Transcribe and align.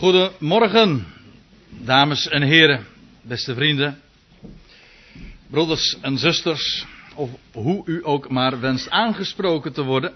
Goedemorgen, 0.00 1.06
dames 1.68 2.28
en 2.28 2.42
heren, 2.42 2.86
beste 3.22 3.54
vrienden, 3.54 4.00
broeders 5.50 5.96
en 6.00 6.18
zusters, 6.18 6.86
of 7.14 7.30
hoe 7.52 7.82
u 7.86 8.00
ook 8.02 8.30
maar 8.30 8.60
wenst 8.60 8.90
aangesproken 8.90 9.72
te 9.72 9.82
worden. 9.82 10.12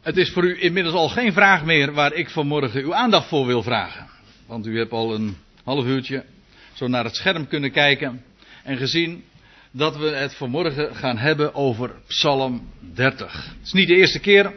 Het 0.00 0.16
is 0.16 0.30
voor 0.30 0.44
u 0.44 0.62
inmiddels 0.62 0.94
al 0.94 1.08
geen 1.08 1.32
vraag 1.32 1.64
meer 1.64 1.92
waar 1.92 2.12
ik 2.12 2.30
vanmorgen 2.30 2.82
uw 2.82 2.94
aandacht 2.94 3.28
voor 3.28 3.46
wil 3.46 3.62
vragen. 3.62 4.06
Want 4.46 4.66
u 4.66 4.78
hebt 4.78 4.92
al 4.92 5.14
een 5.14 5.36
half 5.64 5.84
uurtje 5.84 6.24
zo 6.72 6.88
naar 6.88 7.04
het 7.04 7.16
scherm 7.16 7.48
kunnen 7.48 7.70
kijken 7.70 8.22
en 8.64 8.76
gezien 8.76 9.24
dat 9.70 9.96
we 9.96 10.08
het 10.08 10.34
vanmorgen 10.34 10.96
gaan 10.96 11.18
hebben 11.18 11.54
over 11.54 11.94
Psalm 12.06 12.68
30. 12.94 13.32
Het 13.34 13.66
is 13.66 13.72
niet 13.72 13.88
de 13.88 13.96
eerste 13.96 14.20
keer 14.20 14.52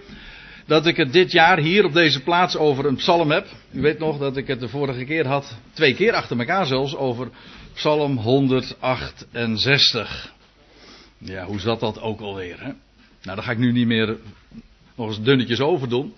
dat 0.65 0.85
ik 0.85 0.97
het 0.97 1.13
dit 1.13 1.31
jaar 1.31 1.59
hier 1.59 1.85
op 1.85 1.93
deze 1.93 2.23
plaats 2.23 2.57
over 2.57 2.85
een 2.85 2.95
psalm 2.95 3.31
heb. 3.31 3.47
U 3.71 3.81
weet 3.81 3.99
nog 3.99 4.17
dat 4.17 4.37
ik 4.37 4.47
het 4.47 4.59
de 4.59 4.69
vorige 4.69 5.05
keer 5.05 5.27
had, 5.27 5.57
twee 5.73 5.95
keer 5.95 6.13
achter 6.13 6.39
elkaar 6.39 6.65
zelfs, 6.65 6.95
over 6.95 7.29
Psalm 7.73 8.17
168. 8.17 10.33
Ja, 11.17 11.45
hoe 11.45 11.59
zat 11.59 11.79
dat 11.79 12.01
ook 12.01 12.21
alweer, 12.21 12.59
hè? 12.59 12.71
Nou, 13.21 13.35
daar 13.35 13.43
ga 13.43 13.51
ik 13.51 13.57
nu 13.57 13.71
niet 13.71 13.87
meer 13.87 14.17
nog 14.95 15.07
eens 15.07 15.21
dunnetjes 15.21 15.59
over 15.59 15.89
doen. 15.89 16.13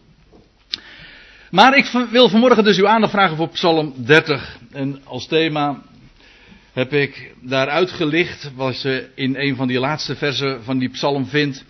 Maar 1.51 1.77
ik 1.77 2.07
wil 2.11 2.29
vanmorgen 2.29 2.63
dus 2.63 2.77
uw 2.77 2.87
aandacht 2.87 3.13
vragen 3.13 3.37
voor 3.37 3.49
Psalm 3.49 3.93
30. 3.97 4.57
En 4.71 5.01
als 5.03 5.27
thema 5.27 5.81
heb 6.73 6.93
ik 6.93 7.33
daar 7.41 7.67
uitgelicht, 7.67 8.51
wat 8.55 8.81
je 8.81 9.09
in 9.15 9.35
een 9.35 9.55
van 9.55 9.67
die 9.67 9.79
laatste 9.79 10.15
versen 10.15 10.63
van 10.63 10.77
die 10.77 10.89
psalm 10.89 11.25
vindt, 11.25 11.65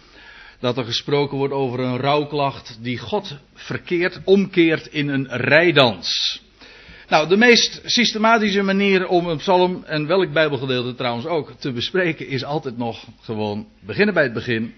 dat 0.60 0.78
er 0.78 0.86
gesproken 0.86 1.38
wordt 1.38 1.54
over 1.54 1.80
een 1.80 1.98
rouwklacht 1.98 2.78
die 2.82 2.98
God 2.98 3.38
verkeert, 3.54 4.20
omkeert 4.24 4.88
in 4.88 5.10
een 5.10 5.28
rijdans. 5.28 6.42
Nou, 7.10 7.28
de 7.28 7.38
meest 7.38 7.82
systematische 7.84 8.62
manier 8.62 9.08
om 9.08 9.28
een 9.28 9.38
psalm, 9.38 9.84
en 9.84 10.08
welk 10.08 10.34
bijbelgedeelte 10.34 10.96
trouwens 10.96 11.26
ook, 11.26 11.52
te 11.60 11.72
bespreken, 11.72 12.28
is 12.28 12.44
altijd 12.44 12.78
nog 12.78 13.08
gewoon 13.22 13.68
beginnen 13.80 14.14
bij 14.14 14.24
het 14.24 14.34
begin. 14.34 14.74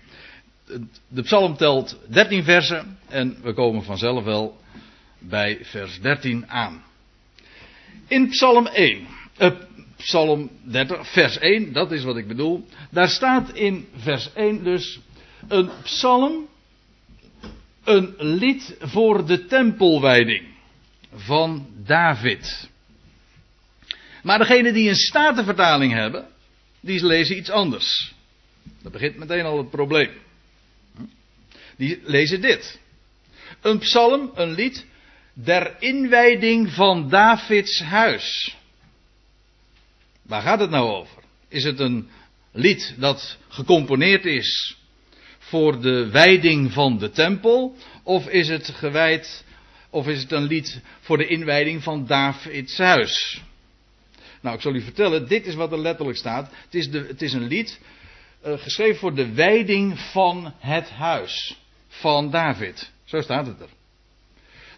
De 1.07 1.21
psalm 1.21 1.57
telt 1.57 1.99
13 2.07 2.43
versen 2.43 2.97
en 3.07 3.37
we 3.43 3.53
komen 3.53 3.83
vanzelf 3.83 4.23
wel 4.23 4.57
bij 5.19 5.59
vers 5.61 6.01
13 6.01 6.49
aan. 6.49 6.83
In 8.07 8.29
psalm 8.29 8.67
1, 8.67 9.07
uh, 9.37 9.51
psalm 9.97 10.49
30, 10.63 11.07
vers 11.07 11.37
1, 11.37 11.73
dat 11.73 11.91
is 11.91 12.03
wat 12.03 12.17
ik 12.17 12.27
bedoel. 12.27 12.65
Daar 12.91 13.09
staat 13.09 13.53
in 13.53 13.87
vers 13.95 14.33
1 14.33 14.63
dus 14.63 14.99
een 15.47 15.69
psalm, 15.83 16.47
een 17.83 18.15
lied 18.17 18.75
voor 18.79 19.25
de 19.25 19.45
tempelwijding 19.45 20.47
van 21.15 21.67
David. 21.85 22.69
Maar 24.23 24.37
degenen 24.37 24.73
die 24.73 24.89
een 24.89 24.95
statenvertaling 24.95 25.93
hebben, 25.93 26.27
die 26.79 27.05
lezen 27.05 27.37
iets 27.37 27.49
anders. 27.49 28.13
Dat 28.81 28.91
begint 28.91 29.17
meteen 29.17 29.45
al 29.45 29.57
het 29.57 29.69
probleem. 29.69 30.11
Die 31.77 31.99
lezen 32.03 32.41
dit. 32.41 32.79
Een 33.61 33.79
psalm, 33.79 34.31
een 34.35 34.51
lied, 34.51 34.85
der 35.33 35.75
inwijding 35.79 36.71
van 36.71 37.09
Davids 37.09 37.81
huis. 37.81 38.55
Waar 40.21 40.41
gaat 40.41 40.59
het 40.59 40.69
nou 40.69 40.89
over? 40.89 41.23
Is 41.47 41.63
het 41.63 41.79
een 41.79 42.09
lied 42.51 42.95
dat 42.97 43.37
gecomponeerd 43.47 44.25
is 44.25 44.76
voor 45.47 45.81
de 45.81 46.09
wijding 46.09 46.73
van 46.73 46.97
de 46.97 47.09
tempel? 47.09 47.75
Of 48.03 48.27
is 48.27 48.47
het 48.47 48.67
gewijd, 48.67 49.45
of 49.89 50.07
is 50.07 50.21
het 50.21 50.31
een 50.31 50.43
lied 50.43 50.81
voor 50.99 51.17
de 51.17 51.27
inwijding 51.27 51.83
van 51.83 52.05
Davids 52.05 52.77
huis? 52.77 53.41
Nou, 54.41 54.55
ik 54.55 54.61
zal 54.61 54.73
u 54.73 54.81
vertellen, 54.81 55.27
dit 55.27 55.45
is 55.45 55.55
wat 55.55 55.71
er 55.71 55.79
letterlijk 55.79 56.17
staat. 56.17 56.51
Het 56.65 56.75
is, 56.75 56.91
de, 56.91 57.05
het 57.07 57.21
is 57.21 57.33
een 57.33 57.47
lied 57.47 57.79
uh, 58.45 58.53
geschreven 58.57 58.99
voor 58.99 59.15
de 59.15 59.33
wijding 59.33 59.99
van 59.99 60.53
het 60.57 60.89
huis 60.89 61.57
van 61.87 62.31
David. 62.31 62.91
Zo 63.05 63.21
staat 63.21 63.45
het 63.45 63.59
er. 63.59 63.69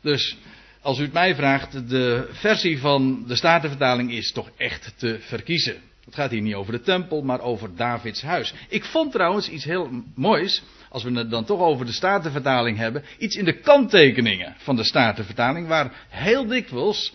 Dus 0.01 0.37
als 0.81 0.99
u 0.99 1.01
het 1.01 1.13
mij 1.13 1.35
vraagt, 1.35 1.89
de 1.89 2.29
versie 2.31 2.79
van 2.79 3.23
de 3.27 3.35
Statenvertaling 3.35 4.11
is 4.11 4.31
toch 4.31 4.49
echt 4.57 4.93
te 4.97 5.19
verkiezen. 5.19 5.88
Het 6.09 6.17
gaat 6.17 6.31
hier 6.31 6.41
niet 6.41 6.53
over 6.53 6.71
de 6.71 6.81
tempel, 6.81 7.21
maar 7.21 7.41
over 7.41 7.75
Davids 7.75 8.21
huis. 8.21 8.53
Ik 8.69 8.83
vond 8.83 9.11
trouwens 9.11 9.49
iets 9.49 9.63
heel 9.63 9.89
moois, 10.15 10.63
als 10.89 11.03
we 11.03 11.11
het 11.11 11.29
dan 11.29 11.45
toch 11.45 11.59
over 11.59 11.85
de 11.85 11.91
Statenvertaling 11.91 12.77
hebben, 12.77 13.03
iets 13.17 13.35
in 13.35 13.45
de 13.45 13.59
kanttekeningen 13.59 14.55
van 14.57 14.75
de 14.75 14.83
Statenvertaling, 14.83 15.67
waar 15.67 16.05
heel 16.09 16.47
dikwijls 16.47 17.13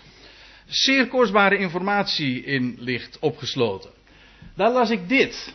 zeer 0.67 1.09
kostbare 1.09 1.59
informatie 1.59 2.45
in 2.45 2.77
ligt 2.79 3.19
opgesloten. 3.19 3.91
Daar 4.57 4.73
las 4.73 4.91
ik 4.91 5.09
dit. 5.09 5.55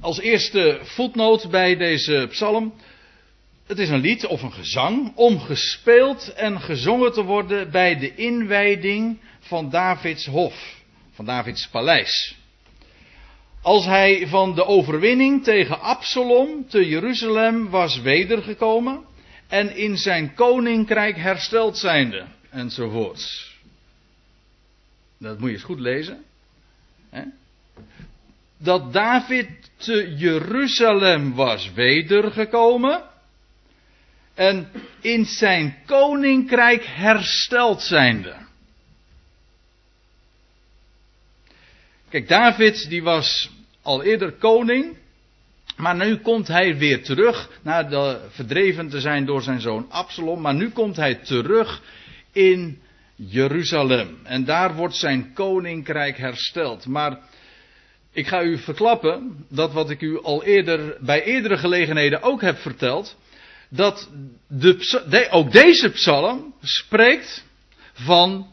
Als 0.00 0.20
eerste 0.20 0.80
voetnoot 0.82 1.50
bij 1.50 1.76
deze 1.76 2.26
psalm. 2.30 2.74
Het 3.66 3.78
is 3.78 3.88
een 3.88 4.00
lied 4.00 4.26
of 4.26 4.42
een 4.42 4.52
gezang 4.52 5.12
om 5.14 5.40
gespeeld 5.40 6.32
en 6.34 6.60
gezongen 6.60 7.12
te 7.12 7.22
worden 7.22 7.70
bij 7.70 7.98
de 7.98 8.14
inwijding 8.14 9.18
van 9.40 9.70
Davids 9.70 10.26
hof, 10.26 10.76
van 11.16 11.24
Davids 11.24 11.68
paleis. 11.68 12.36
Als 13.62 13.84
hij 13.84 14.26
van 14.26 14.54
de 14.54 14.64
overwinning 14.64 15.44
tegen 15.44 15.80
Absalom 15.80 16.68
te 16.68 16.88
Jeruzalem 16.88 17.70
was 17.70 18.00
wedergekomen 18.00 19.04
en 19.48 19.76
in 19.76 19.96
zijn 19.96 20.34
koninkrijk 20.34 21.16
hersteld 21.16 21.78
zijnde, 21.78 22.26
enzovoorts. 22.50 23.54
Dat 25.18 25.38
moet 25.38 25.48
je 25.48 25.54
eens 25.54 25.64
goed 25.64 25.80
lezen. 25.80 26.24
Hè? 27.10 27.22
Dat 28.58 28.92
David 28.92 29.50
te 29.76 30.14
Jeruzalem 30.16 31.34
was 31.34 31.72
wedergekomen 31.72 33.02
en 34.34 34.70
in 35.00 35.24
zijn 35.24 35.76
koninkrijk 35.86 36.84
hersteld 36.84 37.82
zijnde. 37.82 38.34
Kijk, 42.16 42.28
David 42.28 42.88
die 42.88 43.02
was 43.02 43.50
al 43.82 44.02
eerder 44.02 44.32
koning, 44.32 44.96
maar 45.76 45.96
nu 45.96 46.16
komt 46.16 46.48
hij 46.48 46.76
weer 46.76 47.02
terug, 47.02 47.50
na 47.62 47.82
de, 47.82 48.20
verdreven 48.30 48.88
te 48.88 49.00
zijn 49.00 49.24
door 49.24 49.42
zijn 49.42 49.60
zoon 49.60 49.86
Absalom, 49.90 50.40
maar 50.40 50.54
nu 50.54 50.70
komt 50.70 50.96
hij 50.96 51.14
terug 51.14 51.82
in 52.32 52.80
Jeruzalem. 53.14 54.18
En 54.22 54.44
daar 54.44 54.74
wordt 54.74 54.94
zijn 54.94 55.32
koninkrijk 55.32 56.18
hersteld. 56.18 56.86
Maar 56.86 57.18
ik 58.12 58.26
ga 58.26 58.42
u 58.42 58.58
verklappen 58.58 59.46
dat 59.48 59.72
wat 59.72 59.90
ik 59.90 60.00
u 60.00 60.22
al 60.22 60.44
eerder 60.44 60.96
bij 61.00 61.24
eerdere 61.24 61.56
gelegenheden 61.56 62.22
ook 62.22 62.40
heb 62.40 62.58
verteld, 62.58 63.16
dat 63.68 64.10
de, 64.48 65.28
ook 65.30 65.52
deze 65.52 65.90
psalm 65.90 66.54
spreekt 66.62 67.44
van 67.92 68.46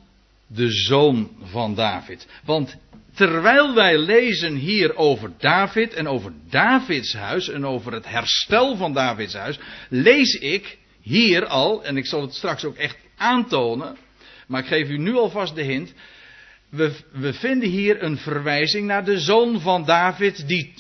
de 0.47 0.71
zoon 0.71 1.29
van 1.43 1.75
David. 1.75 2.27
Want 2.45 2.77
terwijl 3.15 3.73
wij 3.73 3.97
lezen 3.97 4.55
hier 4.55 4.95
over 4.95 5.31
David 5.37 5.93
en 5.93 6.07
over 6.07 6.33
Davids 6.49 7.13
huis 7.13 7.49
en 7.49 7.65
over 7.65 7.93
het 7.93 8.05
herstel 8.05 8.75
van 8.75 8.93
Davids 8.93 9.33
huis, 9.33 9.59
lees 9.89 10.33
ik 10.33 10.77
hier 11.01 11.45
al, 11.45 11.83
en 11.83 11.97
ik 11.97 12.05
zal 12.05 12.21
het 12.21 12.33
straks 12.33 12.65
ook 12.65 12.75
echt 12.75 12.97
aantonen, 13.17 13.97
maar 14.47 14.61
ik 14.61 14.67
geef 14.67 14.89
u 14.89 14.97
nu 14.97 15.15
alvast 15.15 15.55
de 15.55 15.63
hint, 15.63 15.93
we, 16.69 16.91
we 17.11 17.33
vinden 17.33 17.69
hier 17.69 18.03
een 18.03 18.17
verwijzing 18.17 18.87
naar 18.87 19.05
de 19.05 19.19
zoon 19.19 19.59
van 19.59 19.85
David 19.85 20.47
die 20.47 20.73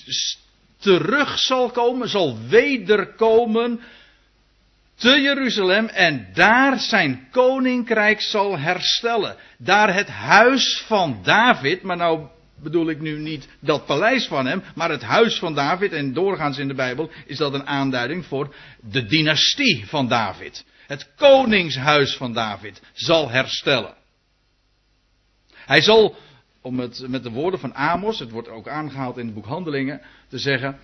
terug 0.79 1.39
zal 1.39 1.69
komen, 1.69 2.09
zal 2.09 2.37
wederkomen 2.49 3.79
te 4.95 5.21
Jeruzalem 5.21 5.87
en 5.87 6.27
daar 6.33 6.79
zijn 6.79 7.27
koninkrijk 7.31 8.21
zal 8.21 8.59
herstellen. 8.59 9.35
Daar 9.57 9.93
het 9.93 10.07
huis 10.07 10.83
van 10.87 11.19
David, 11.23 11.81
maar 11.81 11.97
nou 11.97 12.27
bedoel 12.63 12.89
ik 12.89 13.01
nu 13.01 13.19
niet 13.19 13.47
dat 13.59 13.85
paleis 13.85 14.27
van 14.27 14.45
hem, 14.45 14.63
maar 14.75 14.89
het 14.89 15.01
huis 15.01 15.39
van 15.39 15.53
David, 15.53 15.91
en 15.91 16.13
doorgaans 16.13 16.57
in 16.57 16.67
de 16.67 16.73
Bijbel 16.73 17.09
is 17.25 17.37
dat 17.37 17.53
een 17.53 17.67
aanduiding 17.67 18.25
voor 18.25 18.55
de 18.81 19.05
dynastie 19.05 19.87
van 19.87 20.07
David. 20.07 20.65
Het 20.87 21.09
koningshuis 21.15 22.15
van 22.15 22.33
David 22.33 22.81
zal 22.93 23.29
herstellen. 23.29 23.93
Hij 25.53 25.81
zal, 25.81 26.15
om 26.61 26.79
het 26.79 27.07
met 27.07 27.23
de 27.23 27.31
woorden 27.31 27.59
van 27.59 27.75
Amos, 27.75 28.19
het 28.19 28.31
wordt 28.31 28.49
ook 28.49 28.67
aangehaald 28.67 29.17
in 29.17 29.25
het 29.25 29.33
boek 29.33 29.45
Handelingen, 29.45 30.01
te 30.27 30.37
zeggen, 30.37 30.79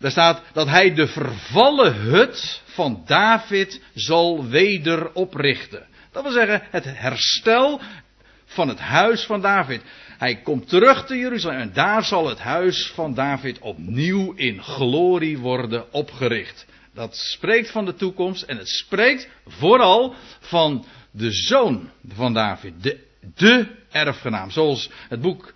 daar 0.00 0.10
staat 0.10 0.42
dat 0.52 0.68
hij 0.68 0.94
de 0.94 1.06
vervallen 1.06 1.94
hut 1.94 2.62
van 2.64 3.02
David 3.06 3.82
zal 3.94 4.48
weder 4.48 5.12
oprichten. 5.12 5.86
Dat 6.12 6.22
wil 6.22 6.32
zeggen, 6.32 6.62
het 6.70 6.84
herstel 6.84 7.80
van 8.44 8.68
het 8.68 8.78
huis 8.78 9.24
van 9.24 9.40
David. 9.40 9.82
Hij 10.18 10.36
komt 10.36 10.68
terug 10.68 11.06
te 11.06 11.16
Jeruzalem 11.16 11.58
en 11.58 11.72
daar 11.72 12.04
zal 12.04 12.28
het 12.28 12.38
huis 12.38 12.92
van 12.94 13.14
David 13.14 13.58
opnieuw 13.58 14.32
in 14.32 14.62
glorie 14.62 15.38
worden 15.38 15.92
opgericht. 15.92 16.66
Dat 16.94 17.16
spreekt 17.16 17.70
van 17.70 17.84
de 17.84 17.94
toekomst 17.94 18.42
en 18.42 18.56
het 18.56 18.68
spreekt 18.68 19.28
vooral 19.46 20.14
van 20.40 20.84
de 21.10 21.30
zoon 21.30 21.90
van 22.08 22.34
David, 22.34 22.82
de, 22.82 23.06
de 23.34 23.66
erfgenaam. 23.90 24.50
Zoals 24.50 24.90
het 25.08 25.20
boek 25.20 25.52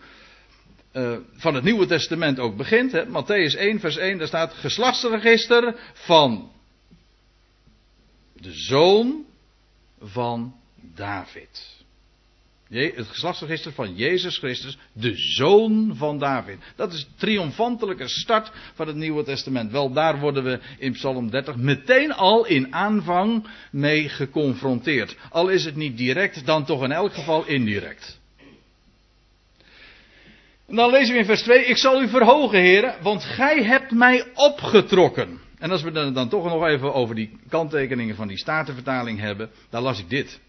uh, 0.95 1.17
van 1.33 1.55
het 1.55 1.65
Nieuwe 1.65 1.87
Testament 1.87 2.39
ook 2.39 2.57
begint. 2.57 2.93
Hè? 2.93 3.05
Matthäus 3.07 3.59
1, 3.59 3.81
vers 3.81 3.97
1, 3.97 4.19
daar 4.19 4.27
staat 4.27 4.53
geslachtsregister 4.53 5.75
van 5.93 6.51
de 8.33 8.53
zoon 8.53 9.25
van 10.01 10.55
David. 10.95 11.73
Het 12.69 13.07
geslachtsregister 13.07 13.73
van 13.73 13.95
Jezus 13.95 14.39
Christus, 14.39 14.79
de 14.93 15.17
zoon 15.17 15.93
van 15.97 16.19
David. 16.19 16.59
Dat 16.77 16.93
is 16.93 17.01
de 17.05 17.11
triomfantelijke 17.17 18.09
start 18.09 18.53
van 18.75 18.87
het 18.87 18.97
Nieuwe 18.97 19.25
Testament. 19.25 19.71
Wel, 19.71 19.93
daar 19.93 20.21
worden 20.21 20.45
we 20.45 20.61
in 20.79 20.93
Psalm 20.93 21.31
30 21.31 21.57
meteen 21.57 22.13
al 22.13 22.47
in 22.47 22.75
aanvang 22.75 23.47
mee 23.71 24.09
geconfronteerd. 24.09 25.17
Al 25.31 25.49
is 25.49 25.65
het 25.65 25.77
niet 25.77 25.97
direct, 25.97 26.47
dan 26.47 26.65
toch 26.65 26.83
in 26.83 26.93
elk 26.93 27.15
geval 27.15 27.47
indirect. 27.47 28.23
Dan 30.67 30.91
lezen 30.91 31.13
we 31.15 31.21
in 31.21 31.27
vers 31.27 31.43
2: 31.43 31.65
Ik 31.65 31.77
zal 31.77 32.03
u 32.03 32.09
verhogen, 32.09 32.61
heren, 32.61 33.03
want 33.03 33.25
gij 33.25 33.63
hebt 33.63 33.91
mij 33.91 34.25
opgetrokken. 34.35 35.41
En 35.59 35.71
als 35.71 35.83
we 35.83 35.91
dan, 35.91 36.15
dan 36.15 36.29
toch 36.29 36.45
nog 36.45 36.67
even 36.67 36.95
over 36.95 37.15
die 37.15 37.39
kanttekeningen 37.49 38.17
van 38.17 38.29
die 38.29 38.39
statenvertaling 38.39 39.19
hebben, 39.21 39.51
dan 39.71 39.83
las 39.83 39.99
ik 39.99 40.09
dit. 40.09 40.41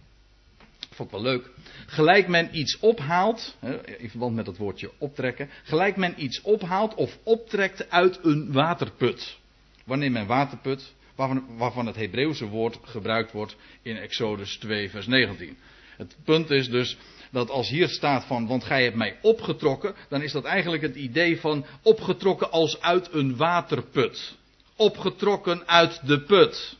Vond 0.92 1.10
ik 1.10 1.16
wel 1.16 1.24
leuk. 1.24 1.50
Gelijk 1.86 2.28
men 2.28 2.58
iets 2.58 2.80
ophaalt, 2.80 3.58
in 3.98 4.10
verband 4.10 4.36
met 4.36 4.48
het 4.48 4.58
woordje 4.58 4.92
optrekken. 4.98 5.50
Gelijk 5.64 5.96
men 5.96 6.24
iets 6.24 6.42
ophaalt 6.42 6.96
of 6.96 7.18
optrekt 7.24 7.90
uit 7.90 8.20
een 8.24 8.52
waterput. 8.52 9.38
Wanneer 9.86 10.12
men 10.12 10.28
waterput, 10.28 10.94
waarvan, 11.16 11.46
waarvan 11.58 11.86
het 11.86 11.96
Hebreeuwse 11.96 12.48
woord 12.48 12.80
gebruikt 12.82 13.32
wordt 13.32 13.56
in 13.82 13.98
Exodus 13.98 14.58
2, 14.58 14.90
vers 14.90 15.08
19. 15.08 15.58
Het 15.98 16.16
punt 16.24 16.50
is 16.52 16.70
dus 16.70 16.98
dat 17.32 17.50
als 17.50 17.70
hier 17.70 17.90
staat 17.90 18.26
van, 18.26 18.48
want 18.48 18.64
gij 18.64 18.84
hebt 18.84 18.96
mij 18.96 19.18
opgetrokken, 19.22 19.96
dan 20.10 20.22
is 20.22 20.32
dat 20.32 20.44
eigenlijk 20.44 20.84
het 20.84 20.96
idee 20.96 21.40
van 21.40 21.66
opgetrokken 21.82 22.52
als 22.52 22.82
uit 22.82 23.14
een 23.14 23.36
waterput. 23.36 24.36
Opgetrokken 24.76 25.68
uit 25.68 26.08
de 26.08 26.22
put. 26.22 26.78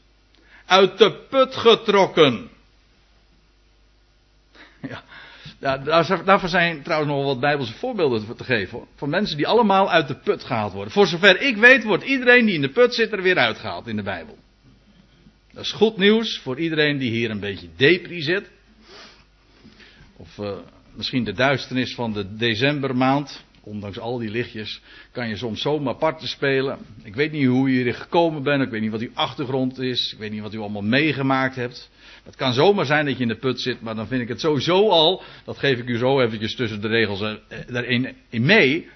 Uit 0.66 0.98
de 0.98 1.26
put 1.30 1.56
getrokken. 1.56 2.50
Ja, 5.60 5.78
daarvoor 6.24 6.50
zijn 6.50 6.84
trouwens 6.84 7.12
nog 7.12 7.24
wat 7.26 7.40
Bijbelse 7.40 7.74
voorbeelden 7.74 8.36
te 8.36 8.44
geven. 8.44 8.88
Van 8.96 9.10
mensen 9.10 9.38
die 9.38 9.48
allemaal 9.48 9.92
uit 9.92 10.08
de 10.08 10.16
put 10.16 10.44
gehaald 10.44 10.74
worden. 10.74 10.94
Voor 10.94 11.08
zover 11.08 11.42
ik 11.42 11.58
weet, 11.58 11.84
wordt 11.84 12.04
iedereen 12.04 12.46
die 12.46 12.56
in 12.56 12.62
de 12.62 12.70
put 12.70 12.94
zit 12.94 13.12
er 13.12 13.22
weer 13.22 13.38
uitgehaald 13.38 13.88
in 13.88 13.96
de 13.96 14.04
Bijbel. 14.04 14.38
Dat 15.54 15.64
is 15.64 15.72
goed 15.72 15.98
nieuws 15.98 16.40
voor 16.40 16.60
iedereen 16.60 16.98
die 16.98 17.12
hier 17.12 17.30
een 17.30 17.40
beetje 17.40 17.68
depri 17.76 18.22
zit. 18.22 18.52
Of 20.18 20.38
uh, 20.38 20.58
misschien 20.96 21.24
de 21.24 21.34
duisternis 21.34 21.96
van 21.96 22.14
de 22.14 22.36
decembermaand. 22.36 23.44
Ondanks 23.62 24.00
al 24.00 24.18
die 24.18 24.30
lichtjes 24.30 24.82
kan 25.12 25.28
je 25.28 25.36
soms 25.36 25.62
zomaar 25.62 25.96
parten 25.96 26.28
spelen. 26.28 26.78
Ik 27.04 27.16
weet 27.16 27.32
niet 27.32 27.48
hoe 27.48 27.72
je 27.72 27.84
hier 27.84 27.94
gekomen 27.94 28.44
bent. 28.44 28.62
Ik 28.62 28.70
weet 28.70 28.82
niet 28.82 28.92
wat 28.92 29.02
uw 29.02 29.12
achtergrond 29.14 29.80
is. 29.80 30.12
Ik 30.14 30.20
weet 30.20 30.32
niet 30.32 30.42
wat 30.42 30.54
u 30.54 30.60
allemaal 30.60 30.82
meegemaakt 30.82 31.56
hebt. 31.56 31.90
Het 32.26 32.36
kan 32.36 32.54
zomaar 32.54 32.86
zijn 32.86 33.06
dat 33.06 33.16
je 33.16 33.22
in 33.22 33.28
de 33.28 33.38
put 33.38 33.62
zit, 33.62 33.82
maar 33.82 33.96
dan 33.96 34.08
vind 34.08 34.22
ik 34.22 34.28
het 34.28 34.40
sowieso 34.40 34.90
al, 34.90 35.24
dat 35.44 35.58
geef 35.58 35.80
ik 35.80 35.88
u 35.88 35.98
zo 35.98 36.22
eventjes 36.22 36.56
tussen 36.56 36.82
de 36.82 36.88
regels 36.88 37.22
eh, 37.22 37.60
daarin 37.68 38.16
in 38.30 38.46
mee, 38.46 38.90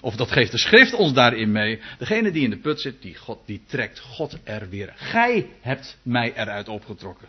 of 0.00 0.16
dat 0.16 0.30
geeft 0.30 0.50
de 0.50 0.58
schrift 0.58 0.94
ons 0.94 1.12
daarin 1.12 1.52
mee. 1.52 1.80
Degene 1.98 2.30
die 2.30 2.42
in 2.42 2.50
de 2.50 2.58
put 2.58 2.80
zit, 2.80 3.02
die, 3.02 3.16
God, 3.16 3.38
die 3.46 3.62
trekt 3.66 4.00
God 4.00 4.38
er 4.44 4.68
weer. 4.68 4.92
Gij 4.96 5.48
hebt 5.60 5.98
mij 6.02 6.32
eruit 6.36 6.68
opgetrokken. 6.68 7.28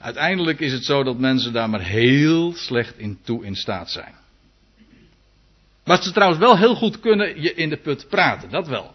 Uiteindelijk 0.00 0.60
is 0.60 0.72
het 0.72 0.84
zo 0.84 1.02
dat 1.02 1.18
mensen 1.18 1.52
daar 1.52 1.70
maar 1.70 1.82
heel 1.82 2.52
slecht 2.54 2.98
in 2.98 3.18
toe 3.22 3.44
in 3.44 3.54
staat 3.54 3.90
zijn. 3.90 4.14
Wat 5.84 6.04
ze 6.04 6.12
trouwens 6.12 6.40
wel 6.40 6.58
heel 6.58 6.74
goed 6.74 7.00
kunnen, 7.00 7.42
je 7.42 7.54
in 7.54 7.68
de 7.68 7.76
put 7.76 8.08
praten, 8.08 8.50
dat 8.50 8.68
wel. 8.68 8.94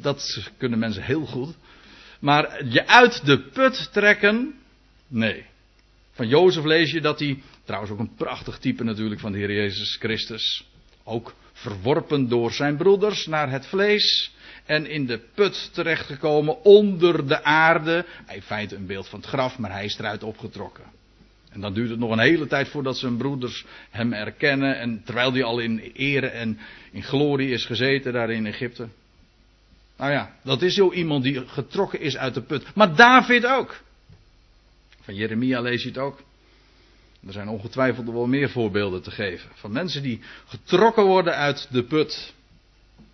Dat 0.00 0.50
kunnen 0.56 0.78
mensen 0.78 1.02
heel 1.02 1.26
goed. 1.26 1.54
Maar 2.20 2.66
je 2.66 2.86
uit 2.86 3.24
de 3.24 3.38
put 3.38 3.92
trekken, 3.92 4.54
Nee. 5.10 5.44
Van 6.12 6.28
Jozef 6.28 6.64
lees 6.64 6.90
je 6.90 7.00
dat 7.00 7.18
hij, 7.18 7.42
trouwens 7.64 7.92
ook 7.92 7.98
een 7.98 8.14
prachtig 8.14 8.58
type 8.58 8.84
natuurlijk 8.84 9.20
van 9.20 9.32
de 9.32 9.38
Heer 9.38 9.52
Jezus 9.52 9.96
Christus, 9.96 10.66
ook 11.10 11.34
verworpen 11.52 12.28
door 12.28 12.52
zijn 12.52 12.76
broeders 12.76 13.26
naar 13.26 13.50
het 13.50 13.66
vlees 13.66 14.34
en 14.64 14.86
in 14.86 15.06
de 15.06 15.20
put 15.34 15.70
terechtgekomen 15.72 16.64
onder 16.64 17.28
de 17.28 17.44
aarde. 17.44 18.04
In 18.28 18.42
feite 18.42 18.76
een 18.76 18.86
beeld 18.86 19.08
van 19.08 19.18
het 19.18 19.28
graf, 19.28 19.58
maar 19.58 19.72
hij 19.72 19.84
is 19.84 19.98
eruit 19.98 20.22
opgetrokken. 20.22 20.84
En 21.50 21.60
dan 21.60 21.74
duurt 21.74 21.90
het 21.90 21.98
nog 21.98 22.10
een 22.10 22.18
hele 22.18 22.46
tijd 22.46 22.68
voordat 22.68 22.98
zijn 22.98 23.16
broeders 23.16 23.64
hem 23.90 24.12
erkennen. 24.12 24.78
En 24.78 25.02
terwijl 25.04 25.32
hij 25.32 25.44
al 25.44 25.58
in 25.58 25.78
ere 25.78 26.26
en 26.26 26.58
in 26.90 27.02
glorie 27.02 27.50
is 27.50 27.64
gezeten 27.64 28.12
daar 28.12 28.30
in 28.30 28.46
Egypte. 28.46 28.88
Nou 29.96 30.12
ja, 30.12 30.36
dat 30.42 30.62
is 30.62 30.74
zo 30.74 30.92
iemand 30.92 31.22
die 31.22 31.46
getrokken 31.48 32.00
is 32.00 32.16
uit 32.16 32.34
de 32.34 32.42
put. 32.42 32.74
Maar 32.74 32.94
David 32.94 33.46
ook. 33.46 33.80
Van 35.00 35.14
Jeremia 35.14 35.60
lees 35.60 35.82
je 35.82 35.88
het 35.88 35.98
ook. 35.98 36.22
Er 37.26 37.32
zijn 37.32 37.48
ongetwijfeld 37.48 38.06
wel 38.06 38.26
meer 38.26 38.50
voorbeelden 38.50 39.02
te 39.02 39.10
geven. 39.10 39.50
Van 39.54 39.72
mensen 39.72 40.02
die 40.02 40.20
getrokken 40.46 41.04
worden 41.04 41.34
uit 41.34 41.68
de 41.70 41.84
put. 41.84 42.32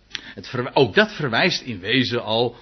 Het 0.09 0.51
ook 0.73 0.95
dat 0.95 1.11
verwijst 1.11 1.61
in 1.61 1.79
wezen 1.79 2.23
al 2.23 2.55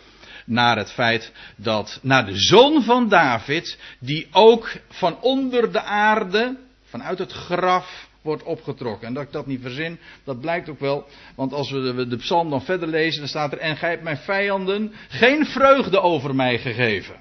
naar 0.45 0.77
het 0.77 0.91
feit 0.91 1.31
dat 1.55 1.99
naar 2.01 2.25
de 2.25 2.37
zoon 2.39 2.83
van 2.83 3.09
David, 3.09 3.77
die 3.99 4.27
ook 4.31 4.71
van 4.89 5.21
onder 5.21 5.71
de 5.71 5.81
aarde, 5.81 6.57
vanuit 6.83 7.19
het 7.19 7.31
graf, 7.31 8.07
wordt 8.21 8.43
opgetrokken. 8.43 9.07
En 9.07 9.13
dat 9.13 9.23
ik 9.23 9.31
dat 9.31 9.45
niet 9.45 9.61
verzin, 9.61 9.99
dat 10.23 10.39
blijkt 10.39 10.69
ook 10.69 10.79
wel. 10.79 11.07
Want 11.35 11.53
als 11.53 11.71
we 11.71 12.07
de, 12.07 12.17
psalm 12.17 12.49
dan 12.49 12.61
verder 12.61 12.87
lezen, 12.87 13.19
dan 13.19 13.29
staat 13.29 13.51
er: 13.51 13.57
En 13.57 13.77
gij 13.77 13.89
hebt 13.89 14.03
mijn 14.03 14.17
vijanden 14.17 14.93
geen 15.07 15.45
vreugde 15.45 15.99
over 15.99 16.35
mij 16.35 16.59
gegeven. 16.59 17.15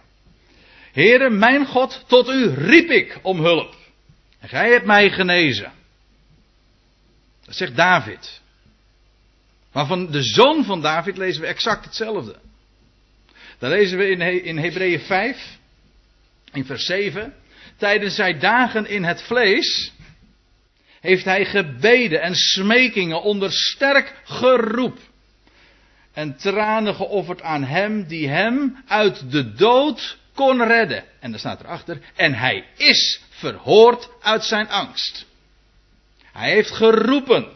Heere, 0.92 1.30
mijn 1.30 1.66
God, 1.66 2.04
tot 2.06 2.28
u 2.28 2.48
riep 2.48 2.90
ik 2.90 3.18
om 3.22 3.40
hulp. 3.40 3.74
En 4.44 4.50
gij 4.50 4.70
hebt 4.70 4.86
mij 4.86 5.10
genezen. 5.10 5.72
Dat 7.44 7.54
zegt 7.54 7.76
David. 7.76 8.40
Maar 9.72 9.86
van 9.86 10.10
de 10.10 10.22
zoon 10.22 10.64
van 10.64 10.80
David 10.80 11.16
lezen 11.16 11.40
we 11.40 11.46
exact 11.46 11.84
hetzelfde. 11.84 12.36
Dan 13.58 13.70
lezen 13.70 13.98
we 13.98 14.08
in, 14.08 14.44
in 14.44 14.58
Hebreeën 14.58 15.00
5, 15.00 15.58
in 16.52 16.64
vers 16.64 16.84
7. 16.84 17.34
Tijdens 17.76 18.14
zijn 18.14 18.38
dagen 18.38 18.86
in 18.86 19.04
het 19.04 19.22
vlees 19.22 19.92
heeft 21.00 21.24
hij 21.24 21.44
gebeden 21.44 22.22
en 22.22 22.34
smekingen 22.34 23.22
onder 23.22 23.52
sterk 23.52 24.20
geroep. 24.24 24.98
En 26.12 26.36
tranen 26.36 26.94
geofferd 26.94 27.42
aan 27.42 27.64
hem 27.64 28.06
die 28.06 28.28
hem 28.28 28.82
uit 28.86 29.30
de 29.30 29.52
dood 29.52 30.18
kon 30.34 30.66
redden. 30.66 31.04
En 31.20 31.30
dan 31.30 31.40
staat 31.40 31.60
erachter, 31.60 32.00
en 32.14 32.34
hij 32.34 32.64
is 32.76 33.20
verhoord 33.30 34.08
uit 34.20 34.44
zijn 34.44 34.68
angst. 34.68 35.26
Hij 36.32 36.50
heeft 36.50 36.70
geroepen. 36.70 37.46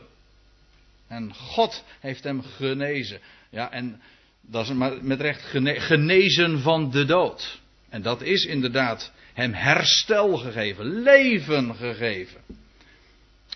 En 1.09 1.35
God 1.35 1.85
heeft 2.01 2.25
hem 2.25 2.43
genezen. 2.43 3.21
Ja, 3.51 3.71
en 3.71 4.01
dat 4.41 4.69
is 4.69 4.73
met 5.01 5.21
recht 5.21 5.43
genezen 5.63 6.61
van 6.61 6.91
de 6.91 7.05
dood. 7.05 7.61
En 7.89 8.03
dat 8.03 8.23
is 8.23 8.45
inderdaad 8.45 9.13
hem 9.35 9.53
herstel 9.53 10.37
gegeven, 10.37 11.03
leven 11.03 11.75
gegeven. 11.75 12.41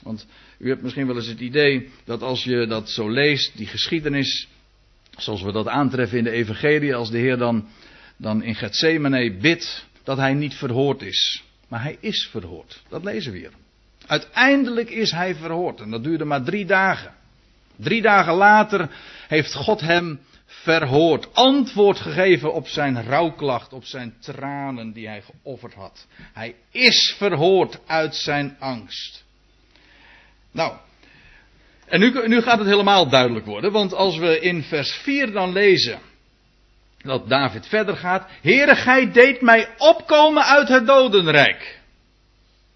Want 0.03 0.27
u 0.59 0.69
hebt 0.69 0.83
misschien 0.83 1.07
wel 1.07 1.17
eens 1.17 1.27
het 1.27 1.41
idee 1.41 1.91
dat 2.05 2.23
als 2.23 2.45
je 2.45 2.67
dat 2.67 2.91
zo 2.91 3.11
leest, 3.11 3.57
die 3.57 3.67
geschiedenis, 3.67 4.49
zoals 5.17 5.43
we 5.43 5.53
dat 5.53 5.69
aantreffen 5.69 6.19
in 6.19 6.25
de 6.25 6.31
Evangelie, 6.31 6.95
als 6.95 7.11
de 7.11 7.19
Heer 7.19 7.37
dan 7.37 7.69
dan 8.23 8.43
in 8.43 8.55
Gethsemane 8.55 9.33
bidt 9.33 9.87
dat 10.03 10.17
hij 10.17 10.35
niet 10.35 10.55
verhoord 10.55 11.03
is. 11.03 11.43
Maar 11.69 11.83
hij 11.83 11.97
is 12.01 12.29
verhoord. 12.31 12.83
Dat 12.89 13.05
lezen 13.05 13.33
we 13.33 13.39
hier. 13.39 13.53
Uiteindelijk 14.07 14.91
is 14.91 15.11
hij 15.11 15.35
verhoord. 15.35 15.81
En 15.81 15.91
dat 15.91 16.05
duurde 16.05 16.25
maar 16.25 16.43
drie 16.43 16.65
dagen. 16.65 17.15
Drie 17.77 18.03
dagen 18.03 18.35
later 18.35 18.89
heeft 19.29 19.55
God 19.55 19.81
hem 19.81 20.21
verhoord. 20.47 21.35
Antwoord 21.35 21.99
gegeven 21.99 22.55
op 22.55 22.69
zijn 22.69 23.05
rouwklacht, 23.05 23.73
op 23.73 23.85
zijn 23.85 24.15
tranen 24.21 24.93
die 24.93 25.07
hij 25.07 25.23
geofferd 25.23 25.75
had. 25.75 26.07
Hij 26.33 26.55
is 26.71 27.15
verhoord 27.19 27.81
uit 27.87 28.15
zijn 28.15 28.57
angst. 28.59 29.25
Nou, 30.51 30.77
en 31.87 32.01
nu, 32.01 32.29
nu 32.29 32.43
gaat 32.43 32.59
het 32.59 32.69
helemaal 32.69 33.09
duidelijk 33.09 33.47
worden. 33.47 33.73
Want 33.73 33.95
als 33.95 34.19
we 34.19 34.41
in 34.41 34.63
vers 34.63 34.93
4 34.93 35.33
dan 35.33 35.53
lezen 35.53 36.01
dat 37.03 37.29
David 37.29 37.67
verder 37.67 37.97
gaat. 37.97 38.27
Heere, 38.43 38.77
gij 38.77 39.13
deed 39.13 39.41
mij 39.41 39.69
opkomen 39.79 40.45
uit 40.45 40.69
het 40.69 40.87
dodenrijk. 40.87 41.81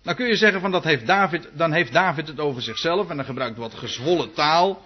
Dan 0.03 0.15
kun 0.15 0.27
je 0.27 0.37
zeggen 0.37 0.61
van 0.61 0.71
dat 0.71 0.85
heeft 0.85 1.07
David, 1.07 1.49
dan 1.53 1.73
heeft 1.73 1.93
David 1.93 2.29
het 2.29 2.41
over 2.41 2.63
zichzelf 2.63 3.11
en 3.11 3.17
dan 3.17 3.25
gebruikt 3.25 3.57
wat 3.57 3.75
gezwollen 3.75 4.33
taal. 4.33 4.83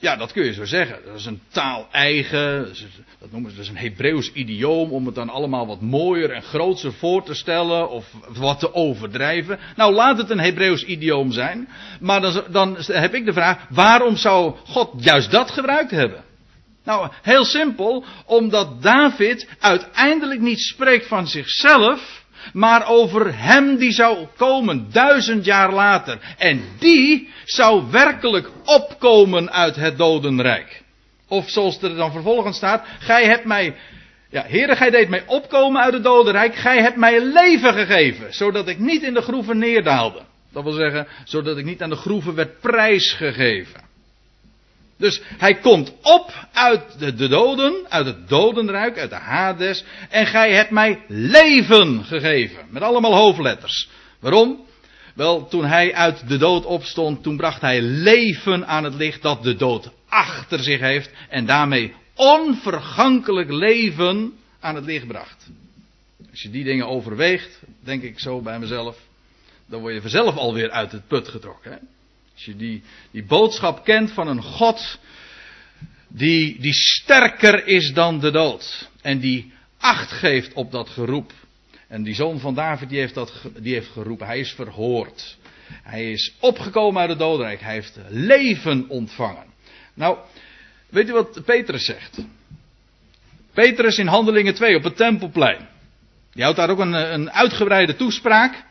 Ja, 0.00 0.16
dat 0.16 0.32
kun 0.32 0.44
je 0.44 0.52
zo 0.52 0.64
zeggen. 0.64 0.98
Dat 1.04 1.18
is 1.18 1.26
een 1.26 1.40
taal 1.48 1.88
eigen. 1.92 2.72
Dat 3.18 3.30
noemen 3.30 3.50
ze 3.50 3.56
dus 3.56 3.68
een 3.68 3.76
Hebreeuws 3.76 4.32
idioom. 4.32 4.90
Om 4.92 5.06
het 5.06 5.14
dan 5.14 5.28
allemaal 5.28 5.66
wat 5.66 5.80
mooier 5.80 6.30
en 6.30 6.42
grootser 6.42 6.92
voor 6.92 7.22
te 7.22 7.34
stellen. 7.34 7.90
Of 7.90 8.12
wat 8.28 8.58
te 8.58 8.74
overdrijven. 8.74 9.58
Nou, 9.76 9.94
laat 9.94 10.18
het 10.18 10.30
een 10.30 10.40
Hebreeuws 10.40 10.84
idioom 10.84 11.32
zijn. 11.32 11.68
Maar 12.00 12.20
dan, 12.20 12.44
dan 12.50 12.76
heb 12.78 13.14
ik 13.14 13.24
de 13.24 13.32
vraag: 13.32 13.66
waarom 13.70 14.16
zou 14.16 14.56
God 14.64 15.04
juist 15.04 15.30
dat 15.30 15.50
gebruikt 15.50 15.90
hebben? 15.90 16.24
Nou, 16.88 17.08
heel 17.22 17.44
simpel. 17.44 18.04
Omdat 18.26 18.82
David 18.82 19.48
uiteindelijk 19.58 20.40
niet 20.40 20.60
spreekt 20.60 21.06
van 21.06 21.26
zichzelf 21.26 22.26
maar 22.52 22.88
over 22.88 23.38
hem 23.38 23.76
die 23.76 23.92
zou 23.92 24.26
komen 24.36 24.86
duizend 24.92 25.44
jaar 25.44 25.72
later. 25.72 26.18
En 26.38 26.62
die 26.78 27.28
zou 27.44 27.90
werkelijk 27.90 28.50
opkomen 28.64 29.52
uit 29.52 29.76
het 29.76 29.98
dodenrijk. 29.98 30.82
Of 31.28 31.50
zoals 31.50 31.82
er 31.82 31.96
dan 31.96 32.12
vervolgens 32.12 32.56
staat, 32.56 32.86
gij 32.98 33.24
hebt 33.24 33.44
mij, 33.44 33.76
ja, 34.30 34.42
heren, 34.42 34.76
gij 34.76 34.90
deed 34.90 35.08
mij 35.08 35.22
opkomen 35.26 35.82
uit 35.82 35.92
het 35.92 36.04
dodenrijk, 36.04 36.54
gij 36.54 36.82
hebt 36.82 36.96
mij 36.96 37.20
leven 37.20 37.72
gegeven, 37.72 38.34
zodat 38.34 38.68
ik 38.68 38.78
niet 38.78 39.02
in 39.02 39.14
de 39.14 39.22
groeven 39.22 39.58
neerdaalde. 39.58 40.22
Dat 40.52 40.62
wil 40.62 40.72
zeggen, 40.72 41.06
zodat 41.24 41.58
ik 41.58 41.64
niet 41.64 41.82
aan 41.82 41.90
de 41.90 41.96
groeven 41.96 42.34
werd 42.34 42.60
prijsgegeven. 42.60 43.87
Dus 44.98 45.22
hij 45.24 45.54
komt 45.54 45.92
op 46.02 46.46
uit 46.52 46.98
de, 46.98 47.14
de, 47.14 47.28
doden, 47.28 47.86
uit 47.88 48.06
het 48.06 48.28
dodenrijk, 48.28 48.98
uit 48.98 49.10
de 49.10 49.16
Hades. 49.16 49.84
En 50.08 50.26
gij 50.26 50.52
hebt 50.52 50.70
mij 50.70 51.00
leven 51.08 52.04
gegeven. 52.04 52.66
Met 52.70 52.82
allemaal 52.82 53.14
hoofdletters. 53.14 53.88
Waarom? 54.20 54.66
Wel, 55.14 55.48
toen 55.48 55.64
hij 55.64 55.94
uit 55.94 56.28
de 56.28 56.36
dood 56.36 56.64
opstond, 56.64 57.22
toen 57.22 57.36
bracht 57.36 57.60
hij 57.60 57.82
leven 57.82 58.66
aan 58.66 58.84
het 58.84 58.94
licht 58.94 59.22
dat 59.22 59.42
de 59.42 59.56
dood 59.56 59.90
achter 60.08 60.62
zich 60.62 60.80
heeft. 60.80 61.10
En 61.28 61.46
daarmee 61.46 61.94
onvergankelijk 62.14 63.50
leven 63.50 64.32
aan 64.60 64.74
het 64.74 64.84
licht 64.84 65.06
bracht. 65.06 65.48
Als 66.30 66.42
je 66.42 66.50
die 66.50 66.64
dingen 66.64 66.88
overweegt, 66.88 67.60
denk 67.80 68.02
ik 68.02 68.18
zo 68.20 68.40
bij 68.40 68.58
mezelf, 68.58 68.98
dan 69.66 69.80
word 69.80 69.94
je 69.94 70.00
vanzelf 70.00 70.36
alweer 70.36 70.70
uit 70.70 70.92
het 70.92 71.06
put 71.06 71.28
getrokken. 71.28 71.72
Hè? 71.72 71.78
Als 72.38 72.46
je 72.46 72.56
die, 72.56 72.82
die 73.10 73.24
boodschap 73.24 73.84
kent 73.84 74.12
van 74.12 74.28
een 74.28 74.42
God 74.42 74.98
die, 76.08 76.60
die 76.60 76.72
sterker 76.72 77.66
is 77.66 77.92
dan 77.92 78.20
de 78.20 78.30
dood. 78.30 78.88
En 79.02 79.18
die 79.18 79.52
acht 79.78 80.10
geeft 80.10 80.52
op 80.52 80.70
dat 80.70 80.88
geroep. 80.88 81.32
En 81.88 82.02
die 82.02 82.14
zoon 82.14 82.40
van 82.40 82.54
David 82.54 82.88
die 82.88 82.98
heeft, 82.98 83.14
dat, 83.14 83.32
die 83.56 83.74
heeft 83.74 83.90
geroepen. 83.90 84.26
Hij 84.26 84.38
is 84.38 84.52
verhoord. 84.52 85.36
Hij 85.82 86.12
is 86.12 86.34
opgekomen 86.40 87.00
uit 87.00 87.10
het 87.10 87.18
dodenrijk. 87.18 87.60
Hij 87.60 87.74
heeft 87.74 87.98
leven 88.08 88.88
ontvangen. 88.88 89.46
Nou, 89.94 90.18
weet 90.88 91.08
u 91.08 91.12
wat 91.12 91.44
Petrus 91.44 91.84
zegt? 91.84 92.18
Petrus 93.54 93.98
in 93.98 94.06
Handelingen 94.06 94.54
2 94.54 94.76
op 94.76 94.82
het 94.82 94.96
Tempelplein. 94.96 95.68
Die 96.32 96.42
houdt 96.42 96.58
daar 96.58 96.70
ook 96.70 96.78
een, 96.78 97.12
een 97.12 97.30
uitgebreide 97.30 97.96
toespraak. 97.96 98.64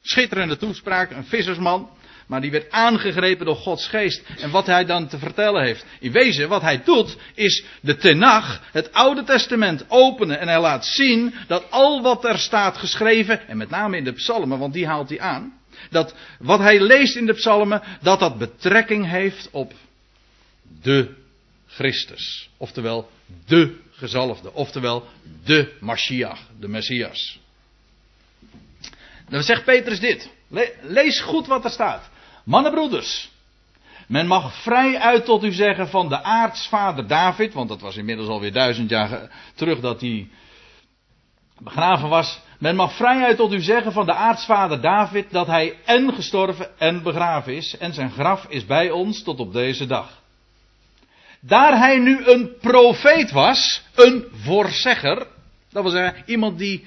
Schitterende 0.00 0.56
toespraak, 0.56 1.10
een 1.10 1.24
vissersman. 1.24 1.96
Maar 2.28 2.40
die 2.40 2.50
werd 2.50 2.70
aangegrepen 2.70 3.46
door 3.46 3.56
Gods 3.56 3.88
geest. 3.88 4.22
En 4.40 4.50
wat 4.50 4.66
hij 4.66 4.84
dan 4.84 5.08
te 5.08 5.18
vertellen 5.18 5.64
heeft. 5.64 5.84
In 6.00 6.12
wezen, 6.12 6.48
wat 6.48 6.62
hij 6.62 6.82
doet, 6.84 7.16
is 7.34 7.64
de 7.80 7.96
Tenach, 7.96 8.62
het 8.72 8.92
Oude 8.92 9.24
Testament, 9.24 9.84
openen. 9.88 10.38
En 10.38 10.48
hij 10.48 10.60
laat 10.60 10.86
zien 10.86 11.34
dat 11.46 11.70
al 11.70 12.02
wat 12.02 12.24
er 12.24 12.38
staat 12.38 12.76
geschreven, 12.76 13.48
en 13.48 13.56
met 13.56 13.70
name 13.70 13.96
in 13.96 14.04
de 14.04 14.12
psalmen, 14.12 14.58
want 14.58 14.72
die 14.72 14.86
haalt 14.86 15.08
hij 15.08 15.20
aan. 15.20 15.58
Dat 15.90 16.14
wat 16.38 16.58
hij 16.58 16.80
leest 16.80 17.16
in 17.16 17.26
de 17.26 17.34
psalmen, 17.34 17.82
dat 18.02 18.20
dat 18.20 18.38
betrekking 18.38 19.10
heeft 19.10 19.48
op 19.50 19.72
de 20.82 21.14
Christus. 21.66 22.50
Oftewel, 22.56 23.10
de 23.46 23.76
gezalfde. 23.90 24.52
Oftewel, 24.52 25.06
de 25.44 25.72
Mashiach, 25.80 26.40
de 26.60 26.68
Messias. 26.68 27.40
Dan 29.28 29.42
zegt 29.42 29.64
Petrus 29.64 30.00
dit. 30.00 30.30
Lees 30.82 31.20
goed 31.20 31.46
wat 31.46 31.64
er 31.64 31.70
staat. 31.70 32.10
Mannenbroeders, 32.48 33.30
men 34.06 34.26
mag 34.26 34.62
vrij 34.62 34.98
uit 34.98 35.24
tot 35.24 35.44
u 35.44 35.52
zeggen 35.52 35.88
van 35.88 36.08
de 36.08 36.22
aartsvader 36.22 37.06
David, 37.06 37.54
want 37.54 37.68
dat 37.68 37.80
was 37.80 37.96
inmiddels 37.96 38.28
alweer 38.28 38.52
duizend 38.52 38.90
jaar 38.90 39.30
terug 39.54 39.80
dat 39.80 40.00
hij 40.00 40.28
begraven 41.58 42.08
was. 42.08 42.40
Men 42.58 42.76
mag 42.76 42.92
vrij 42.92 43.24
uit 43.24 43.36
tot 43.36 43.52
u 43.52 43.60
zeggen 43.60 43.92
van 43.92 44.06
de 44.06 44.14
aartsvader 44.14 44.80
David 44.80 45.30
dat 45.30 45.46
hij 45.46 45.76
en 45.84 46.12
gestorven 46.12 46.78
en 46.78 47.02
begraven 47.02 47.56
is 47.56 47.76
en 47.78 47.94
zijn 47.94 48.10
graf 48.10 48.46
is 48.48 48.66
bij 48.66 48.90
ons 48.90 49.22
tot 49.22 49.40
op 49.40 49.52
deze 49.52 49.86
dag. 49.86 50.22
Daar 51.40 51.78
hij 51.78 51.98
nu 51.98 52.24
een 52.24 52.52
profeet 52.60 53.30
was, 53.30 53.82
een 53.94 54.24
voorzegger, 54.32 55.26
dat 55.70 55.82
wil 55.82 55.92
zeggen 55.92 56.22
iemand 56.26 56.58
die 56.58 56.86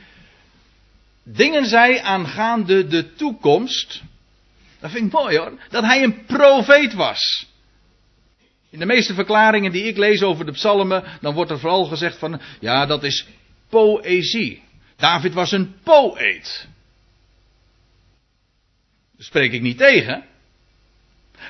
dingen 1.23 1.65
zei 1.65 1.97
aangaande 1.97 2.87
de 2.87 3.13
toekomst, 3.13 4.01
dat 4.81 4.91
vind 4.91 5.05
ik 5.05 5.11
mooi 5.11 5.37
hoor. 5.37 5.59
Dat 5.69 5.83
hij 5.83 6.03
een 6.03 6.25
profeet 6.25 6.93
was. 6.93 7.49
In 8.69 8.79
de 8.79 8.85
meeste 8.85 9.13
verklaringen 9.13 9.71
die 9.71 9.83
ik 9.83 9.97
lees 9.97 10.21
over 10.21 10.45
de 10.45 10.51
psalmen, 10.51 11.03
dan 11.21 11.33
wordt 11.33 11.51
er 11.51 11.59
vooral 11.59 11.85
gezegd 11.85 12.17
van, 12.17 12.41
ja 12.59 12.85
dat 12.85 13.03
is 13.03 13.27
poëzie. 13.69 14.63
David 14.95 15.33
was 15.33 15.51
een 15.51 15.75
poëet. 15.83 16.67
Spreek 19.17 19.51
ik 19.51 19.61
niet 19.61 19.77
tegen. 19.77 20.23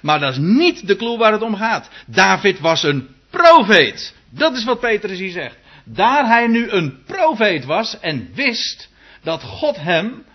Maar 0.02 0.20
dat 0.20 0.32
is 0.32 0.38
niet 0.38 0.88
de 0.88 0.96
clue 0.96 1.18
waar 1.18 1.32
het 1.32 1.42
om 1.42 1.56
gaat. 1.56 1.90
David 2.08 2.60
was 2.60 2.84
een 2.84 3.16
profeet. 3.30 4.16
Dat 4.30 4.56
is 4.58 4.64
wat 4.64 4.80
Petrus 4.80 5.20
hier 5.20 5.32
zegt. 5.32 5.58
Daar 5.86 6.28
hij 6.28 6.48
nu 6.48 6.70
een 6.70 7.04
profeet 7.04 7.66
was 7.66 8.00
en 8.00 8.30
wist 8.34 8.90
dat 9.24 9.44
God 9.44 9.76
hem 9.78 10.26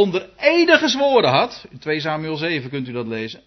onder 0.00 0.28
ede 0.38 0.78
gezworen 0.78 1.30
had, 1.30 1.64
in 1.70 1.78
2 1.78 2.00
Samuel 2.00 2.36
7 2.36 2.70
kunt 2.70 2.88
u 2.88 2.92
dat 2.92 3.06
lezen, 3.06 3.40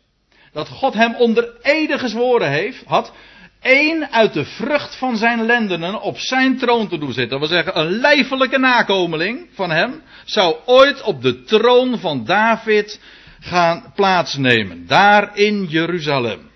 dat 0.52 0.68
God 0.70 0.94
hem 0.94 1.16
onder 1.16 1.50
ede 1.62 2.00
gezworen 2.00 2.50
heeft, 2.50 2.84
had, 2.86 3.14
één 3.62 4.12
uit 4.12 4.34
de 4.34 4.46
vrucht 4.46 4.96
van 4.96 5.18
zijn 5.18 5.46
lendenen 5.46 6.02
op 6.02 6.18
zijn 6.18 6.58
troon 6.58 6.88
te 6.88 6.98
doen 6.98 7.14
zitten. 7.14 7.40
Dat 7.40 7.50
wil 7.50 7.58
zeggen, 7.58 7.80
een 7.80 7.92
lijfelijke 7.92 8.58
nakomeling 8.58 9.48
van 9.54 9.72
hem 9.72 10.02
zou 10.26 10.56
ooit 10.66 11.02
op 11.02 11.22
de 11.22 11.44
troon 11.44 12.00
van 12.00 12.26
David 12.26 13.00
gaan 13.40 13.92
plaatsnemen. 13.96 14.88
Daar 14.88 15.38
in 15.38 15.66
Jeruzalem. 15.66 16.50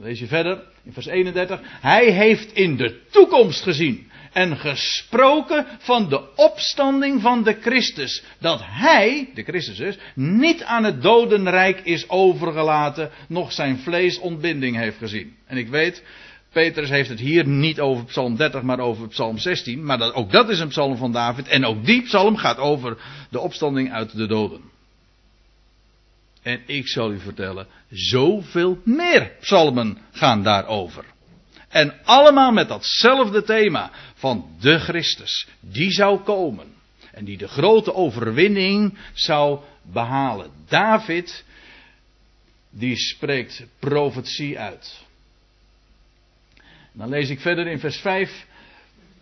lees 0.00 0.18
je 0.18 0.26
verder 0.26 0.62
in 0.84 0.92
vers 0.92 1.06
31. 1.06 1.60
Hij 1.62 2.10
heeft 2.10 2.52
in 2.52 2.76
de 2.76 3.00
toekomst 3.10 3.62
gezien 3.62 4.07
en 4.32 4.56
gesproken 4.56 5.66
van 5.78 6.08
de 6.08 6.34
opstanding 6.34 7.22
van 7.22 7.42
de 7.42 7.56
Christus. 7.60 8.22
Dat 8.38 8.60
hij, 8.64 9.30
de 9.34 9.42
Christus 9.42 9.76
dus, 9.76 9.98
niet 10.14 10.62
aan 10.62 10.84
het 10.84 11.02
dodenrijk 11.02 11.80
is 11.80 12.08
overgelaten, 12.08 13.10
nog 13.28 13.52
zijn 13.52 13.78
vlees 13.78 14.18
ontbinding 14.18 14.76
heeft 14.76 14.98
gezien. 14.98 15.36
En 15.46 15.56
ik 15.56 15.68
weet, 15.68 16.02
Petrus 16.52 16.88
heeft 16.88 17.08
het 17.08 17.20
hier 17.20 17.46
niet 17.46 17.80
over 17.80 18.04
Psalm 18.04 18.36
30, 18.36 18.62
maar 18.62 18.78
over 18.78 19.08
Psalm 19.08 19.38
16. 19.38 19.84
Maar 19.84 19.98
dat, 19.98 20.14
ook 20.14 20.32
dat 20.32 20.48
is 20.48 20.60
een 20.60 20.68
psalm 20.68 20.96
van 20.96 21.12
David. 21.12 21.48
En 21.48 21.64
ook 21.64 21.84
die 21.84 22.02
psalm 22.02 22.36
gaat 22.36 22.58
over 22.58 22.96
de 23.30 23.40
opstanding 23.40 23.92
uit 23.92 24.16
de 24.16 24.26
doden. 24.26 24.60
En 26.42 26.60
ik 26.66 26.88
zal 26.88 27.12
u 27.12 27.20
vertellen, 27.20 27.66
zoveel 27.90 28.78
meer 28.84 29.32
psalmen 29.40 29.98
gaan 30.12 30.42
daarover. 30.42 31.04
En 31.68 31.94
allemaal 32.04 32.52
met 32.52 32.68
datzelfde 32.68 33.42
thema 33.42 33.90
van 34.14 34.56
de 34.60 34.78
Christus. 34.78 35.46
Die 35.60 35.90
zou 35.90 36.20
komen. 36.20 36.74
En 37.12 37.24
die 37.24 37.36
de 37.36 37.48
grote 37.48 37.94
overwinning 37.94 38.98
zou 39.12 39.60
behalen. 39.82 40.50
David, 40.68 41.44
die 42.70 42.96
spreekt 42.96 43.66
profetie 43.78 44.58
uit. 44.58 45.06
Dan 46.92 47.08
lees 47.08 47.28
ik 47.28 47.40
verder 47.40 47.66
in 47.66 47.78
vers 47.78 47.96
5. 47.96 48.46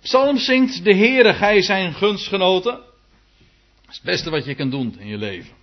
Psalm 0.02 0.38
zingt 0.38 0.84
de 0.84 0.94
Heere, 0.94 1.34
gij 1.34 1.62
zijn 1.62 1.94
gunstgenoten. 1.94 2.72
Dat 2.72 3.90
is 3.90 3.96
het 3.96 4.04
beste 4.04 4.30
wat 4.30 4.44
je 4.44 4.54
kunt 4.54 4.70
doen 4.70 4.98
in 4.98 5.06
je 5.06 5.18
leven. 5.18 5.54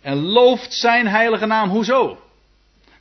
En 0.00 0.16
looft 0.16 0.74
zijn 0.74 1.06
heilige 1.06 1.46
naam. 1.46 1.68
Hoezo? 1.68 2.23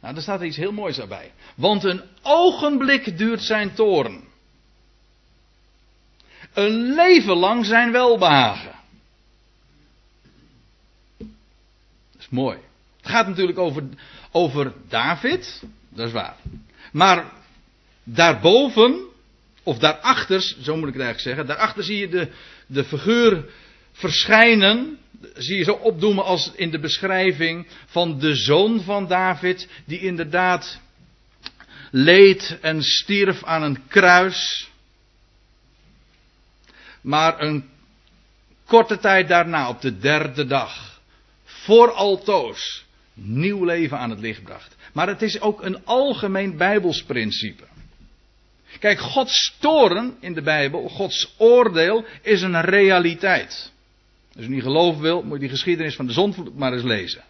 Nou, 0.04 0.16
daar 0.16 0.24
staat 0.24 0.42
iets 0.42 0.58
heel 0.58 0.72
moois 0.72 0.96
daarbij. 0.96 1.32
Want 1.56 1.84
een 1.84 2.02
ogenblik 2.22 3.18
duurt 3.18 3.42
zijn 3.42 3.74
toren. 3.74 4.24
Een 6.54 6.94
leven 6.94 7.36
lang 7.36 7.66
zijn 7.66 7.92
welbehagen. 7.92 8.76
Dat 11.18 11.28
is 12.20 12.30
mooi. 12.30 12.58
Het 13.02 13.12
gaat 13.12 13.28
natuurlijk 13.28 13.58
over, 13.58 13.84
over 14.32 14.74
David, 14.88 15.64
dat 15.90 16.08
is 16.08 16.14
waar. 16.14 16.36
Maar 16.92 17.32
daarboven, 18.04 19.06
of 19.64 19.78
daarachter, 19.78 20.42
zo 20.42 20.76
moet 20.78 20.88
ik 20.88 20.94
het 20.94 21.04
eigenlijk 21.04 21.20
zeggen, 21.20 21.46
daarachter 21.46 21.84
zie 21.84 21.98
je 21.98 22.10
de, 22.10 22.32
de 22.66 22.84
figuur 22.84 23.46
verschijnen 23.92 25.00
zie 25.34 25.58
je 25.58 25.64
zo 25.64 25.72
opdoemen 25.72 26.24
als 26.24 26.52
in 26.56 26.72
de 26.72 26.80
beschrijving 26.80 27.68
van 27.86 28.20
de 28.20 28.36
zoon 28.36 28.82
van 28.82 29.08
David, 29.08 29.68
die 29.86 30.00
inderdaad 30.00 30.80
leed 31.92 32.58
en 32.62 32.84
stierf 32.84 33.44
aan 33.44 33.64
een 33.64 33.88
kruis. 33.88 34.70
Maar 37.02 37.42
een 37.42 37.70
korte 38.66 38.98
tijd 38.98 39.28
daarna, 39.28 39.70
op 39.70 39.82
de 39.82 39.98
derde 39.98 40.46
dag, 40.46 41.02
voor 41.44 41.92
altoos, 41.92 42.86
nieuw 43.14 43.66
leven 43.66 43.98
aan 43.98 44.10
het 44.10 44.20
licht 44.20 44.44
bracht. 44.44 44.76
Maar 44.94 45.08
het 45.08 45.22
is 45.22 45.42
ook 45.42 45.62
een 45.62 45.86
algemeen 45.86 46.58
Bijbels 46.58 47.04
principe. 47.04 47.64
Kijk, 48.80 49.00
Gods 49.00 49.56
toren 49.60 50.18
in 50.20 50.34
de 50.34 50.42
Bijbel, 50.42 50.90
Gods 50.90 51.34
oordeel, 51.38 52.06
is 52.22 52.42
een 52.42 52.62
realiteit. 52.62 53.73
Als 54.36 54.46
u 54.46 54.50
niet 54.50 54.62
geloven 54.62 55.02
wil, 55.02 55.24
moet 55.24 55.34
je 55.34 55.40
die 55.40 55.50
geschiedenis 55.50 55.96
van 55.96 56.06
de 56.06 56.14
zon 56.14 56.52
maar 56.56 56.74
eens 56.74 56.84
lezen. 56.84 57.24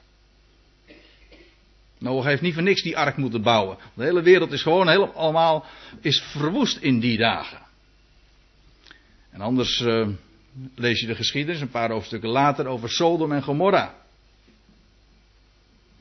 Noach 1.97 2.25
heeft 2.25 2.41
niet 2.41 2.53
voor 2.53 2.63
niks 2.63 2.81
die 2.81 2.97
ark 2.97 3.17
moeten 3.17 3.41
bouwen. 3.41 3.77
De 3.93 4.03
hele 4.03 4.21
wereld 4.21 4.51
is 4.51 4.61
gewoon 4.61 4.89
helemaal 4.89 5.65
is 6.01 6.21
verwoest 6.21 6.77
in 6.77 6.99
die 6.99 7.17
dagen. 7.17 7.61
En 9.31 9.41
anders 9.41 9.79
uh, 9.79 10.07
lees 10.75 10.99
je 10.99 11.07
de 11.07 11.15
geschiedenis 11.15 11.61
een 11.61 11.69
paar 11.69 11.91
hoofdstukken 11.91 12.29
later 12.29 12.67
over 12.67 12.89
Sodom 12.89 13.31
en 13.31 13.43
Gomorra. 13.43 13.95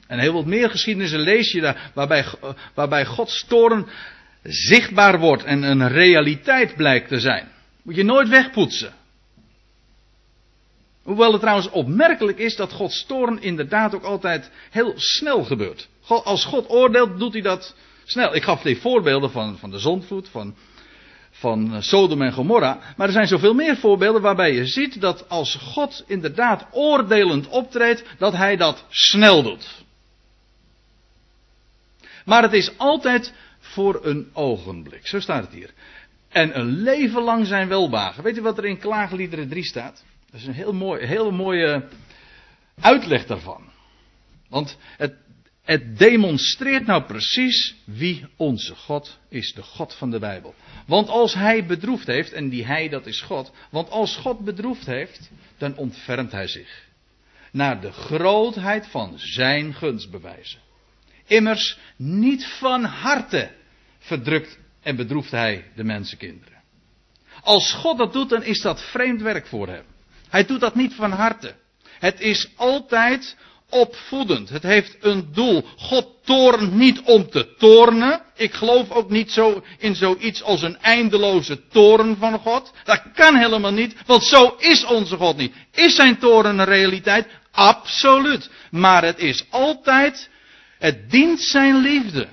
En 0.06 0.18
heel 0.18 0.32
wat 0.32 0.46
meer 0.46 0.70
geschiedenissen 0.70 1.20
lees 1.20 1.52
je 1.52 1.60
daar 1.60 1.90
waarbij, 1.94 2.24
waarbij 2.74 3.04
Gods 3.04 3.44
toren 3.48 3.86
zichtbaar 4.42 5.18
wordt 5.18 5.44
en 5.44 5.62
een 5.62 5.88
realiteit 5.88 6.76
blijkt 6.76 7.08
te 7.08 7.20
zijn. 7.20 7.48
Moet 7.82 7.96
je 7.96 8.04
nooit 8.04 8.28
wegpoetsen. 8.28 8.92
Hoewel 11.02 11.32
het 11.32 11.40
trouwens 11.40 11.70
opmerkelijk 11.70 12.38
is 12.38 12.56
dat 12.56 12.72
Gods 12.72 13.04
toren 13.06 13.42
inderdaad 13.42 13.94
ook 13.94 14.02
altijd 14.02 14.50
heel 14.70 14.92
snel 14.96 15.44
gebeurt. 15.44 15.88
Als 16.06 16.44
God 16.44 16.70
oordeelt, 16.70 17.18
doet 17.18 17.32
hij 17.32 17.42
dat 17.42 17.74
snel. 18.04 18.34
Ik 18.34 18.42
gaf 18.42 18.62
die 18.62 18.80
voorbeelden 18.80 19.30
van, 19.30 19.58
van 19.58 19.70
de 19.70 19.78
zondvloed, 19.78 20.28
van, 20.28 20.54
van 21.30 21.82
Sodom 21.82 22.22
en 22.22 22.32
Gomorra. 22.32 22.80
Maar 22.96 23.06
er 23.06 23.12
zijn 23.12 23.26
zoveel 23.26 23.54
meer 23.54 23.76
voorbeelden 23.76 24.22
waarbij 24.22 24.52
je 24.52 24.66
ziet 24.66 25.00
dat 25.00 25.28
als 25.28 25.54
God 25.54 26.04
inderdaad 26.06 26.66
oordelend 26.70 27.48
optreedt, 27.48 28.04
dat 28.18 28.32
hij 28.32 28.56
dat 28.56 28.84
snel 28.88 29.42
doet. 29.42 29.84
Maar 32.24 32.42
het 32.42 32.52
is 32.52 32.78
altijd 32.78 33.32
voor 33.58 34.00
een 34.02 34.30
ogenblik. 34.32 35.06
Zo 35.06 35.20
staat 35.20 35.44
het 35.44 35.52
hier. 35.52 35.70
En 36.28 36.58
een 36.58 36.82
leven 36.82 37.22
lang 37.22 37.46
zijn 37.46 37.68
welbagen. 37.68 38.22
Weet 38.22 38.38
u 38.38 38.42
wat 38.42 38.58
er 38.58 38.64
in 38.64 38.78
Klaagliederen 38.78 39.48
3 39.48 39.64
staat? 39.64 40.04
Dat 40.32 40.40
is 40.40 40.46
een 40.46 40.54
heel, 40.54 40.72
mooi, 40.72 41.06
heel 41.06 41.30
mooie 41.30 41.88
uitleg 42.80 43.26
daarvan. 43.26 43.70
Want 44.48 44.78
het, 44.96 45.14
het 45.62 45.98
demonstreert 45.98 46.86
nou 46.86 47.02
precies 47.02 47.74
wie 47.84 48.26
onze 48.36 48.74
God 48.74 49.18
is, 49.28 49.54
de 49.54 49.62
God 49.62 49.94
van 49.94 50.10
de 50.10 50.18
Bijbel. 50.18 50.54
Want 50.86 51.08
als 51.08 51.34
Hij 51.34 51.66
bedroefd 51.66 52.06
heeft, 52.06 52.32
en 52.32 52.48
die 52.48 52.66
Hij 52.66 52.88
dat 52.88 53.06
is 53.06 53.20
God, 53.20 53.52
want 53.70 53.90
als 53.90 54.16
God 54.16 54.44
bedroefd 54.44 54.86
heeft, 54.86 55.30
dan 55.58 55.76
ontfermt 55.76 56.32
Hij 56.32 56.46
zich. 56.46 56.84
Naar 57.50 57.80
de 57.80 57.92
grootheid 57.92 58.86
van 58.86 59.18
Zijn 59.18 59.74
gunstbewijzen. 59.74 60.60
Immers 61.26 61.78
niet 61.96 62.46
van 62.46 62.84
harte 62.84 63.50
verdrukt 63.98 64.58
en 64.82 64.96
bedroeft 64.96 65.30
Hij 65.30 65.70
de 65.74 65.84
mensenkinderen. 65.84 66.62
Als 67.42 67.72
God 67.72 67.98
dat 67.98 68.12
doet, 68.12 68.28
dan 68.28 68.42
is 68.42 68.60
dat 68.60 68.82
vreemd 68.90 69.22
werk 69.22 69.46
voor 69.46 69.68
Hem. 69.68 69.84
Hij 70.32 70.44
doet 70.44 70.60
dat 70.60 70.74
niet 70.74 70.94
van 70.94 71.12
harte. 71.12 71.54
Het 71.98 72.20
is 72.20 72.48
altijd 72.56 73.36
opvoedend. 73.70 74.48
Het 74.48 74.62
heeft 74.62 74.96
een 75.00 75.32
doel. 75.32 75.64
God 75.76 76.06
toornt 76.24 76.74
niet 76.74 77.00
om 77.00 77.30
te 77.30 77.54
tornen. 77.58 78.22
Ik 78.36 78.52
geloof 78.52 78.90
ook 78.90 79.10
niet 79.10 79.32
zo 79.32 79.64
in 79.78 79.94
zoiets 79.94 80.42
als 80.42 80.62
een 80.62 80.78
eindeloze 80.78 81.68
toren 81.68 82.16
van 82.16 82.38
God. 82.38 82.72
Dat 82.84 83.02
kan 83.14 83.36
helemaal 83.36 83.72
niet, 83.72 83.94
want 84.06 84.24
zo 84.24 84.56
is 84.58 84.84
onze 84.84 85.16
God 85.16 85.36
niet. 85.36 85.54
Is 85.72 85.94
zijn 85.94 86.18
toren 86.18 86.58
een 86.58 86.64
realiteit? 86.64 87.26
Absoluut. 87.50 88.50
Maar 88.70 89.04
het 89.04 89.18
is 89.18 89.44
altijd, 89.50 90.28
het 90.78 91.10
dient 91.10 91.40
zijn 91.40 91.76
liefde. 91.76 92.28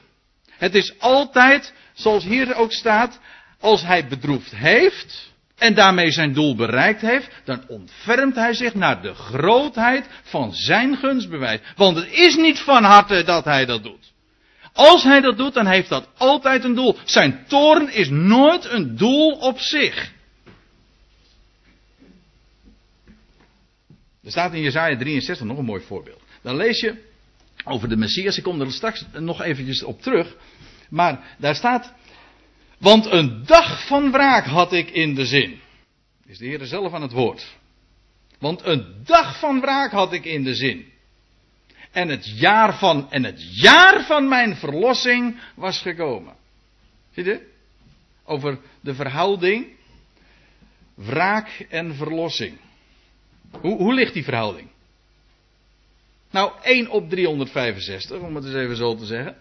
Het 0.57 0.75
is 0.75 0.99
altijd, 0.99 1.73
zoals 1.93 2.23
hier 2.23 2.55
ook 2.55 2.71
staat, 2.71 3.19
als 3.59 3.81
hij 3.81 4.07
bedroefd 4.07 4.55
heeft, 4.55 5.28
en 5.59 5.73
daarmee 5.73 6.11
zijn 6.11 6.33
doel 6.33 6.55
bereikt 6.55 7.01
heeft, 7.01 7.29
dan 7.43 7.63
ontfermt 7.67 8.35
hij 8.35 8.53
zich 8.53 8.73
naar 8.73 9.01
de 9.01 9.13
grootheid 9.13 10.05
van 10.23 10.53
zijn 10.53 10.95
gunstbewijs. 10.95 11.59
Want 11.75 11.97
het 11.97 12.11
is 12.11 12.35
niet 12.35 12.59
van 12.59 12.83
harte 12.83 13.23
dat 13.23 13.45
hij 13.45 13.65
dat 13.65 13.83
doet. 13.83 14.11
Als 14.73 15.03
hij 15.03 15.21
dat 15.21 15.37
doet, 15.37 15.53
dan 15.53 15.67
heeft 15.67 15.89
dat 15.89 16.09
altijd 16.17 16.63
een 16.63 16.75
doel. 16.75 16.97
Zijn 17.03 17.43
toorn 17.47 17.93
is 17.93 18.09
nooit 18.09 18.65
een 18.65 18.95
doel 18.95 19.31
op 19.31 19.59
zich. 19.59 20.11
Er 24.23 24.31
staat 24.31 24.53
in 24.53 24.61
Jezaja 24.61 24.97
63 24.97 25.45
nog 25.45 25.57
een 25.57 25.65
mooi 25.65 25.81
voorbeeld. 25.81 26.21
Dan 26.41 26.55
lees 26.55 26.79
je 26.79 26.95
over 27.63 27.89
de 27.89 27.97
Messias. 27.97 28.37
Ik 28.37 28.43
kom 28.43 28.61
er 28.61 28.71
straks 28.71 29.05
nog 29.13 29.41
eventjes 29.41 29.83
op 29.83 30.01
terug. 30.01 30.35
Maar 30.89 31.35
daar 31.37 31.55
staat 31.55 31.93
want 32.79 33.05
een 33.05 33.45
dag 33.45 33.87
van 33.87 34.11
wraak 34.11 34.45
had 34.45 34.73
ik 34.73 34.89
in 34.89 35.15
de 35.15 35.25
zin. 35.25 35.59
Is 36.25 36.37
de 36.37 36.45
Heer 36.45 36.65
zelf 36.65 36.93
aan 36.93 37.01
het 37.01 37.11
woord. 37.11 37.57
Want 38.39 38.65
een 38.65 38.95
dag 39.05 39.39
van 39.39 39.61
wraak 39.61 39.91
had 39.91 40.13
ik 40.13 40.25
in 40.25 40.43
de 40.43 40.55
zin. 40.55 40.91
En 41.91 42.09
het 42.09 42.39
jaar 42.39 42.77
van, 42.77 43.11
en 43.11 43.23
het 43.23 43.59
jaar 43.59 44.05
van 44.05 44.27
mijn 44.27 44.55
verlossing 44.55 45.39
was 45.55 45.81
gekomen. 45.81 46.33
Zie 47.13 47.23
je? 47.23 47.47
Over 48.23 48.59
de 48.81 48.95
verhouding 48.95 49.67
wraak 50.93 51.65
en 51.69 51.95
verlossing. 51.95 52.57
Hoe, 53.51 53.77
hoe 53.77 53.93
ligt 53.93 54.13
die 54.13 54.23
verhouding? 54.23 54.67
Nou, 56.31 56.51
1 56.61 56.89
op 56.89 57.09
365, 57.09 58.19
om 58.19 58.35
het 58.35 58.45
eens 58.45 58.53
even 58.53 58.75
zo 58.75 58.95
te 58.95 59.05
zeggen. 59.05 59.37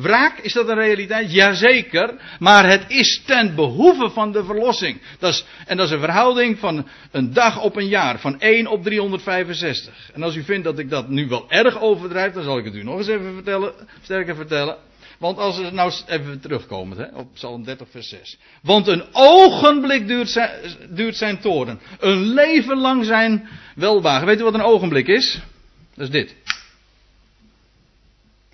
Wraak, 0.00 0.38
is 0.38 0.52
dat 0.52 0.68
een 0.68 0.74
realiteit? 0.74 1.32
Jazeker, 1.32 2.14
maar 2.38 2.68
het 2.68 2.84
is 2.88 3.22
ten 3.26 3.54
behoeve 3.54 4.10
van 4.10 4.32
de 4.32 4.44
verlossing. 4.44 5.00
Dat 5.18 5.32
is, 5.32 5.44
en 5.66 5.76
dat 5.76 5.86
is 5.86 5.92
een 5.92 6.00
verhouding 6.00 6.58
van 6.58 6.88
een 7.10 7.32
dag 7.32 7.62
op 7.62 7.76
een 7.76 7.88
jaar, 7.88 8.18
van 8.18 8.40
1 8.40 8.66
op 8.66 8.82
365. 8.82 10.10
En 10.14 10.22
als 10.22 10.36
u 10.36 10.42
vindt 10.42 10.64
dat 10.64 10.78
ik 10.78 10.90
dat 10.90 11.08
nu 11.08 11.28
wel 11.28 11.50
erg 11.50 11.80
overdrijf, 11.80 12.32
dan 12.32 12.42
zal 12.42 12.58
ik 12.58 12.64
het 12.64 12.74
u 12.74 12.82
nog 12.82 12.98
eens 12.98 13.08
even 13.08 13.34
vertellen, 13.34 13.72
sterker 14.02 14.36
vertellen. 14.36 14.76
Want 15.18 15.38
als 15.38 15.58
we 15.58 15.70
nou 15.70 15.92
even 16.06 16.40
terugkomen 16.40 16.98
hè, 16.98 17.06
op 17.18 17.34
Psalm 17.34 17.64
30 17.64 17.88
vers 17.90 18.08
6. 18.08 18.38
Want 18.62 18.86
een 18.86 19.04
ogenblik 19.12 20.06
duurt 20.06 20.28
zijn, 20.28 20.50
duurt 20.90 21.16
zijn 21.16 21.40
toren. 21.40 21.80
Een 21.98 22.18
leven 22.18 22.78
lang 22.78 23.04
zijn 23.04 23.48
welwagen. 23.74 24.26
Weet 24.26 24.40
u 24.40 24.42
wat 24.42 24.54
een 24.54 24.62
ogenblik 24.62 25.06
is? 25.06 25.40
Dat 25.94 26.04
is 26.04 26.10
dit. 26.10 26.36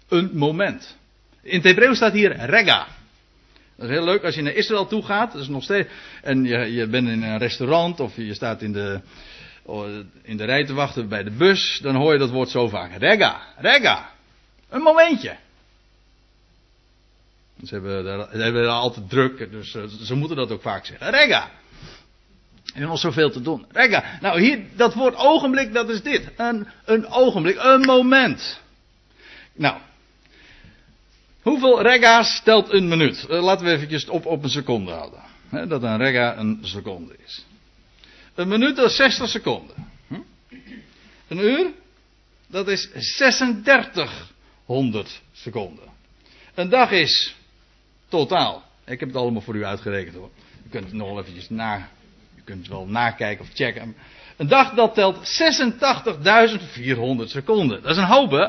Een 0.09 0.30
moment. 0.35 0.96
In 1.46 1.56
het 1.56 1.64
Hebreeuws 1.64 1.96
staat 1.96 2.12
hier 2.12 2.37
rega. 2.37 2.87
Dat 3.76 3.88
is 3.88 3.94
heel 3.94 4.04
leuk 4.04 4.24
als 4.24 4.35
je 4.35 4.42
naar 4.42 4.52
Israël 4.52 4.87
toe 4.87 5.02
gaat. 5.02 5.32
Dat 5.32 5.40
is 5.40 5.48
nog 5.48 5.62
steeds, 5.62 5.88
en 6.22 6.44
je, 6.44 6.72
je 6.72 6.87
bent 6.87 7.09
in 7.09 7.22
een 7.22 7.38
restaurant 7.38 8.00
of 8.00 8.16
je 8.16 8.35
staat 8.35 8.62
in 8.62 8.72
de, 8.72 9.00
oh, 9.62 9.88
in 10.22 10.37
de 10.37 10.44
rij 10.44 10.64
te 10.64 10.74
wachten 10.74 11.09
bij 11.09 11.22
de 11.22 11.30
bus. 11.30 11.78
Dan 11.82 11.94
hoor 11.94 12.12
je 12.12 12.18
dat 12.18 12.30
woord 12.30 12.48
zo 12.48 12.68
vaak. 12.68 12.96
Rega, 12.98 13.40
rega. 13.56 14.11
Een 14.68 14.80
momentje. 14.80 15.37
Ze 17.64 17.74
hebben, 17.74 18.04
daar, 18.04 18.28
ze 18.32 18.38
hebben 18.38 18.70
altijd 18.70 19.09
druk, 19.09 19.50
dus 19.50 19.74
eh, 19.74 19.82
ze 20.02 20.14
moeten 20.14 20.37
dat 20.37 20.50
ook 20.50 20.62
vaak 20.62 20.87
zeggen. 20.87 21.11
Rega. 21.11 21.50
Er 22.74 22.82
is 22.82 22.88
nog 22.88 22.98
zoveel 22.98 23.30
te 23.30 23.42
doen. 23.42 23.66
Rega. 23.72 24.18
Nou, 24.20 24.40
hier, 24.40 24.61
dat 24.76 24.94
woord 24.94 25.16
ogenblik, 25.16 25.72
dat 25.72 25.88
is 25.88 26.02
dit. 26.02 26.30
Een, 26.37 26.66
een 26.85 27.06
ogenblik, 27.06 27.56
een 27.59 27.80
moment. 27.80 28.61
Nou, 29.54 29.76
Hoeveel 31.46 31.82
rega's 31.82 32.40
telt 32.44 32.72
een 32.72 32.88
minuut? 32.88 33.26
Uh, 33.30 33.42
laten 33.42 33.66
we 33.66 33.72
eventjes 33.72 34.09
op, 34.09 34.26
op 34.26 34.42
een 34.42 34.50
seconde 34.50 34.90
houden. 34.90 35.20
dat 35.68 35.82
een 35.82 35.96
rega 35.96 36.38
een 36.38 36.59
seconde 36.62 37.16
is. 37.24 37.44
Een 38.35 38.48
minuut 38.48 38.78
is 38.78 38.96
60 38.96 39.28
seconden. 39.28 39.76
Hm? 40.09 40.14
Een 41.28 41.38
uur? 41.38 41.66
Dat 42.46 42.68
is 42.68 42.90
3600 42.92 45.20
seconden. 45.32 45.85
Een 46.54 46.68
dag 46.68 46.90
is 46.90 47.37
totaal. 48.09 48.64
Ik 48.85 49.00
heb 49.00 49.09
het 49.09 49.18
allemaal 49.18 49.42
voor 49.42 49.56
u 49.56 49.64
uitgerekend 49.64 50.16
hoor. 50.16 50.30
U 50.66 50.68
kunt 50.70 50.85
het 50.85 50.94
nog 50.94 51.09
wel 51.09 51.20
eventjes 51.20 51.48
na. 51.48 51.88
U 52.37 52.40
kunt 52.44 52.59
het 52.59 52.68
wel 52.68 52.87
nakijken 52.87 53.44
of 53.44 53.50
checken. 53.54 53.96
Een 54.37 54.48
dag 54.48 54.74
dat 54.74 54.94
telt 54.94 55.18
86.400 55.18 55.22
seconden. 57.24 57.82
Dat 57.82 57.90
is 57.90 57.96
een 57.96 58.04
hoop 58.04 58.30
hè? 58.30 58.48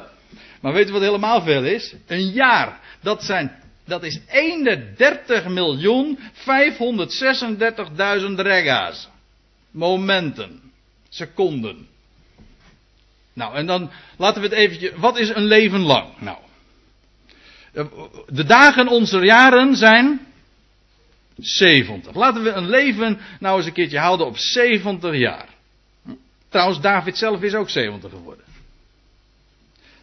Maar 0.61 0.73
weet 0.73 0.89
u 0.89 0.91
wat 0.91 1.01
helemaal 1.01 1.41
veel 1.41 1.63
is? 1.63 1.95
Een 2.07 2.29
jaar. 2.29 2.79
Dat, 3.01 3.23
zijn, 3.23 3.51
dat 3.85 4.03
is 4.03 4.19
31 4.27 5.47
miljoen 5.47 6.19
536.000 6.19 6.45
rega's. 8.35 9.09
Momenten. 9.71 10.61
Seconden. 11.09 11.87
Nou, 13.33 13.55
en 13.55 13.65
dan 13.65 13.91
laten 14.17 14.41
we 14.41 14.47
het 14.47 14.57
eventjes. 14.57 14.91
Wat 14.95 15.17
is 15.17 15.29
een 15.29 15.45
leven 15.45 15.79
lang? 15.81 16.07
Nou. 16.19 16.37
De 18.27 18.43
dagen 18.43 18.87
onze 18.87 19.19
jaren 19.19 19.75
zijn 19.75 20.27
70. 21.37 22.15
Laten 22.15 22.43
we 22.43 22.49
een 22.49 22.69
leven 22.69 23.19
nou 23.39 23.57
eens 23.57 23.65
een 23.65 23.73
keertje 23.73 23.99
houden 23.99 24.25
op 24.25 24.37
70 24.37 25.15
jaar. 25.15 25.47
Trouwens, 26.49 26.81
David 26.81 27.17
zelf 27.17 27.41
is 27.41 27.53
ook 27.53 27.69
70 27.69 28.11
geworden. 28.11 28.45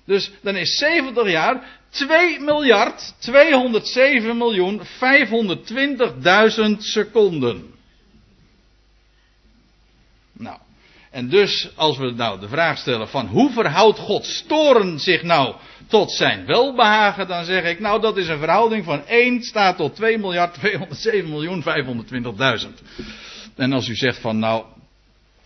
Dus 0.05 0.31
dan 0.43 0.57
is 0.57 0.79
70 0.79 1.31
jaar 1.31 1.81
2 1.91 2.41
miljard 2.41 3.15
207 3.19 4.37
miljoen 4.37 4.81
520.000 4.81 4.87
seconden. 6.79 7.73
Nou, 10.33 10.59
en 11.11 11.29
dus 11.29 11.71
als 11.75 11.99
we 11.99 12.11
nou 12.11 12.41
de 12.41 12.49
vraag 12.49 12.79
stellen 12.79 13.09
van 13.09 13.27
hoe 13.27 13.51
verhoudt 13.51 13.99
God 13.99 14.45
toren 14.49 15.01
zich 15.01 15.23
nou 15.23 15.55
tot 15.87 16.13
zijn 16.13 16.47
welbehagen, 16.47 17.29
dan 17.29 17.45
zeg 17.45 17.65
ik 17.65 17.81
nou 17.81 18.01
dat 18.01 18.17
is 18.17 18.29
een 18.29 18.39
verhouding 18.39 18.85
van 18.85 19.07
1 19.07 19.43
staat 19.43 19.77
tot 19.77 19.95
2 19.95 20.19
miljard 20.19 20.55
207 20.55 21.31
miljoen 21.31 21.65
520.000. 21.65 21.67
En 23.57 23.73
als 23.73 23.89
u 23.89 23.95
zegt 23.95 24.19
van 24.19 24.39
nou 24.39 24.65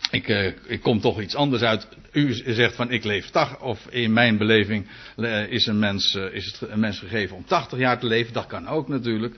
ik, 0.09 0.27
uh, 0.27 0.45
ik 0.65 0.81
kom 0.81 0.99
toch 0.99 1.21
iets 1.21 1.35
anders 1.35 1.61
uit. 1.61 1.87
U 2.11 2.33
zegt 2.53 2.75
van 2.75 2.91
ik 2.91 3.03
leef 3.03 3.29
80, 3.29 3.61
of 3.61 3.87
in 3.89 4.13
mijn 4.13 4.37
beleving 4.37 4.87
uh, 5.17 5.51
is, 5.51 5.65
een 5.65 5.79
mens, 5.79 6.13
uh, 6.13 6.33
is 6.33 6.45
het 6.45 6.69
een 6.69 6.79
mens 6.79 6.99
gegeven 6.99 7.35
om 7.35 7.45
80 7.45 7.79
jaar 7.79 7.99
te 7.99 8.05
leven. 8.05 8.33
Dat 8.33 8.47
kan 8.47 8.67
ook 8.67 8.87
natuurlijk. 8.87 9.35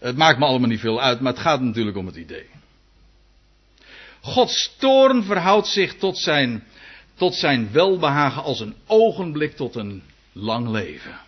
Het 0.00 0.16
maakt 0.16 0.38
me 0.38 0.44
allemaal 0.44 0.68
niet 0.68 0.80
veel 0.80 1.00
uit, 1.00 1.20
maar 1.20 1.32
het 1.32 1.42
gaat 1.42 1.60
natuurlijk 1.60 1.96
om 1.96 2.06
het 2.06 2.16
idee. 2.16 2.46
Gods 4.20 4.74
toorn 4.78 5.24
verhoudt 5.24 5.66
zich 5.66 5.94
tot 5.94 6.18
zijn, 6.18 6.64
tot 7.14 7.34
zijn 7.34 7.72
welbehagen 7.72 8.42
als 8.42 8.60
een 8.60 8.74
ogenblik 8.86 9.56
tot 9.56 9.74
een 9.74 10.02
lang 10.32 10.68
leven. 10.68 11.18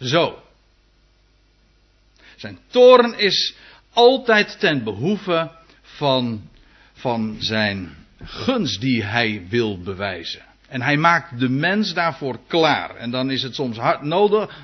Zo. 0.00 0.42
Zijn 2.36 2.58
toorn 2.70 3.18
is 3.18 3.54
altijd 3.92 4.60
ten 4.60 4.84
behoeve 4.84 5.50
van 5.82 6.50
van 7.02 7.36
zijn 7.38 7.90
gunst 8.24 8.80
die 8.80 9.02
hij 9.02 9.46
wil 9.48 9.78
bewijzen. 9.80 10.42
En 10.68 10.82
hij 10.82 10.96
maakt 10.96 11.38
de 11.38 11.48
mens 11.48 11.94
daarvoor 11.94 12.38
klaar. 12.46 12.96
En 12.96 13.10
dan 13.10 13.30
is 13.30 13.42
het 13.42 13.54
soms 13.54 13.76
hard 13.76 14.02
nodig 14.02 14.58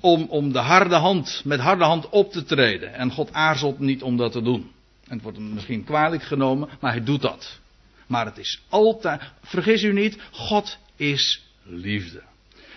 om, 0.00 0.26
om 0.28 0.52
de 0.52 0.58
harde 0.58 0.94
hand, 0.94 1.42
met 1.44 1.60
harde 1.60 1.84
hand 1.84 2.08
op 2.08 2.32
te 2.32 2.44
treden. 2.44 2.94
En 2.94 3.10
God 3.10 3.32
aarzelt 3.32 3.78
niet 3.78 4.02
om 4.02 4.16
dat 4.16 4.32
te 4.32 4.42
doen. 4.42 4.70
En 5.08 5.14
het 5.14 5.22
wordt 5.22 5.38
hem 5.38 5.52
misschien 5.52 5.84
kwalijk 5.84 6.22
genomen, 6.22 6.68
maar 6.80 6.92
hij 6.92 7.04
doet 7.04 7.22
dat. 7.22 7.58
Maar 8.06 8.24
het 8.24 8.38
is 8.38 8.62
altijd, 8.68 9.22
vergis 9.42 9.82
u 9.82 9.92
niet, 9.92 10.18
God 10.30 10.78
is 10.96 11.42
liefde. 11.62 12.22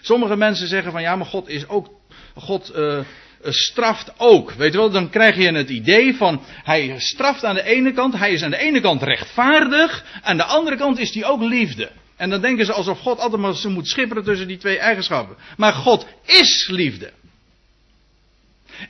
Sommige 0.02 0.36
mensen 0.36 0.67
zeggen 0.67 0.91
van 0.91 1.02
ja, 1.02 1.15
maar 1.15 1.26
God 1.26 1.47
is 1.47 1.67
ook, 1.67 1.89
God 2.36 2.71
uh, 2.76 2.99
straft 3.43 4.12
ook. 4.17 4.51
Weet 4.51 4.71
je 4.71 4.77
wel, 4.77 4.91
dan 4.91 5.10
krijg 5.10 5.36
je 5.36 5.51
het 5.51 5.69
idee 5.69 6.15
van 6.15 6.41
hij 6.63 6.93
straft 6.97 7.45
aan 7.45 7.56
de 7.56 7.63
ene 7.63 7.93
kant, 7.93 8.17
hij 8.17 8.32
is 8.32 8.43
aan 8.43 8.51
de 8.51 8.58
ene 8.58 8.82
kant 8.82 9.03
rechtvaardig, 9.03 10.06
aan 10.21 10.38
de 10.38 10.43
andere 10.43 10.77
kant 10.77 10.99
is 10.99 11.13
hij 11.13 11.25
ook 11.25 11.41
liefde. 11.41 11.91
En 12.15 12.29
dan 12.29 12.41
denken 12.41 12.65
ze 12.65 12.73
alsof 12.73 12.99
God 12.99 13.19
altijd 13.19 13.41
maar 13.41 13.71
moet 13.71 13.88
schipperen 13.88 14.23
tussen 14.23 14.47
die 14.47 14.58
twee 14.58 14.79
eigenschappen. 14.79 15.36
Maar 15.58 15.73
God 15.73 16.08
is 16.25 16.67
liefde. 16.71 17.12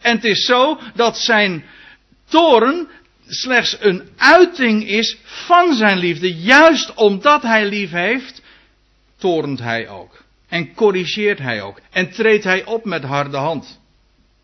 En 0.01 0.15
het 0.15 0.23
is 0.23 0.45
zo 0.45 0.79
dat 0.95 1.17
zijn 1.17 1.65
toren 2.29 2.87
slechts 3.27 3.77
een 3.79 4.09
uiting 4.17 4.87
is 4.87 5.17
van 5.23 5.73
zijn 5.73 5.97
liefde. 5.97 6.33
Juist 6.33 6.93
omdat 6.93 7.41
hij 7.41 7.65
lief 7.65 7.91
heeft, 7.91 8.41
torent 9.17 9.59
hij 9.59 9.89
ook. 9.89 10.23
En 10.47 10.73
corrigeert 10.73 11.39
hij 11.39 11.61
ook. 11.61 11.79
En 11.91 12.11
treedt 12.11 12.43
hij 12.43 12.65
op 12.65 12.85
met 12.85 13.03
harde 13.03 13.37
hand. 13.37 13.81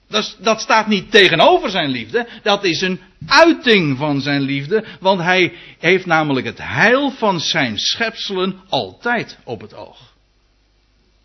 Dat, 0.09 0.37
dat 0.39 0.61
staat 0.61 0.87
niet 0.87 1.11
tegenover 1.11 1.69
zijn 1.69 1.89
liefde. 1.89 2.27
Dat 2.43 2.63
is 2.63 2.81
een 2.81 2.99
uiting 3.27 3.97
van 3.97 4.21
zijn 4.21 4.41
liefde. 4.41 4.85
Want 4.99 5.21
hij 5.21 5.53
heeft 5.79 6.05
namelijk 6.05 6.45
het 6.45 6.57
heil 6.57 7.11
van 7.11 7.39
zijn 7.39 7.77
schepselen 7.77 8.61
altijd 8.69 9.37
op 9.43 9.61
het 9.61 9.73
oog. 9.73 10.13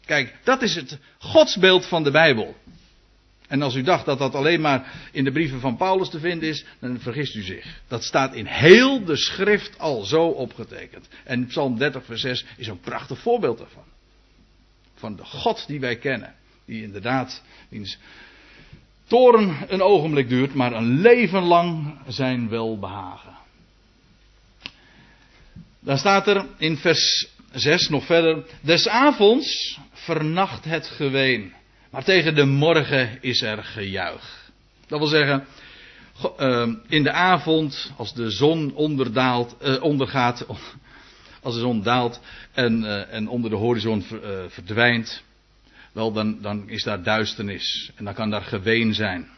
Kijk, 0.05 0.37
dat 0.45 0.63
is 0.63 0.75
het 0.75 0.99
godsbeeld 1.19 1.87
van 1.87 2.03
de 2.03 2.11
Bijbel. 2.11 2.57
En 3.49 3.63
als 3.63 3.75
u 3.75 3.83
dacht 3.83 4.05
dat 4.05 4.19
dat 4.19 4.35
alleen 4.35 4.61
maar 4.61 5.09
in 5.13 5.25
de 5.25 5.33
brieven 5.33 5.61
van 5.61 5.77
Paulus 5.77 6.11
te 6.11 6.19
vinden 6.19 6.49
is, 6.49 6.65
dan 6.81 7.01
vergist 7.01 7.35
u 7.35 7.43
zich. 7.43 7.81
Dat 7.89 8.05
staat 8.05 8.35
in 8.35 8.47
heel 8.47 9.05
de 9.05 9.17
schrift 9.17 9.79
al 9.79 10.03
zo 10.03 10.27
opgetekend. 10.27 11.09
En 11.25 11.47
Psalm 11.47 11.79
30, 11.79 12.05
vers 12.05 12.21
6 12.21 12.45
is 12.57 12.67
een 12.67 12.81
prachtig 12.81 13.19
voorbeeld 13.19 13.59
daarvan. 13.59 13.85
Van 14.95 15.17
de 15.17 15.25
God 15.25 15.67
die 15.67 15.81
wij 15.81 15.97
kennen. 15.97 16.35
Die 16.67 16.83
inderdaad, 16.83 17.43
wiens 17.69 17.99
toren 19.07 19.57
een 19.69 19.83
ogenblik 19.83 20.29
duurt, 20.29 20.55
maar 20.55 20.73
een 20.73 21.01
leven 21.01 21.43
lang 21.43 21.99
zijn 22.07 22.49
welbehagen. 22.49 23.33
Dan 25.81 25.99
staat 25.99 26.27
er 26.27 26.47
in 26.59 26.77
vers 26.77 27.29
6 27.53 27.89
nog 27.89 28.05
verder: 28.05 28.45
Des 28.61 28.89
avonds 28.89 29.79
vernacht 29.93 30.65
het 30.65 30.87
geween, 30.87 31.53
maar 31.91 32.05
tegen 32.05 32.35
de 32.35 32.45
morgen 32.45 33.19
is 33.21 33.43
er 33.43 33.65
gejuich. 33.65 34.53
Dat 34.87 34.99
wil 34.99 35.09
zeggen, 35.09 35.47
ehm, 36.37 36.75
in 36.89 37.03
de 37.03 37.13
avond, 37.13 37.93
als 37.97 38.15
de 38.15 38.31
zon 38.31 38.75
onderdaalt, 38.75 39.57
eh, 39.61 39.83
ondergaat, 39.83 40.47
als 41.43 41.55
de 41.55 41.61
zon 41.61 41.83
daalt 41.83 42.21
en, 42.53 42.85
eh, 42.85 43.15
en 43.15 43.29
onder 43.29 43.51
de 43.51 43.57
horizon 43.57 44.05
eh, 44.11 44.31
verdwijnt, 44.49 45.24
wel 45.95 46.13
dan, 46.13 46.41
dan 46.41 46.69
is 46.69 46.83
daar 46.83 47.03
duisternis 47.03 47.91
en 47.95 48.05
dan 48.05 48.15
kan 48.15 48.31
daar 48.31 48.43
geween 48.43 48.95
zijn. 48.95 49.29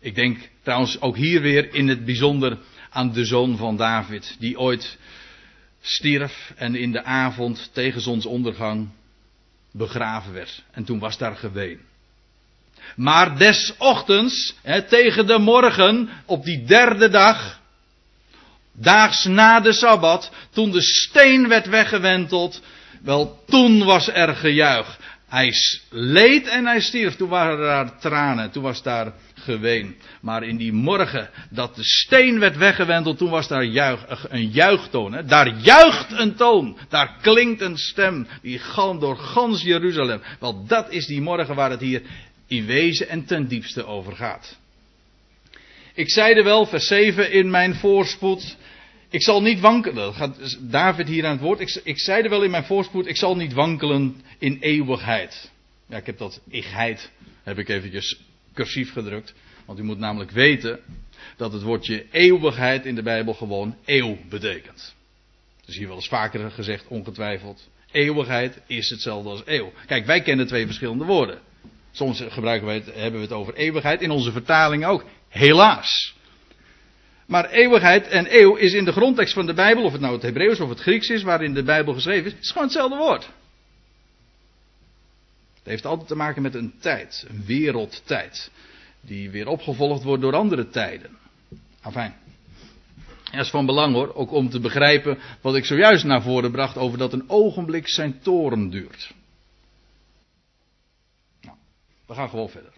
Ik 0.00 0.14
denk 0.14 0.48
trouwens 0.62 1.00
ook 1.00 1.16
hier 1.16 1.40
weer 1.40 1.74
in 1.74 1.88
het 1.88 2.04
bijzonder 2.04 2.58
aan 2.90 3.12
de 3.12 3.24
zoon 3.24 3.56
van 3.56 3.76
David, 3.76 4.36
die 4.38 4.58
ooit 4.58 4.98
stierf 5.80 6.52
en 6.56 6.74
in 6.74 6.92
de 6.92 7.04
avond 7.04 7.70
tegen 7.72 8.00
zonsondergang 8.00 8.88
begraven 9.70 10.32
werd. 10.32 10.62
En 10.70 10.84
toen 10.84 10.98
was 10.98 11.18
daar 11.18 11.36
geween. 11.36 11.80
Maar 12.96 13.38
des 13.38 13.74
ochtends, 13.78 14.54
hè, 14.62 14.82
tegen 14.82 15.26
de 15.26 15.38
morgen, 15.38 16.08
op 16.26 16.44
die 16.44 16.64
derde 16.64 17.08
dag, 17.08 17.60
daags 18.72 19.24
na 19.24 19.60
de 19.60 19.72
Sabbat, 19.72 20.32
toen 20.50 20.70
de 20.70 20.82
steen 20.82 21.48
werd 21.48 21.66
weggewenteld, 21.66 22.62
wel, 23.02 23.44
toen 23.46 23.84
was 23.84 24.08
er 24.08 24.34
gejuich. 24.34 24.98
Hij 25.28 25.54
leed 25.90 26.46
en 26.46 26.66
hij 26.66 26.80
stierf. 26.80 27.16
Toen 27.16 27.28
waren 27.28 27.58
daar 27.58 27.98
tranen. 27.98 28.50
Toen 28.50 28.62
was 28.62 28.82
daar 28.82 29.12
geween. 29.34 29.96
Maar 30.20 30.42
in 30.42 30.56
die 30.56 30.72
morgen 30.72 31.30
dat 31.50 31.76
de 31.76 31.84
steen 31.84 32.38
werd 32.38 32.56
weggewendeld. 32.56 33.18
Toen 33.18 33.30
was 33.30 33.48
daar 33.48 33.64
juich, 33.64 34.26
een 34.28 34.50
juichtoon. 34.50 35.12
Hè? 35.12 35.24
Daar 35.24 35.56
juicht 35.56 36.12
een 36.12 36.34
toon. 36.34 36.78
Daar 36.88 37.16
klinkt 37.22 37.60
een 37.60 37.78
stem. 37.78 38.26
Die 38.42 38.58
galmt 38.58 39.00
door 39.00 39.16
gans 39.16 39.62
Jeruzalem. 39.62 40.22
Wel 40.40 40.66
dat 40.66 40.90
is 40.90 41.06
die 41.06 41.20
morgen 41.20 41.54
waar 41.54 41.70
het 41.70 41.80
hier 41.80 42.02
in 42.46 42.66
wezen 42.66 43.08
en 43.08 43.24
ten 43.24 43.48
diepste 43.48 43.86
over 43.86 44.16
gaat. 44.16 44.58
Ik 45.94 46.10
zeide 46.10 46.42
wel, 46.42 46.66
vers 46.66 46.86
7 46.86 47.32
in 47.32 47.50
mijn 47.50 47.74
voorspoed. 47.74 48.56
Ik 49.12 49.22
zal 49.22 49.42
niet 49.42 49.60
wankelen. 49.60 50.14
Gaat 50.14 50.58
David 50.60 51.08
hier 51.08 51.24
aan 51.26 51.32
het 51.32 51.40
woord. 51.40 51.60
Ik, 51.60 51.80
ik 51.84 51.98
zei 51.98 52.22
er 52.22 52.30
wel 52.30 52.42
in 52.42 52.50
mijn 52.50 52.64
voorspoed. 52.64 53.06
Ik 53.06 53.16
zal 53.16 53.36
niet 53.36 53.52
wankelen 53.52 54.22
in 54.38 54.58
eeuwigheid. 54.60 55.50
Ja, 55.86 55.96
ik 55.96 56.06
heb 56.06 56.18
dat 56.18 56.40
igheid. 56.48 57.10
Heb 57.42 57.58
ik 57.58 57.68
eventjes 57.68 58.20
cursief 58.54 58.92
gedrukt. 58.92 59.34
Want 59.64 59.78
u 59.78 59.82
moet 59.82 59.98
namelijk 59.98 60.30
weten. 60.30 60.80
Dat 61.36 61.52
het 61.52 61.62
woordje 61.62 62.06
eeuwigheid 62.10 62.86
in 62.86 62.94
de 62.94 63.02
Bijbel 63.02 63.34
gewoon 63.34 63.76
eeuw 63.84 64.18
betekent. 64.28 64.94
Dat 65.60 65.68
is 65.68 65.76
hier 65.76 65.86
wel 65.86 65.96
eens 65.96 66.08
vaker 66.08 66.50
gezegd, 66.50 66.86
ongetwijfeld. 66.88 67.68
Eeuwigheid 67.90 68.60
is 68.66 68.90
hetzelfde 68.90 69.28
als 69.28 69.42
eeuw. 69.44 69.72
Kijk, 69.86 70.06
wij 70.06 70.22
kennen 70.22 70.46
twee 70.46 70.66
verschillende 70.66 71.04
woorden. 71.04 71.38
Soms 71.90 72.24
gebruiken 72.28 72.66
wij 72.66 72.76
het, 72.76 72.94
hebben 72.94 73.20
we 73.20 73.26
het 73.26 73.36
over 73.36 73.54
eeuwigheid. 73.54 74.02
In 74.02 74.10
onze 74.10 74.32
vertaling 74.32 74.84
ook. 74.84 75.04
Helaas. 75.28 76.14
Maar 77.32 77.50
eeuwigheid 77.50 78.08
en 78.08 78.40
eeuw 78.40 78.54
is 78.54 78.72
in 78.72 78.84
de 78.84 78.92
grondtekst 78.92 79.34
van 79.34 79.46
de 79.46 79.54
Bijbel, 79.54 79.84
of 79.84 79.92
het 79.92 80.00
nou 80.00 80.14
het 80.14 80.22
Hebreeuws 80.22 80.60
of 80.60 80.68
het 80.68 80.80
Grieks 80.80 81.08
is, 81.08 81.22
waarin 81.22 81.54
de 81.54 81.62
Bijbel 81.62 81.94
geschreven 81.94 82.32
is, 82.32 82.38
is 82.38 82.48
gewoon 82.50 82.62
hetzelfde 82.62 82.96
woord. 82.96 83.22
Het 85.54 85.64
heeft 85.64 85.86
altijd 85.86 86.08
te 86.08 86.14
maken 86.14 86.42
met 86.42 86.54
een 86.54 86.74
tijd, 86.80 87.26
een 87.28 87.44
wereldtijd, 87.46 88.50
die 89.00 89.30
weer 89.30 89.46
opgevolgd 89.46 90.02
wordt 90.02 90.22
door 90.22 90.34
andere 90.34 90.68
tijden. 90.68 91.10
Afijn. 91.80 92.14
Dat 93.30 93.44
is 93.44 93.50
van 93.50 93.66
belang 93.66 93.94
hoor, 93.94 94.14
ook 94.14 94.32
om 94.32 94.50
te 94.50 94.60
begrijpen 94.60 95.18
wat 95.40 95.56
ik 95.56 95.64
zojuist 95.64 96.04
naar 96.04 96.22
voren 96.22 96.50
bracht 96.50 96.76
over 96.76 96.98
dat 96.98 97.12
een 97.12 97.28
ogenblik 97.28 97.88
zijn 97.88 98.20
toren 98.20 98.70
duurt. 98.70 99.14
Nou, 101.40 101.56
we 102.06 102.14
gaan 102.14 102.28
gewoon 102.28 102.50
verder. 102.50 102.72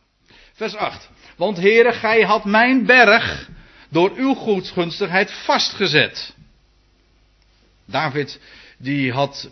Vers 0.52 0.74
8. 0.74 1.10
Want 1.36 1.56
heren, 1.56 1.94
gij 1.94 2.22
had 2.22 2.44
mijn 2.44 2.86
berg 2.86 3.52
door 3.94 4.12
uw 4.16 4.34
goedgunstigheid 4.34 5.32
vastgezet. 5.32 6.34
David, 7.84 8.40
die 8.78 9.12
had 9.12 9.50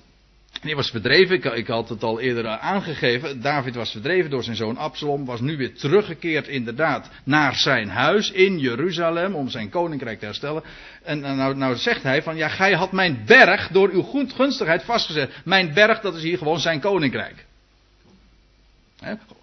die 0.63 0.75
was 0.75 0.91
verdreven, 0.91 1.35
ik, 1.37 1.45
ik, 1.45 1.67
had 1.67 1.89
het 1.89 2.03
al 2.03 2.21
eerder 2.21 2.47
aangegeven. 2.47 3.41
David 3.41 3.75
was 3.75 3.91
verdreven 3.91 4.31
door 4.31 4.45
zijn 4.45 4.57
zoon 4.57 4.77
Absalom, 4.77 5.25
was 5.25 5.41
nu 5.41 5.57
weer 5.57 5.75
teruggekeerd 5.75 6.49
inderdaad 6.49 7.11
naar 7.25 7.55
zijn 7.55 7.89
huis 7.89 8.31
in 8.31 8.59
Jeruzalem 8.59 9.35
om 9.35 9.49
zijn 9.49 9.69
koninkrijk 9.71 10.19
te 10.19 10.25
herstellen. 10.25 10.63
En 11.03 11.21
nou, 11.21 11.57
nou 11.57 11.77
zegt 11.77 12.03
hij 12.03 12.23
van, 12.23 12.37
ja, 12.37 12.49
gij 12.49 12.73
had 12.73 12.93
mijn 12.93 13.23
berg 13.27 13.69
door 13.69 13.91
uw 13.91 14.03
gunstigheid 14.29 14.85
vastgezet. 14.85 15.31
Mijn 15.45 15.75
berg, 15.75 16.01
dat 16.01 16.15
is 16.15 16.23
hier 16.23 16.39
gewoon 16.39 16.61
zijn 16.61 16.81
koninkrijk. 16.81 17.45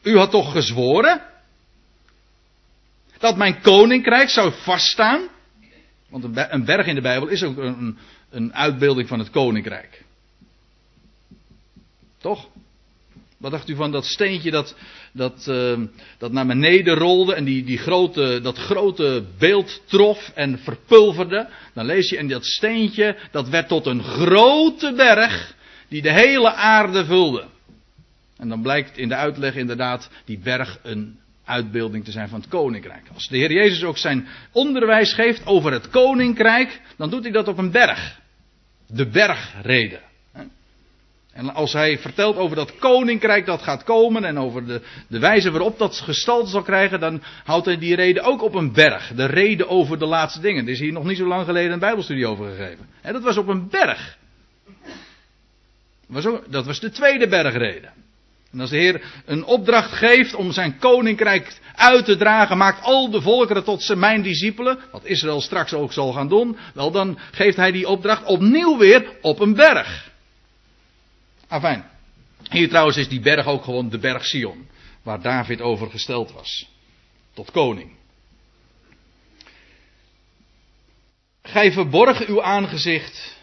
U 0.01 0.17
had 0.17 0.31
toch 0.31 0.51
gezworen 0.51 1.21
dat 3.19 3.37
mijn 3.37 3.61
koninkrijk 3.61 4.29
zou 4.29 4.51
vaststaan? 4.53 5.27
Want 6.09 6.23
een 6.23 6.65
berg 6.65 6.87
in 6.87 6.95
de 6.95 7.01
Bijbel 7.01 7.27
is 7.27 7.43
ook 7.43 7.57
een, 7.57 7.97
een 8.29 8.53
uitbeelding 8.53 9.07
van 9.07 9.19
het 9.19 9.29
koninkrijk. 9.29 10.03
Toch? 12.17 12.47
Wat 13.37 13.51
dacht 13.51 13.69
u 13.69 13.75
van 13.75 13.91
dat 13.91 14.05
steentje 14.05 14.51
dat, 14.51 14.75
dat, 15.11 15.45
uh, 15.49 15.79
dat 16.17 16.31
naar 16.31 16.45
beneden 16.45 16.95
rolde 16.95 17.33
en 17.33 17.43
die, 17.43 17.63
die 17.63 17.77
grote, 17.77 18.39
dat 18.43 18.57
grote 18.57 19.25
beeld 19.37 19.81
trof 19.85 20.31
en 20.35 20.59
verpulverde? 20.59 21.49
Dan 21.73 21.85
lees 21.85 22.09
je, 22.09 22.17
en 22.17 22.27
dat 22.27 22.45
steentje 22.45 23.17
dat 23.31 23.49
werd 23.49 23.67
tot 23.67 23.85
een 23.85 24.03
grote 24.03 24.93
berg 24.93 25.55
die 25.87 26.01
de 26.01 26.11
hele 26.11 26.53
aarde 26.53 27.05
vulde. 27.05 27.45
En 28.37 28.49
dan 28.49 28.61
blijkt 28.61 28.97
in 28.97 29.07
de 29.07 29.15
uitleg 29.15 29.55
inderdaad 29.55 30.09
die 30.25 30.39
berg 30.39 30.79
een 30.83 31.19
uitbeelding 31.49 32.05
te 32.05 32.11
zijn 32.11 32.29
van 32.29 32.39
het 32.39 32.49
koninkrijk. 32.49 33.03
Als 33.13 33.27
de 33.27 33.37
Heer 33.37 33.51
Jezus 33.51 33.83
ook 33.83 33.97
zijn 33.97 34.27
onderwijs 34.51 35.13
geeft 35.13 35.45
over 35.45 35.71
het 35.71 35.89
koninkrijk, 35.89 36.81
dan 36.97 37.09
doet 37.09 37.23
hij 37.23 37.31
dat 37.31 37.47
op 37.47 37.57
een 37.57 37.71
berg. 37.71 38.19
De 38.87 39.07
bergreden. 39.07 40.01
En 41.33 41.53
als 41.53 41.73
hij 41.73 41.97
vertelt 41.97 42.37
over 42.37 42.55
dat 42.55 42.77
koninkrijk 42.77 43.45
dat 43.45 43.61
gaat 43.61 43.83
komen 43.83 44.23
en 44.23 44.37
over 44.37 44.65
de, 44.65 44.81
de 45.07 45.19
wijze 45.19 45.51
waarop 45.51 45.77
dat 45.77 45.99
gestalte 45.99 46.49
zal 46.49 46.61
krijgen, 46.61 46.99
dan 46.99 47.21
houdt 47.43 47.65
hij 47.65 47.77
die 47.77 47.95
reden 47.95 48.23
ook 48.23 48.41
op 48.41 48.55
een 48.55 48.73
berg. 48.73 49.11
De 49.15 49.25
reden 49.25 49.67
over 49.67 49.99
de 49.99 50.05
laatste 50.05 50.39
dingen. 50.39 50.65
Er 50.65 50.71
is 50.71 50.79
hier 50.79 50.91
nog 50.91 51.03
niet 51.03 51.17
zo 51.17 51.27
lang 51.27 51.45
geleden 51.45 51.71
een 51.71 51.79
Bijbelstudie 51.79 52.27
over 52.27 52.49
gegeven. 52.49 52.87
En 53.01 53.13
dat 53.13 53.23
was 53.23 53.37
op 53.37 53.47
een 53.47 53.69
berg. 53.69 54.17
Dat 56.47 56.65
was 56.65 56.79
de 56.79 56.89
tweede 56.89 57.27
bergreden. 57.27 57.93
En 58.51 58.59
als 58.59 58.69
de 58.69 58.77
Heer 58.77 59.21
een 59.25 59.43
opdracht 59.43 59.91
geeft 59.91 60.35
om 60.35 60.51
zijn 60.51 60.77
koninkrijk 60.77 61.59
uit 61.75 62.05
te 62.05 62.17
dragen, 62.17 62.57
maakt 62.57 62.83
al 62.83 63.09
de 63.09 63.21
volkeren 63.21 63.63
tot 63.63 63.83
zijn 63.83 63.99
mijn 63.99 64.21
discipelen, 64.21 64.79
wat 64.91 65.05
Israël 65.05 65.41
straks 65.41 65.73
ook 65.73 65.93
zal 65.93 66.11
gaan 66.11 66.27
doen, 66.27 66.57
wel 66.73 66.91
dan 66.91 67.19
geeft 67.31 67.57
hij 67.57 67.71
die 67.71 67.87
opdracht 67.87 68.25
opnieuw 68.25 68.77
weer 68.77 69.17
op 69.21 69.39
een 69.39 69.55
berg. 69.55 70.11
Afijn. 71.47 71.85
Hier 72.49 72.69
trouwens 72.69 72.97
is 72.97 73.07
die 73.07 73.19
berg 73.19 73.45
ook 73.45 73.63
gewoon 73.63 73.89
de 73.89 73.99
berg 73.99 74.25
Sion. 74.25 74.67
Waar 75.03 75.21
David 75.21 75.61
over 75.61 75.89
gesteld 75.89 76.31
was. 76.31 76.69
Tot 77.33 77.51
koning. 77.51 77.91
Gij 81.41 81.71
verborg 81.71 82.27
uw 82.27 82.43
aangezicht. 82.43 83.37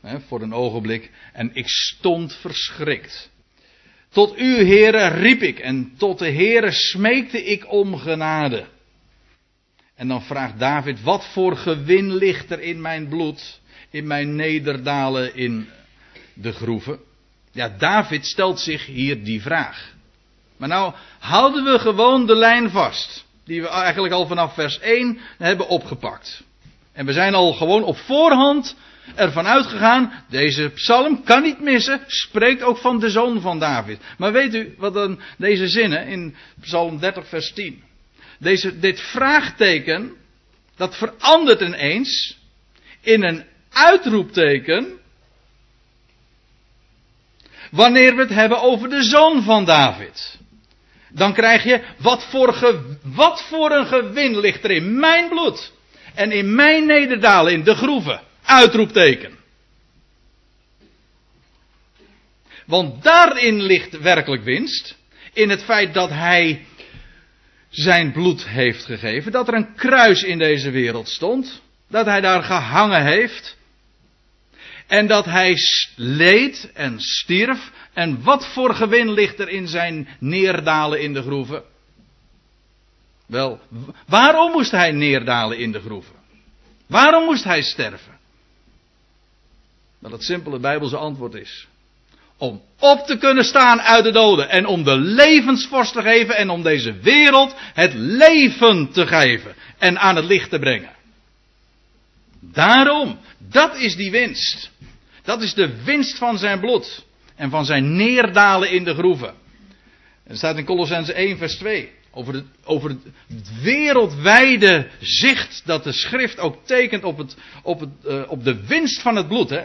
Hè, 0.00 0.20
voor 0.20 0.42
een 0.42 0.54
ogenblik. 0.54 1.10
En 1.32 1.50
ik 1.54 1.68
stond 1.68 2.34
verschrikt. 2.34 3.30
Tot 4.12 4.38
u, 4.38 4.62
heren, 4.62 5.10
riep 5.12 5.42
ik. 5.42 5.58
En 5.58 5.92
tot 5.98 6.18
de 6.18 6.28
heren 6.28 6.72
smeekte 6.72 7.44
ik 7.44 7.72
om 7.72 7.96
genade. 7.96 8.66
En 9.94 10.08
dan 10.08 10.22
vraagt 10.22 10.58
David, 10.58 11.02
wat 11.02 11.26
voor 11.32 11.56
gewin 11.56 12.14
ligt 12.14 12.50
er 12.50 12.60
in 12.60 12.80
mijn 12.80 13.08
bloed, 13.08 13.60
in 13.90 14.06
mijn 14.06 14.36
nederdalen 14.36 15.34
in 15.34 15.68
de 16.34 16.52
groeven? 16.52 16.98
Ja, 17.52 17.68
David 17.68 18.26
stelt 18.26 18.60
zich 18.60 18.86
hier 18.86 19.24
die 19.24 19.42
vraag. 19.42 19.94
Maar 20.56 20.68
nou 20.68 20.94
houden 21.18 21.64
we 21.64 21.78
gewoon 21.78 22.26
de 22.26 22.36
lijn 22.36 22.70
vast. 22.70 23.26
Die 23.44 23.62
we 23.62 23.68
eigenlijk 23.68 24.14
al 24.14 24.26
vanaf 24.26 24.54
vers 24.54 24.78
1 24.78 25.18
hebben 25.38 25.68
opgepakt. 25.68 26.42
En 26.92 27.06
we 27.06 27.12
zijn 27.12 27.34
al 27.34 27.52
gewoon 27.52 27.82
op 27.82 27.96
voorhand 27.96 28.76
ervan 29.14 29.46
uitgegaan. 29.46 30.24
Deze 30.28 30.68
psalm 30.68 31.24
kan 31.24 31.42
niet 31.42 31.60
missen. 31.60 32.00
Spreekt 32.06 32.62
ook 32.62 32.78
van 32.78 33.00
de 33.00 33.10
zoon 33.10 33.40
van 33.40 33.58
David. 33.58 33.98
Maar 34.18 34.32
weet 34.32 34.54
u 34.54 34.74
wat 34.78 34.94
dan 34.94 35.20
deze 35.38 35.68
zinnen 35.68 36.06
in 36.06 36.36
psalm 36.60 36.98
30 36.98 37.28
vers 37.28 37.52
10. 37.52 37.82
Deze, 38.38 38.78
dit 38.78 39.00
vraagteken. 39.00 40.12
Dat 40.76 40.96
verandert 40.96 41.60
ineens. 41.60 42.38
In 43.00 43.24
een 43.24 43.44
uitroepteken 43.70 44.98
Wanneer 47.70 48.14
we 48.14 48.20
het 48.20 48.34
hebben 48.34 48.60
over 48.62 48.88
de 48.88 49.02
zoon 49.02 49.42
van 49.42 49.64
David. 49.64 50.38
Dan 51.08 51.32
krijg 51.32 51.64
je, 51.64 51.82
wat 51.98 52.24
voor, 52.24 52.52
ge, 52.52 52.96
wat 53.02 53.42
voor 53.42 53.70
een 53.70 53.86
gewin 53.86 54.38
ligt 54.38 54.64
er 54.64 54.70
in 54.70 54.98
mijn 54.98 55.28
bloed. 55.28 55.72
En 56.14 56.32
in 56.32 56.54
mijn 56.54 56.86
nederdalen, 56.86 57.52
in 57.52 57.64
de 57.64 57.74
groeven. 57.74 58.20
Uitroepteken. 58.48 59.36
Want 62.66 63.02
daarin 63.02 63.62
ligt 63.62 63.98
werkelijk 63.98 64.42
winst. 64.42 64.96
In 65.32 65.50
het 65.50 65.62
feit 65.62 65.94
dat 65.94 66.10
hij 66.10 66.66
zijn 67.68 68.12
bloed 68.12 68.48
heeft 68.48 68.84
gegeven. 68.84 69.32
Dat 69.32 69.48
er 69.48 69.54
een 69.54 69.74
kruis 69.74 70.22
in 70.22 70.38
deze 70.38 70.70
wereld 70.70 71.08
stond. 71.08 71.62
Dat 71.88 72.06
hij 72.06 72.20
daar 72.20 72.42
gehangen 72.42 73.04
heeft. 73.04 73.56
En 74.86 75.06
dat 75.06 75.24
hij 75.24 75.56
leed 75.96 76.70
en 76.74 77.00
stierf. 77.00 77.70
En 77.92 78.22
wat 78.22 78.46
voor 78.46 78.74
gewin 78.74 79.12
ligt 79.12 79.38
er 79.38 79.48
in 79.48 79.68
zijn 79.68 80.08
neerdalen 80.20 81.00
in 81.00 81.12
de 81.12 81.22
groeven? 81.22 81.62
Wel, 83.26 83.60
waarom 84.06 84.52
moest 84.52 84.70
hij 84.70 84.92
neerdalen 84.92 85.58
in 85.58 85.72
de 85.72 85.80
groeven? 85.80 86.14
Waarom 86.86 87.24
moest 87.24 87.44
hij 87.44 87.62
sterven? 87.62 88.17
Wel, 89.98 90.12
het 90.12 90.22
simpele 90.22 90.58
Bijbelse 90.58 90.96
antwoord 90.96 91.34
is: 91.34 91.66
om 92.36 92.62
op 92.78 93.06
te 93.06 93.18
kunnen 93.18 93.44
staan 93.44 93.80
uit 93.80 94.04
de 94.04 94.12
doden 94.12 94.48
en 94.48 94.66
om 94.66 94.84
de 94.84 94.96
levensvorst 94.96 95.92
te 95.92 96.02
geven 96.02 96.36
en 96.36 96.50
om 96.50 96.62
deze 96.62 96.92
wereld 96.92 97.54
het 97.74 97.94
leven 97.94 98.92
te 98.92 99.06
geven 99.06 99.54
en 99.78 99.98
aan 99.98 100.16
het 100.16 100.24
licht 100.24 100.50
te 100.50 100.58
brengen. 100.58 100.96
Daarom, 102.40 103.18
dat 103.38 103.76
is 103.76 103.96
die 103.96 104.10
winst. 104.10 104.70
Dat 105.22 105.42
is 105.42 105.54
de 105.54 105.82
winst 105.84 106.18
van 106.18 106.38
zijn 106.38 106.60
bloed. 106.60 107.06
En 107.36 107.50
van 107.50 107.64
zijn 107.64 107.96
neerdalen 107.96 108.70
in 108.70 108.84
de 108.84 108.94
groeven. 108.94 109.34
Het 110.24 110.36
staat 110.36 110.56
in 110.56 110.64
Colossense 110.64 111.12
1 111.12 111.38
vers 111.38 111.56
2. 111.56 111.92
Over, 112.12 112.32
de, 112.32 112.42
over 112.64 112.90
het 113.28 113.62
wereldwijde 113.62 114.86
zicht 115.00 115.62
dat 115.64 115.84
de 115.84 115.92
schrift 115.92 116.38
ook 116.38 116.56
tekent 116.64 117.04
op, 117.04 117.18
het, 117.18 117.36
op, 117.62 117.80
het, 117.80 117.90
uh, 118.06 118.22
op 118.28 118.44
de 118.44 118.66
winst 118.66 119.00
van 119.00 119.16
het 119.16 119.28
bloed. 119.28 119.50
Hè. 119.50 119.64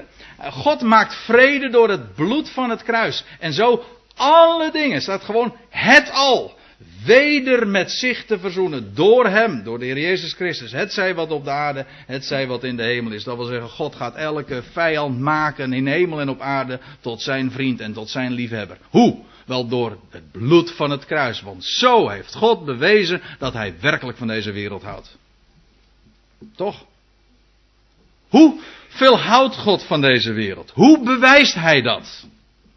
God 0.51 0.81
maakt 0.81 1.15
vrede 1.15 1.69
door 1.69 1.89
het 1.89 2.15
bloed 2.15 2.49
van 2.49 2.69
het 2.69 2.83
kruis. 2.83 3.23
En 3.39 3.53
zo 3.53 3.83
alle 4.15 4.71
dingen, 4.71 5.01
staat 5.01 5.23
gewoon 5.23 5.55
het 5.69 6.11
al 6.11 6.57
weder 7.05 7.67
met 7.67 7.91
zich 7.91 8.25
te 8.25 8.39
verzoenen 8.39 8.95
door 8.95 9.27
hem, 9.27 9.63
door 9.63 9.79
de 9.79 9.85
Heer 9.85 9.99
Jezus 9.99 10.33
Christus. 10.33 10.71
Het 10.71 10.93
zij 10.93 11.15
wat 11.15 11.31
op 11.31 11.43
de 11.43 11.51
aarde, 11.51 11.85
het 11.87 12.25
zij 12.25 12.47
wat 12.47 12.63
in 12.63 12.77
de 12.77 12.83
hemel 12.83 13.11
is. 13.11 13.23
Dat 13.23 13.37
wil 13.37 13.45
zeggen, 13.45 13.69
God 13.69 13.95
gaat 13.95 14.15
elke 14.15 14.63
vijand 14.71 15.19
maken 15.19 15.73
in 15.73 15.87
hemel 15.87 16.19
en 16.19 16.29
op 16.29 16.41
aarde 16.41 16.79
tot 17.01 17.21
zijn 17.21 17.51
vriend 17.51 17.79
en 17.79 17.93
tot 17.93 18.09
zijn 18.09 18.31
liefhebber. 18.31 18.77
Hoe? 18.89 19.17
Wel 19.45 19.67
door 19.67 19.97
het 20.09 20.31
bloed 20.31 20.71
van 20.71 20.89
het 20.89 21.05
kruis. 21.05 21.41
Want 21.41 21.65
zo 21.65 22.09
heeft 22.09 22.35
God 22.35 22.65
bewezen 22.65 23.21
dat 23.39 23.53
hij 23.53 23.79
werkelijk 23.79 24.17
van 24.17 24.27
deze 24.27 24.51
wereld 24.51 24.83
houdt. 24.83 25.17
Toch? 26.55 26.85
Hoe 28.29 28.61
veel 28.87 29.19
houdt 29.19 29.57
God 29.57 29.83
van 29.83 30.01
deze 30.01 30.31
wereld? 30.31 30.71
Hoe 30.71 31.03
bewijst 31.03 31.53
hij 31.55 31.81
dat? 31.81 32.25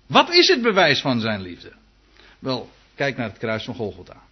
Wat 0.07 0.31
is 0.31 0.49
het 0.49 0.63
bewijs 0.63 1.01
van 1.01 1.21
zijn 1.21 1.41
liefde? 1.41 1.73
Wel, 2.39 2.71
Kijk 2.97 3.17
naar 3.17 3.29
het 3.29 3.39
kruis 3.39 3.65
van 3.65 3.75
Golgotha. 3.75 4.23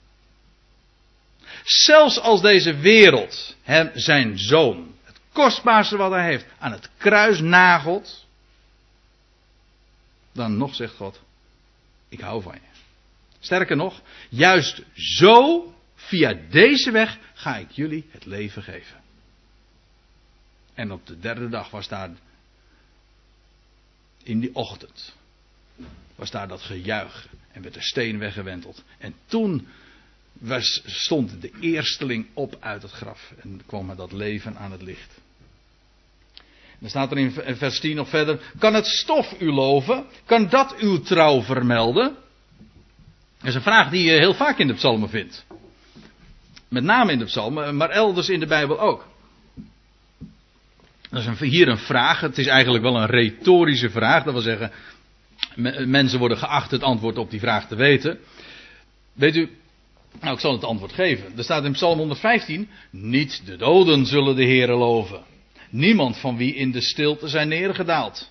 Zelfs 1.64 2.20
als 2.20 2.40
deze 2.40 2.76
wereld 2.76 3.56
hem, 3.62 3.90
zijn 3.94 4.38
zoon, 4.38 4.94
het 5.02 5.18
kostbaarste 5.32 5.96
wat 5.96 6.10
hij 6.10 6.24
heeft, 6.24 6.46
aan 6.58 6.72
het 6.72 6.90
kruis 6.96 7.40
nagelt, 7.40 8.26
dan 10.32 10.56
nog 10.56 10.74
zegt 10.74 10.94
God, 10.94 11.20
ik 12.14 12.20
hou 12.20 12.42
van 12.42 12.54
je. 12.54 12.74
Sterker 13.40 13.76
nog, 13.76 14.02
juist 14.28 14.82
zo, 14.94 15.74
via 15.94 16.40
deze 16.50 16.90
weg, 16.90 17.18
ga 17.34 17.56
ik 17.56 17.70
jullie 17.70 18.06
het 18.10 18.24
leven 18.24 18.62
geven. 18.62 19.02
En 20.74 20.92
op 20.92 21.06
de 21.06 21.18
derde 21.18 21.48
dag 21.48 21.70
was 21.70 21.88
daar, 21.88 22.10
in 24.22 24.40
die 24.40 24.54
ochtend, 24.54 25.14
was 26.14 26.30
daar 26.30 26.48
dat 26.48 26.62
gejuich 26.62 27.28
en 27.52 27.62
werd 27.62 27.74
de 27.74 27.82
steen 27.82 28.18
weggewenteld. 28.18 28.84
En 28.98 29.14
toen 29.26 29.66
was, 30.32 30.82
stond 30.86 31.40
de 31.40 31.52
eersteling 31.60 32.26
op 32.34 32.56
uit 32.60 32.82
het 32.82 32.90
graf 32.90 33.32
en 33.40 33.62
kwam 33.66 33.86
met 33.86 33.96
dat 33.96 34.12
leven 34.12 34.56
aan 34.56 34.72
het 34.72 34.82
licht. 34.82 35.18
Dan 36.84 36.92
staat 36.92 37.10
er 37.10 37.18
in 37.18 37.56
vers 37.56 37.80
10 37.80 37.96
nog 37.96 38.08
verder. 38.08 38.40
Kan 38.58 38.74
het 38.74 38.86
stof 38.86 39.34
u 39.40 39.52
loven? 39.52 40.04
Kan 40.24 40.48
dat 40.48 40.76
uw 40.78 41.00
trouw 41.00 41.42
vermelden? 41.42 42.16
Dat 43.38 43.48
is 43.48 43.54
een 43.54 43.62
vraag 43.62 43.90
die 43.90 44.04
je 44.04 44.18
heel 44.18 44.34
vaak 44.34 44.58
in 44.58 44.66
de 44.66 44.74
psalmen 44.74 45.08
vindt. 45.08 45.46
Met 46.68 46.84
name 46.84 47.12
in 47.12 47.18
de 47.18 47.24
psalmen, 47.24 47.76
maar 47.76 47.90
elders 47.90 48.28
in 48.28 48.40
de 48.40 48.46
Bijbel 48.46 48.80
ook. 48.80 49.06
Dat 51.10 51.20
is 51.20 51.26
een, 51.26 51.48
hier 51.48 51.68
een 51.68 51.78
vraag. 51.78 52.20
Het 52.20 52.38
is 52.38 52.46
eigenlijk 52.46 52.84
wel 52.84 52.96
een 52.96 53.06
retorische 53.06 53.90
vraag. 53.90 54.24
Dat 54.24 54.32
wil 54.32 54.42
zeggen, 54.42 54.72
mensen 55.90 56.18
worden 56.18 56.38
geacht 56.38 56.70
het 56.70 56.82
antwoord 56.82 57.18
op 57.18 57.30
die 57.30 57.40
vraag 57.40 57.68
te 57.68 57.76
weten. 57.76 58.18
Weet 59.12 59.36
u, 59.36 59.50
nou 60.20 60.34
ik 60.34 60.40
zal 60.40 60.52
het 60.52 60.64
antwoord 60.64 60.92
geven. 60.92 61.32
Er 61.36 61.44
staat 61.44 61.64
in 61.64 61.72
Psalm 61.72 61.98
115, 61.98 62.68
niet 62.90 63.42
de 63.46 63.56
doden 63.56 64.06
zullen 64.06 64.36
de 64.36 64.44
Heere 64.44 64.74
loven. 64.74 65.32
Niemand 65.74 66.16
van 66.16 66.36
wie 66.36 66.54
in 66.54 66.70
de 66.70 66.80
stilte 66.80 67.28
zijn 67.28 67.48
neergedaald. 67.48 68.30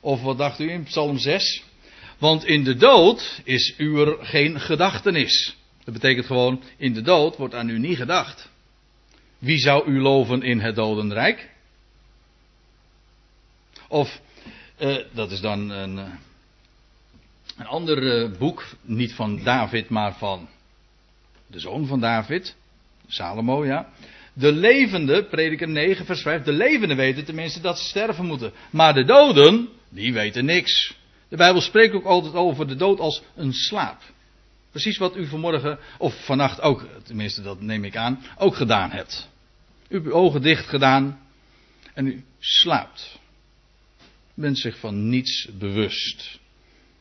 Of 0.00 0.22
wat 0.22 0.38
dacht 0.38 0.60
u 0.60 0.70
in 0.70 0.84
Psalm 0.84 1.18
6? 1.18 1.64
Want 2.18 2.44
in 2.44 2.64
de 2.64 2.76
dood 2.76 3.40
is 3.44 3.74
u 3.78 4.00
er 4.00 4.24
geen 4.24 4.60
gedachtenis. 4.60 5.56
Dat 5.84 5.94
betekent 5.94 6.26
gewoon, 6.26 6.62
in 6.76 6.92
de 6.92 7.02
dood 7.02 7.36
wordt 7.36 7.54
aan 7.54 7.68
u 7.68 7.78
niet 7.78 7.96
gedacht. 7.96 8.48
Wie 9.38 9.58
zou 9.58 9.90
u 9.90 10.00
loven 10.00 10.42
in 10.42 10.60
het 10.60 10.74
dodenrijk? 10.74 11.50
Of, 13.88 14.20
uh, 14.78 14.96
dat 15.12 15.30
is 15.30 15.40
dan 15.40 15.70
een, 15.70 15.98
eh, 15.98 16.12
een 17.56 17.66
ander 17.66 18.02
uh, 18.02 18.38
boek, 18.38 18.64
niet 18.82 19.12
van 19.12 19.42
David, 19.42 19.88
maar 19.88 20.14
van 20.14 20.48
de 21.46 21.58
zoon 21.58 21.86
van 21.86 22.00
David, 22.00 22.56
Salomo, 23.06 23.66
ja. 23.66 23.92
De 24.32 24.52
levende, 24.52 25.24
prediker 25.24 25.68
9, 25.68 26.04
vers 26.06 26.22
5, 26.22 26.42
de 26.42 26.52
levenden 26.52 26.96
weten 26.96 27.24
tenminste 27.24 27.60
dat 27.60 27.78
ze 27.78 27.84
sterven 27.84 28.24
moeten. 28.24 28.52
Maar 28.70 28.94
de 28.94 29.04
doden, 29.04 29.68
die 29.88 30.12
weten 30.12 30.44
niks. 30.44 30.96
De 31.28 31.36
Bijbel 31.36 31.60
spreekt 31.60 31.94
ook 31.94 32.04
altijd 32.04 32.34
over 32.34 32.68
de 32.68 32.76
dood 32.76 33.00
als 33.00 33.22
een 33.36 33.52
slaap. 33.52 34.00
Precies 34.70 34.98
wat 34.98 35.16
u 35.16 35.26
vanmorgen, 35.26 35.78
of 35.98 36.24
vannacht 36.24 36.60
ook, 36.60 36.86
tenminste 37.04 37.42
dat 37.42 37.60
neem 37.60 37.84
ik 37.84 37.96
aan, 37.96 38.24
ook 38.38 38.54
gedaan 38.54 38.90
hebt. 38.90 39.28
U 39.88 39.94
hebt 39.94 40.06
uw 40.06 40.12
ogen 40.12 40.42
dicht 40.42 40.68
gedaan 40.68 41.20
en 41.94 42.06
u 42.06 42.24
slaapt. 42.38 43.18
U 44.34 44.40
bent 44.40 44.58
zich 44.58 44.78
van 44.78 45.08
niets 45.08 45.48
bewust. 45.58 46.38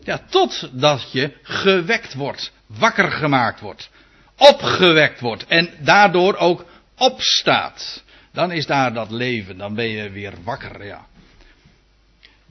Ja, 0.04 0.26
totdat 0.30 1.12
je 1.12 1.32
gewekt 1.42 2.14
wordt, 2.14 2.52
wakker 2.66 3.12
gemaakt 3.12 3.60
wordt, 3.60 3.90
opgewekt 4.38 5.20
wordt 5.20 5.46
en 5.46 5.70
daardoor 5.80 6.36
ook 6.36 6.66
opstaat. 7.02 8.04
Dan 8.32 8.52
is 8.52 8.66
daar 8.66 8.94
dat 8.94 9.12
leven, 9.12 9.58
dan 9.58 9.74
ben 9.76 9.88
je 9.88 10.10
weer 10.10 10.34
wakker, 10.44 10.86
ja. 10.86 11.08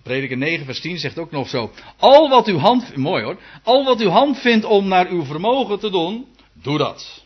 Prediker 0.02 0.36
9 0.36 0.64
vers 0.64 0.80
10 0.80 0.98
zegt 0.98 1.18
ook 1.18 1.30
nog 1.30 1.48
zo. 1.48 1.72
Al 1.96 2.28
wat 2.28 2.46
uw 2.46 2.58
hand, 2.58 2.96
mooi 2.96 3.24
hoor, 3.24 3.38
al 3.62 3.84
wat 3.84 4.00
uw 4.00 4.08
hand 4.08 4.38
vindt 4.38 4.64
om 4.64 4.88
naar 4.88 5.08
uw 5.08 5.24
vermogen 5.24 5.78
te 5.78 5.90
doen, 5.90 6.26
doe 6.52 6.78
dat. 6.78 7.24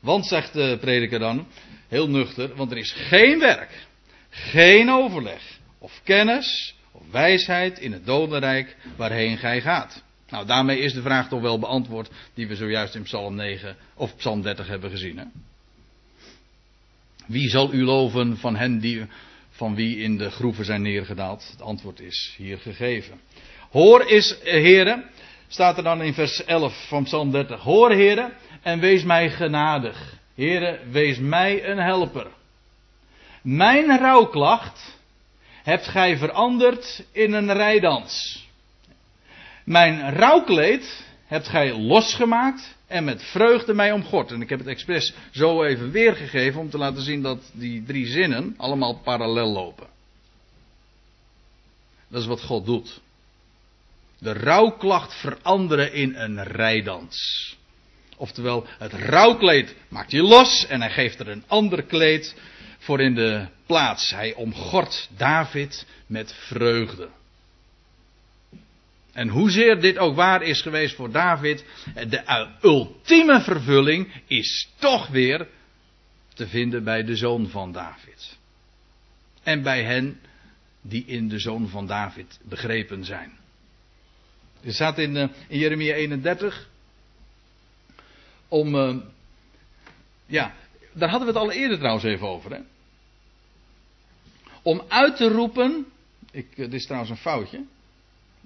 Want, 0.00 0.26
zegt 0.26 0.52
de 0.52 0.78
prediker 0.80 1.18
dan, 1.18 1.46
heel 1.88 2.08
nuchter, 2.08 2.56
want 2.56 2.70
er 2.70 2.76
is 2.76 2.92
geen 2.92 3.38
werk, 3.38 3.86
geen 4.30 4.90
overleg, 4.90 5.42
of 5.78 6.00
kennis, 6.04 6.74
of 6.92 7.02
wijsheid 7.10 7.78
in 7.78 7.92
het 7.92 8.06
dodenrijk 8.06 8.76
waarheen 8.96 9.38
gij 9.38 9.60
gaat. 9.60 10.02
Nou, 10.28 10.46
daarmee 10.46 10.78
is 10.78 10.92
de 10.92 11.02
vraag 11.02 11.28
toch 11.28 11.40
wel 11.40 11.58
beantwoord 11.58 12.10
die 12.34 12.48
we 12.48 12.56
zojuist 12.56 12.94
in 12.94 13.02
Psalm 13.02 13.34
9 13.34 13.76
of 13.94 14.16
Psalm 14.16 14.42
30 14.42 14.66
hebben 14.66 14.90
gezien. 14.90 15.18
Hè? 15.18 15.24
Wie 17.28 17.48
zal 17.48 17.72
u 17.72 17.84
loven 17.84 18.36
van 18.36 18.56
hen 18.56 18.78
die 18.78 19.06
van 19.50 19.74
wie 19.74 19.98
in 19.98 20.16
de 20.16 20.30
groeven 20.30 20.64
zijn 20.64 20.82
neergedaald? 20.82 21.48
Het 21.50 21.62
antwoord 21.62 22.00
is 22.00 22.34
hier 22.36 22.58
gegeven. 22.58 23.20
Hoor 23.70 24.10
is, 24.10 24.38
heren, 24.42 25.04
staat 25.48 25.76
er 25.76 25.82
dan 25.82 26.02
in 26.02 26.14
vers 26.14 26.44
11 26.44 26.86
van 26.88 27.04
Psalm 27.04 27.30
30. 27.30 27.60
Hoor, 27.60 27.92
heren, 27.92 28.32
en 28.62 28.80
wees 28.80 29.02
mij 29.02 29.30
genadig. 29.30 30.18
Heren, 30.34 30.90
wees 30.90 31.18
mij 31.18 31.68
een 31.68 31.78
helper. 31.78 32.26
Mijn 33.42 33.98
rouwklacht 33.98 34.98
hebt 35.62 35.86
gij 35.86 36.16
veranderd 36.16 37.04
in 37.12 37.32
een 37.32 37.52
rijdans. 37.52 38.46
Mijn 39.64 40.14
rouwkleed 40.14 41.06
hebt 41.28 41.48
gij 41.48 41.74
losgemaakt 41.74 42.76
en 42.86 43.04
met 43.04 43.22
vreugde 43.22 43.74
mij 43.74 43.92
omgord. 43.92 44.30
En 44.30 44.40
ik 44.40 44.48
heb 44.48 44.58
het 44.58 44.68
expres 44.68 45.12
zo 45.30 45.62
even 45.62 45.90
weergegeven 45.90 46.60
om 46.60 46.70
te 46.70 46.78
laten 46.78 47.02
zien 47.02 47.22
dat 47.22 47.50
die 47.52 47.84
drie 47.84 48.06
zinnen 48.06 48.54
allemaal 48.56 48.94
parallel 48.94 49.52
lopen. 49.52 49.86
Dat 52.08 52.20
is 52.20 52.26
wat 52.26 52.42
God 52.42 52.66
doet. 52.66 53.00
De 54.18 54.32
rouwklacht 54.32 55.14
veranderen 55.14 55.92
in 55.92 56.14
een 56.14 56.42
rijdans. 56.42 57.56
Oftewel, 58.16 58.66
het 58.78 58.92
rouwkleed 58.92 59.74
maakt 59.88 60.12
hij 60.12 60.20
los 60.20 60.66
en 60.66 60.80
hij 60.80 60.90
geeft 60.90 61.20
er 61.20 61.28
een 61.28 61.44
ander 61.46 61.82
kleed 61.82 62.36
voor 62.78 63.00
in 63.00 63.14
de 63.14 63.46
plaats. 63.66 64.10
Hij 64.10 64.34
omgort 64.34 65.08
David 65.16 65.86
met 66.06 66.34
vreugde. 66.34 67.08
En 69.18 69.28
hoezeer 69.28 69.80
dit 69.80 69.98
ook 69.98 70.16
waar 70.16 70.42
is 70.42 70.62
geweest 70.62 70.94
voor 70.94 71.10
David, 71.10 71.64
de 71.94 72.46
ultieme 72.62 73.40
vervulling 73.40 74.22
is 74.26 74.68
toch 74.76 75.08
weer 75.08 75.48
te 76.34 76.46
vinden 76.48 76.84
bij 76.84 77.04
de 77.04 77.16
zoon 77.16 77.48
van 77.48 77.72
David. 77.72 78.38
En 79.42 79.62
bij 79.62 79.84
hen 79.84 80.20
die 80.80 81.04
in 81.06 81.28
de 81.28 81.38
zoon 81.38 81.68
van 81.68 81.86
David 81.86 82.38
begrepen 82.42 83.04
zijn. 83.04 83.38
Er 84.64 84.74
staat 84.74 84.98
in, 84.98 85.16
uh, 85.16 85.28
in 85.48 85.58
Jeremia 85.58 85.94
31 85.94 86.68
om, 88.48 88.74
uh, 88.74 88.96
ja, 90.26 90.54
daar 90.92 91.10
hadden 91.10 91.28
we 91.28 91.38
het 91.38 91.42
al 91.42 91.52
eerder 91.52 91.78
trouwens 91.78 92.04
even 92.04 92.28
over, 92.28 92.50
hè. 92.50 92.60
Om 94.62 94.82
uit 94.88 95.16
te 95.16 95.28
roepen, 95.28 95.86
ik, 96.30 96.46
uh, 96.50 96.56
dit 96.56 96.72
is 96.72 96.84
trouwens 96.84 97.10
een 97.10 97.16
foutje. 97.16 97.64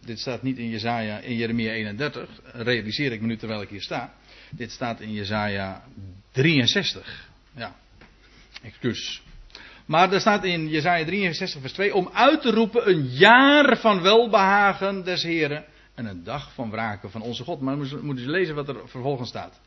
Dit 0.04 0.18
staat 0.18 0.42
niet 0.42 0.58
in 0.58 0.68
Jezaja, 0.68 1.18
in 1.18 1.36
Jeremia 1.36 1.72
31. 1.72 2.28
Realiseer 2.52 3.12
ik 3.12 3.20
me 3.20 3.26
nu 3.26 3.36
terwijl 3.36 3.62
ik 3.62 3.68
hier 3.68 3.82
sta. 3.82 4.14
Dit 4.50 4.70
staat 4.70 5.00
in 5.00 5.12
Jezaja 5.12 5.82
63. 6.32 7.28
Ja, 7.56 7.74
excuus. 8.62 9.22
Maar 9.86 10.12
er 10.12 10.20
staat 10.20 10.44
in 10.44 10.68
Jezaja 10.68 11.04
63 11.04 11.60
vers 11.60 11.72
2. 11.72 11.94
Om 11.94 12.10
uit 12.12 12.42
te 12.42 12.50
roepen 12.50 12.88
een 12.88 13.08
jaar 13.08 13.76
van 13.76 14.02
welbehagen 14.02 15.04
des 15.04 15.22
Heren. 15.22 15.64
En 15.94 16.06
een 16.06 16.24
dag 16.24 16.52
van 16.54 16.70
wraken 16.70 17.10
van 17.10 17.22
onze 17.22 17.44
God. 17.44 17.60
Maar 17.60 17.78
we 17.78 17.98
moeten 18.02 18.24
eens 18.24 18.32
lezen 18.32 18.54
wat 18.54 18.68
er 18.68 18.76
vervolgens 18.84 19.28
staat. 19.28 19.60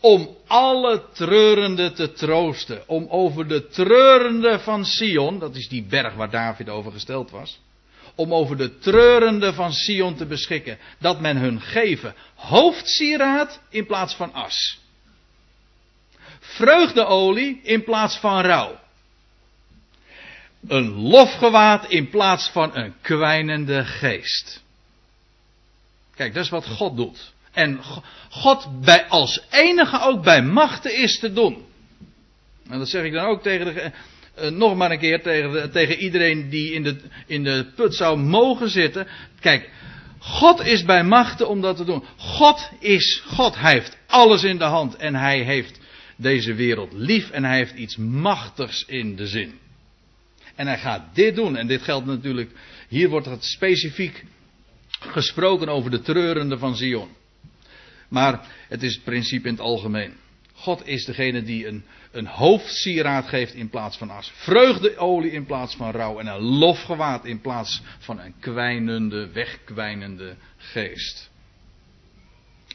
Om 0.00 0.36
alle 0.46 1.04
treurenden 1.12 1.94
te 1.94 2.12
troosten. 2.12 2.88
Om 2.88 3.06
over 3.08 3.48
de 3.48 3.66
treurende 3.66 4.58
van 4.58 4.84
Sion. 4.84 5.38
Dat 5.38 5.56
is 5.56 5.68
die 5.68 5.82
berg 5.82 6.14
waar 6.14 6.30
David 6.30 6.68
over 6.68 6.92
gesteld 6.92 7.30
was 7.30 7.60
om 8.20 8.34
over 8.34 8.56
de 8.56 8.78
treurende 8.78 9.52
van 9.52 9.72
Sion 9.72 10.16
te 10.16 10.26
beschikken. 10.26 10.78
Dat 10.98 11.20
men 11.20 11.36
hun 11.36 11.60
geven 11.60 12.14
hoofdsieraad 12.34 13.60
in 13.70 13.86
plaats 13.86 14.14
van 14.14 14.32
as. 14.32 14.78
Vreugdeolie 16.40 17.60
in 17.62 17.84
plaats 17.84 18.16
van 18.16 18.40
rouw. 18.40 18.78
Een 20.68 20.90
lofgewaad 20.90 21.90
in 21.90 22.10
plaats 22.10 22.48
van 22.48 22.76
een 22.76 22.94
kwijnende 23.00 23.84
geest. 23.84 24.62
Kijk, 26.14 26.34
dat 26.34 26.44
is 26.44 26.50
wat 26.50 26.66
God 26.66 26.96
doet. 26.96 27.32
En 27.52 27.80
God 28.30 28.80
bij, 28.80 29.06
als 29.08 29.42
enige 29.50 30.00
ook 30.00 30.22
bij 30.22 30.42
machten 30.42 30.96
is 30.96 31.18
te 31.18 31.32
doen. 31.32 31.66
En 32.68 32.78
dat 32.78 32.88
zeg 32.88 33.04
ik 33.04 33.12
dan 33.12 33.24
ook 33.24 33.42
tegen 33.42 33.74
de, 33.74 33.92
nog 34.48 34.76
maar 34.76 34.90
een 34.90 34.98
keer 34.98 35.22
tegen, 35.22 35.70
tegen 35.70 35.96
iedereen 35.96 36.48
die 36.48 36.72
in 36.72 36.82
de, 36.82 36.96
in 37.26 37.44
de 37.44 37.66
put 37.74 37.94
zou 37.94 38.18
mogen 38.18 38.70
zitten. 38.70 39.06
Kijk, 39.40 39.70
God 40.18 40.66
is 40.66 40.84
bij 40.84 41.04
machten 41.04 41.48
om 41.48 41.60
dat 41.60 41.76
te 41.76 41.84
doen. 41.84 42.04
God 42.16 42.70
is 42.78 43.22
God. 43.26 43.58
Hij 43.58 43.72
heeft 43.72 43.96
alles 44.06 44.44
in 44.44 44.58
de 44.58 44.64
hand 44.64 44.96
en 44.96 45.14
hij 45.14 45.40
heeft 45.42 45.80
deze 46.16 46.54
wereld 46.54 46.92
lief 46.92 47.30
en 47.30 47.44
hij 47.44 47.56
heeft 47.56 47.74
iets 47.74 47.96
machtigs 47.96 48.84
in 48.84 49.16
de 49.16 49.26
zin. 49.26 49.58
En 50.54 50.66
hij 50.66 50.78
gaat 50.78 51.14
dit 51.14 51.34
doen. 51.34 51.56
En 51.56 51.66
dit 51.66 51.82
geldt 51.82 52.06
natuurlijk, 52.06 52.50
hier 52.88 53.08
wordt 53.08 53.26
het 53.26 53.44
specifiek 53.44 54.24
gesproken 54.90 55.68
over 55.68 55.90
de 55.90 56.00
treurende 56.00 56.58
van 56.58 56.76
Zion. 56.76 57.08
Maar 58.08 58.46
het 58.68 58.82
is 58.82 58.94
het 58.94 59.04
principe 59.04 59.48
in 59.48 59.54
het 59.54 59.62
algemeen. 59.62 60.12
God 60.60 60.86
is 60.86 61.04
degene 61.04 61.42
die 61.42 61.66
een, 61.66 61.84
een 62.12 62.26
hoofdsieraad 62.26 63.28
geeft 63.28 63.54
in 63.54 63.68
plaats 63.68 63.96
van 63.96 64.10
as. 64.10 64.32
Vreugdeolie 64.34 65.30
in 65.30 65.46
plaats 65.46 65.74
van 65.74 65.90
rouw. 65.90 66.18
En 66.18 66.26
een 66.26 66.40
lofgewaad 66.40 67.24
in 67.24 67.40
plaats 67.40 67.82
van 67.98 68.20
een 68.20 68.34
kwijnende, 68.40 69.28
wegkwijnende 69.32 70.34
geest. 70.56 71.30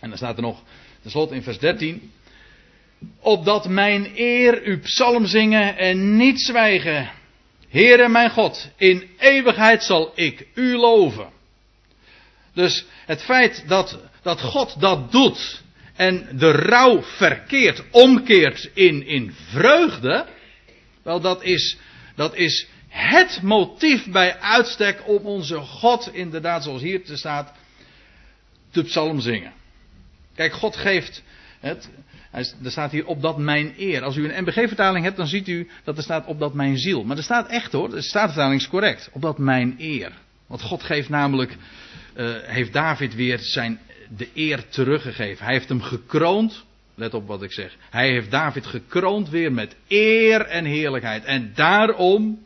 En 0.02 0.10
dan 0.10 0.18
staat 0.18 0.36
er 0.36 0.42
nog, 0.42 0.64
tenslotte 1.02 1.36
in 1.36 1.44
vers 1.44 1.60
13. 1.60 2.12
Opdat 3.20 3.70
mijn 3.70 4.12
eer 4.16 4.68
u 4.68 4.78
psalm 4.78 5.26
zingen 5.26 5.78
en 5.78 6.18
niet 6.18 6.42
zwijgen. 6.42 7.12
Heere 7.70 8.10
mijn 8.10 8.30
God, 8.30 8.70
in 8.78 9.10
eeuwigheid 9.18 9.84
zal 9.84 10.12
ik 10.16 10.48
u 10.54 10.76
loven. 10.76 11.30
Dus 12.54 12.86
het 13.06 13.22
feit 13.22 13.64
dat, 13.68 14.00
dat 14.22 14.42
God 14.42 14.80
dat 14.80 15.12
doet 15.12 15.64
en 15.96 16.28
de 16.38 16.52
rouw 16.52 17.02
verkeert, 17.02 17.84
omkeert 17.92 18.70
in, 18.74 19.06
in 19.08 19.34
vreugde, 19.52 20.26
wel 21.04 21.22
dat 21.22 21.44
is, 21.44 21.78
dat 22.16 22.36
is 22.36 22.68
het 22.88 23.42
motief 23.42 24.12
bij 24.12 24.40
uitstek 24.40 25.08
om 25.08 25.26
onze 25.26 25.58
God, 25.58 26.14
inderdaad 26.14 26.64
zoals 26.64 26.82
hier 26.82 27.04
te 27.04 27.18
staat, 27.18 27.54
te 28.72 28.84
psalm 28.84 29.20
zingen. 29.20 29.54
Kijk, 30.36 30.54
God 30.54 30.76
geeft 30.76 31.24
het, 31.60 31.90
er 32.32 32.72
staat 32.72 32.92
hier 32.92 33.06
op 33.06 33.22
dat 33.22 33.38
mijn 33.38 33.74
eer. 33.78 34.04
Als 34.04 34.16
u 34.16 34.30
een 34.30 34.44
MBG-vertaling 34.44 35.06
hebt, 35.06 35.18
dan 35.18 35.28
ziet 35.28 35.48
u 35.48 35.70
dat 35.84 35.98
er 35.98 36.04
staat 36.04 36.26
op 36.26 36.40
dat 36.40 36.54
mijn 36.54 36.78
ziel. 36.78 37.04
Maar 37.04 37.18
er 37.18 37.24
staat 37.24 37.50
echt 37.50 37.72
hoor, 37.72 37.90
de 37.90 38.02
staatvertaling 38.02 38.62
is 38.62 38.68
correct. 38.68 39.10
Op 39.12 39.22
dat 39.22 39.38
mijn 39.38 39.76
eer. 39.78 40.12
Want 40.48 40.62
God 40.62 40.84
geeft 40.84 41.10
namelijk, 41.10 41.56
uh, 42.16 42.36
heeft 42.42 42.74
David 42.74 43.16
weer 43.16 43.40
zijn, 43.40 43.80
de 44.18 44.30
eer 44.34 44.70
teruggegeven. 44.70 45.46
Hij 45.46 45.54
heeft 45.54 45.70
hem 45.70 45.82
gekroond. 45.82 46.64
Let 46.96 47.14
op 47.14 47.28
wat 47.28 47.44
ik 47.44 47.52
zeg. 47.52 47.76
Hij 47.90 48.10
heeft 48.10 48.32
David 48.32 48.66
gekroond 48.66 49.30
weer 49.30 49.52
met 49.52 49.76
eer 49.88 50.42
en 50.42 50.66
heerlijkheid. 50.66 51.24
En 51.24 51.52
daarom 51.56 52.46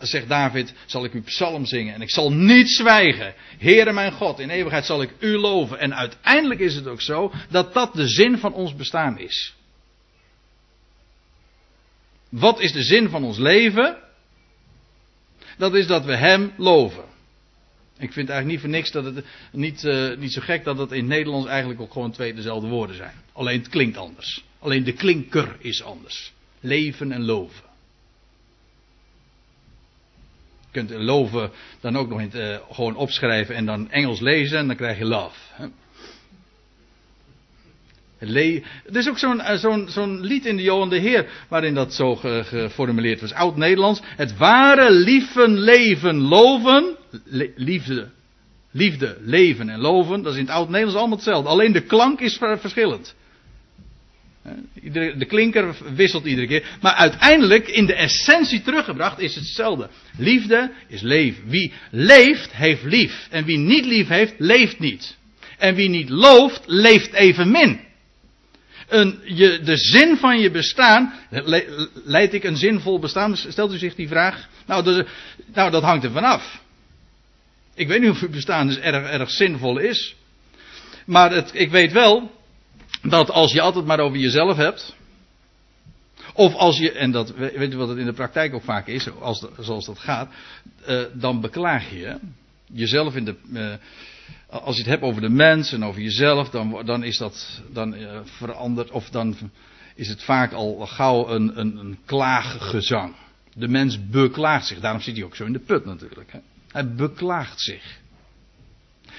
zegt 0.00 0.28
David, 0.28 0.74
zal 0.86 1.04
ik 1.04 1.12
uw 1.12 1.22
psalm 1.22 1.66
zingen 1.66 1.94
en 1.94 2.00
ik 2.00 2.10
zal 2.10 2.32
niet 2.32 2.70
zwijgen. 2.70 3.34
Heere 3.58 3.92
mijn 3.92 4.12
God, 4.12 4.38
in 4.38 4.50
eeuwigheid 4.50 4.84
zal 4.84 5.02
ik 5.02 5.14
u 5.18 5.36
loven. 5.36 5.78
En 5.78 5.94
uiteindelijk 5.94 6.60
is 6.60 6.74
het 6.74 6.86
ook 6.86 7.02
zo 7.02 7.32
dat 7.50 7.74
dat 7.74 7.94
de 7.94 8.08
zin 8.08 8.38
van 8.38 8.52
ons 8.52 8.74
bestaan 8.74 9.18
is. 9.18 9.54
Wat 12.28 12.60
is 12.60 12.72
de 12.72 12.82
zin 12.82 13.08
van 13.08 13.24
ons 13.24 13.38
leven? 13.38 13.96
Dat 15.58 15.74
is 15.74 15.86
dat 15.86 16.04
we 16.04 16.16
Hem 16.16 16.52
loven. 16.56 17.04
Ik 17.98 18.12
vind 18.12 18.28
eigenlijk 18.28 18.46
niet 18.46 18.60
voor 18.60 18.68
niks 18.68 18.90
dat 18.90 19.04
het 19.04 19.24
niet, 19.52 19.82
uh, 19.82 20.16
niet 20.16 20.32
zo 20.32 20.40
gek 20.40 20.64
dat 20.64 20.78
het 20.78 20.92
in 20.92 21.06
Nederlands 21.06 21.48
eigenlijk 21.48 21.80
ook 21.80 21.92
gewoon 21.92 22.10
twee 22.10 22.34
dezelfde 22.34 22.68
woorden 22.68 22.96
zijn. 22.96 23.14
Alleen 23.32 23.58
het 23.58 23.68
klinkt 23.68 23.96
anders. 23.96 24.44
Alleen 24.58 24.84
de 24.84 24.92
klinker 24.92 25.56
is 25.58 25.82
anders. 25.82 26.32
Leven 26.60 27.12
en 27.12 27.24
loven. 27.24 27.64
kunt 30.76 30.90
loven 30.90 31.50
dan 31.80 31.96
ook 31.96 32.08
nog 32.08 32.20
in 32.20 32.30
uh, 32.34 32.56
gewoon 32.70 32.96
opschrijven 32.96 33.54
en 33.54 33.66
dan 33.66 33.90
Engels 33.90 34.20
lezen 34.20 34.58
en 34.58 34.66
dan 34.66 34.76
krijg 34.76 34.98
je 34.98 35.04
love. 35.04 35.38
Le 38.18 38.62
er 38.86 38.96
is 38.96 39.08
ook 39.08 39.18
zo'n 39.18 39.38
uh, 39.38 39.52
zo'n 39.54 39.88
zo'n 39.88 40.20
lied 40.20 40.46
in 40.46 40.56
de 40.56 40.62
Johan 40.62 40.88
de 40.88 40.98
Heer 40.98 41.28
waarin 41.48 41.74
dat 41.74 41.94
zo 41.94 42.16
ge 42.16 42.42
geformuleerd 42.44 43.20
was. 43.20 43.32
Oud-Nederlands. 43.32 44.00
Het 44.04 44.36
ware 44.36 44.90
lieven, 44.90 45.58
leven, 45.58 46.16
loven. 46.16 46.96
Liefde, 47.56 48.10
liefde, 48.70 49.18
leven 49.20 49.68
en 49.68 49.80
loven. 49.80 50.22
Dat 50.22 50.32
is 50.32 50.38
in 50.38 50.44
het 50.44 50.54
Oud-Nederlands 50.54 50.98
allemaal 50.98 51.16
hetzelfde. 51.16 51.48
Alleen 51.48 51.72
de 51.72 51.82
klank 51.82 52.20
is 52.20 52.36
verschillend. 52.36 53.14
De 54.92 55.24
klinker 55.28 55.76
wisselt 55.94 56.24
iedere 56.24 56.46
keer. 56.46 56.64
Maar 56.80 56.92
uiteindelijk, 56.92 57.68
in 57.68 57.86
de 57.86 57.94
essentie 57.94 58.62
teruggebracht, 58.62 59.18
is 59.18 59.34
het 59.34 59.44
hetzelfde. 59.44 59.88
Liefde 60.18 60.70
is 60.88 61.00
leven. 61.00 61.42
Wie 61.48 61.72
leeft, 61.90 62.52
heeft 62.52 62.82
lief. 62.82 63.26
En 63.30 63.44
wie 63.44 63.58
niet 63.58 63.84
lief 63.84 64.08
heeft, 64.08 64.34
leeft 64.38 64.78
niet. 64.78 65.16
En 65.58 65.74
wie 65.74 65.88
niet 65.88 66.08
looft, 66.08 66.62
leeft 66.66 67.12
evenmin. 67.12 67.80
Een, 68.88 69.18
je, 69.24 69.60
de 69.64 69.76
zin 69.76 70.16
van 70.16 70.40
je 70.40 70.50
bestaan, 70.50 71.12
leid 72.04 72.34
ik 72.34 72.44
een 72.44 72.56
zinvol 72.56 72.98
bestaan? 72.98 73.36
Stelt 73.36 73.72
u 73.72 73.78
zich 73.78 73.94
die 73.94 74.08
vraag? 74.08 74.48
Nou, 74.66 74.84
dat, 74.84 75.06
nou, 75.54 75.70
dat 75.70 75.82
hangt 75.82 76.04
er 76.04 76.10
vanaf. 76.10 76.64
Ik 77.76 77.88
weet 77.88 78.00
niet 78.00 78.10
of 78.10 78.22
uw 78.22 78.30
bestaan 78.30 78.66
dus 78.66 78.78
erg, 78.78 79.10
erg 79.10 79.30
zinvol 79.30 79.78
is. 79.78 80.16
Maar 81.06 81.30
het, 81.30 81.50
ik 81.54 81.70
weet 81.70 81.92
wel 81.92 82.30
dat 83.02 83.30
als 83.30 83.52
je 83.52 83.60
altijd 83.60 83.84
maar 83.84 84.00
over 84.00 84.18
jezelf 84.18 84.56
hebt. 84.56 84.96
Of 86.32 86.54
als 86.54 86.78
je, 86.78 86.92
en 86.92 87.10
dat 87.10 87.34
weet 87.34 87.70
je 87.70 87.76
wat 87.76 87.88
het 87.88 87.98
in 87.98 88.04
de 88.04 88.12
praktijk 88.12 88.54
ook 88.54 88.62
vaak 88.62 88.86
is, 88.86 89.10
als, 89.20 89.46
zoals 89.58 89.86
dat 89.86 89.98
gaat, 89.98 90.32
uh, 90.88 91.02
dan 91.12 91.40
beklaag 91.40 91.90
je 91.90 92.18
jezelf 92.66 93.16
in 93.16 93.24
de. 93.24 93.34
Uh, 93.52 93.74
als 94.50 94.74
je 94.74 94.82
het 94.82 94.90
hebt 94.90 95.02
over 95.02 95.20
de 95.20 95.28
mens 95.28 95.72
en 95.72 95.84
over 95.84 96.00
jezelf, 96.00 96.50
dan, 96.50 96.82
dan 96.84 97.04
is 97.04 97.18
dat 97.18 97.62
dan 97.72 97.94
uh, 97.94 98.84
of 98.90 99.10
dan 99.10 99.36
is 99.94 100.08
het 100.08 100.22
vaak 100.22 100.52
al 100.52 100.86
gauw 100.86 101.28
een, 101.28 101.60
een, 101.60 101.76
een 101.76 101.98
klaaggezang. 102.04 103.14
De 103.54 103.68
mens 103.68 104.08
beklaagt 104.08 104.66
zich, 104.66 104.80
daarom 104.80 105.00
zit 105.00 105.16
hij 105.16 105.24
ook 105.24 105.36
zo 105.36 105.44
in 105.44 105.52
de 105.52 105.58
put 105.58 105.84
natuurlijk. 105.84 106.32
Hè. 106.32 106.38
Hij 106.76 106.94
beklaagt 106.94 107.60
zich. 107.60 107.98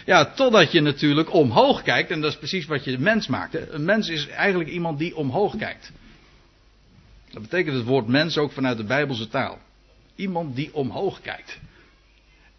Ja, 0.06 0.26
totdat 0.26 0.72
je 0.72 0.82
natuurlijk 0.82 1.34
omhoog 1.34 1.82
kijkt, 1.82 2.12
en 2.12 2.22
dat 2.22 2.32
is 2.32 2.38
precies 2.38 2.66
wat 2.66 2.84
je 2.84 2.98
mens 2.98 3.28
maakt. 3.28 3.72
Een 3.72 3.86
mens 3.86 4.10
is 4.10 4.28
eigenlijk 4.28 4.70
iemand 4.70 5.00
die 5.00 5.16
omhoog 5.16 5.56
kijkt. 5.56 5.92
Dat 7.32 7.42
betekent 7.42 7.76
het 7.76 7.86
woord 7.86 8.08
mens 8.08 8.38
ook 8.38 8.52
vanuit 8.52 8.78
de 8.78 8.84
Bijbelse 8.84 9.28
taal. 9.28 9.60
Iemand 10.16 10.56
die 10.56 10.74
omhoog 10.74 11.22
kijkt. 11.22 11.60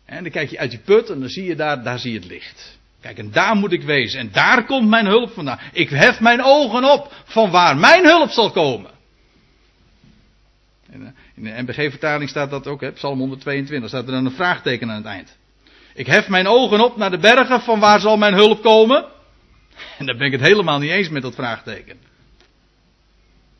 En 0.05 0.22
dan 0.22 0.32
kijk 0.32 0.51
je 0.51 0.59
uit 0.59 0.70
die 0.70 0.80
put 0.80 1.11
en 1.11 1.20
dan 1.20 1.28
zie 1.28 1.44
je 1.44 1.57
daar, 1.57 1.82
daar 1.82 1.99
zie 1.99 2.12
je 2.12 2.18
het 2.18 2.28
licht. 2.28 2.78
Kijk, 3.01 3.18
en 3.18 3.30
daar 3.30 3.57
moet 3.57 3.72
ik 3.72 3.82
wezen. 3.82 4.20
En 4.20 4.30
daar 4.32 4.64
komt 4.64 4.88
mijn 4.88 5.07
hulp 5.07 5.32
vandaan. 5.32 5.59
Ik 5.72 5.88
hef 5.88 6.20
mijn 6.20 6.42
ogen 6.42 6.84
op 6.84 7.12
van 7.24 7.51
waar 7.51 7.76
mijn 7.76 8.05
hulp 8.05 8.30
zal 8.30 8.51
komen. 8.51 8.90
In 11.39 11.45
de 11.45 11.62
NBG-vertaling 11.62 12.30
staat 12.30 12.51
dat 12.51 12.66
ook, 12.66 12.80
hè, 12.80 12.93
Psalm 12.93 13.18
122, 13.18 13.89
staat 13.89 14.07
er 14.07 14.12
dan 14.12 14.26
een 14.26 14.32
vraagteken 14.32 14.91
aan 14.91 14.97
het 14.97 15.05
eind. 15.05 15.36
Ik 15.95 16.07
hef 16.07 16.28
mijn 16.28 16.47
ogen 16.47 16.80
op 16.80 16.97
naar 16.97 17.11
de 17.11 17.18
bergen, 17.18 17.61
van 17.61 17.80
waar 17.80 18.01
zal 18.01 18.16
mijn 18.16 18.34
hulp 18.34 18.62
komen? 18.62 19.05
En 19.99 20.07
dan 20.07 20.16
ben 20.16 20.26
ik 20.26 20.32
het 20.32 20.41
helemaal 20.41 20.78
niet 20.78 20.91
eens 20.91 21.09
met 21.09 21.22
dat 21.22 21.34
vraagteken. 21.34 21.97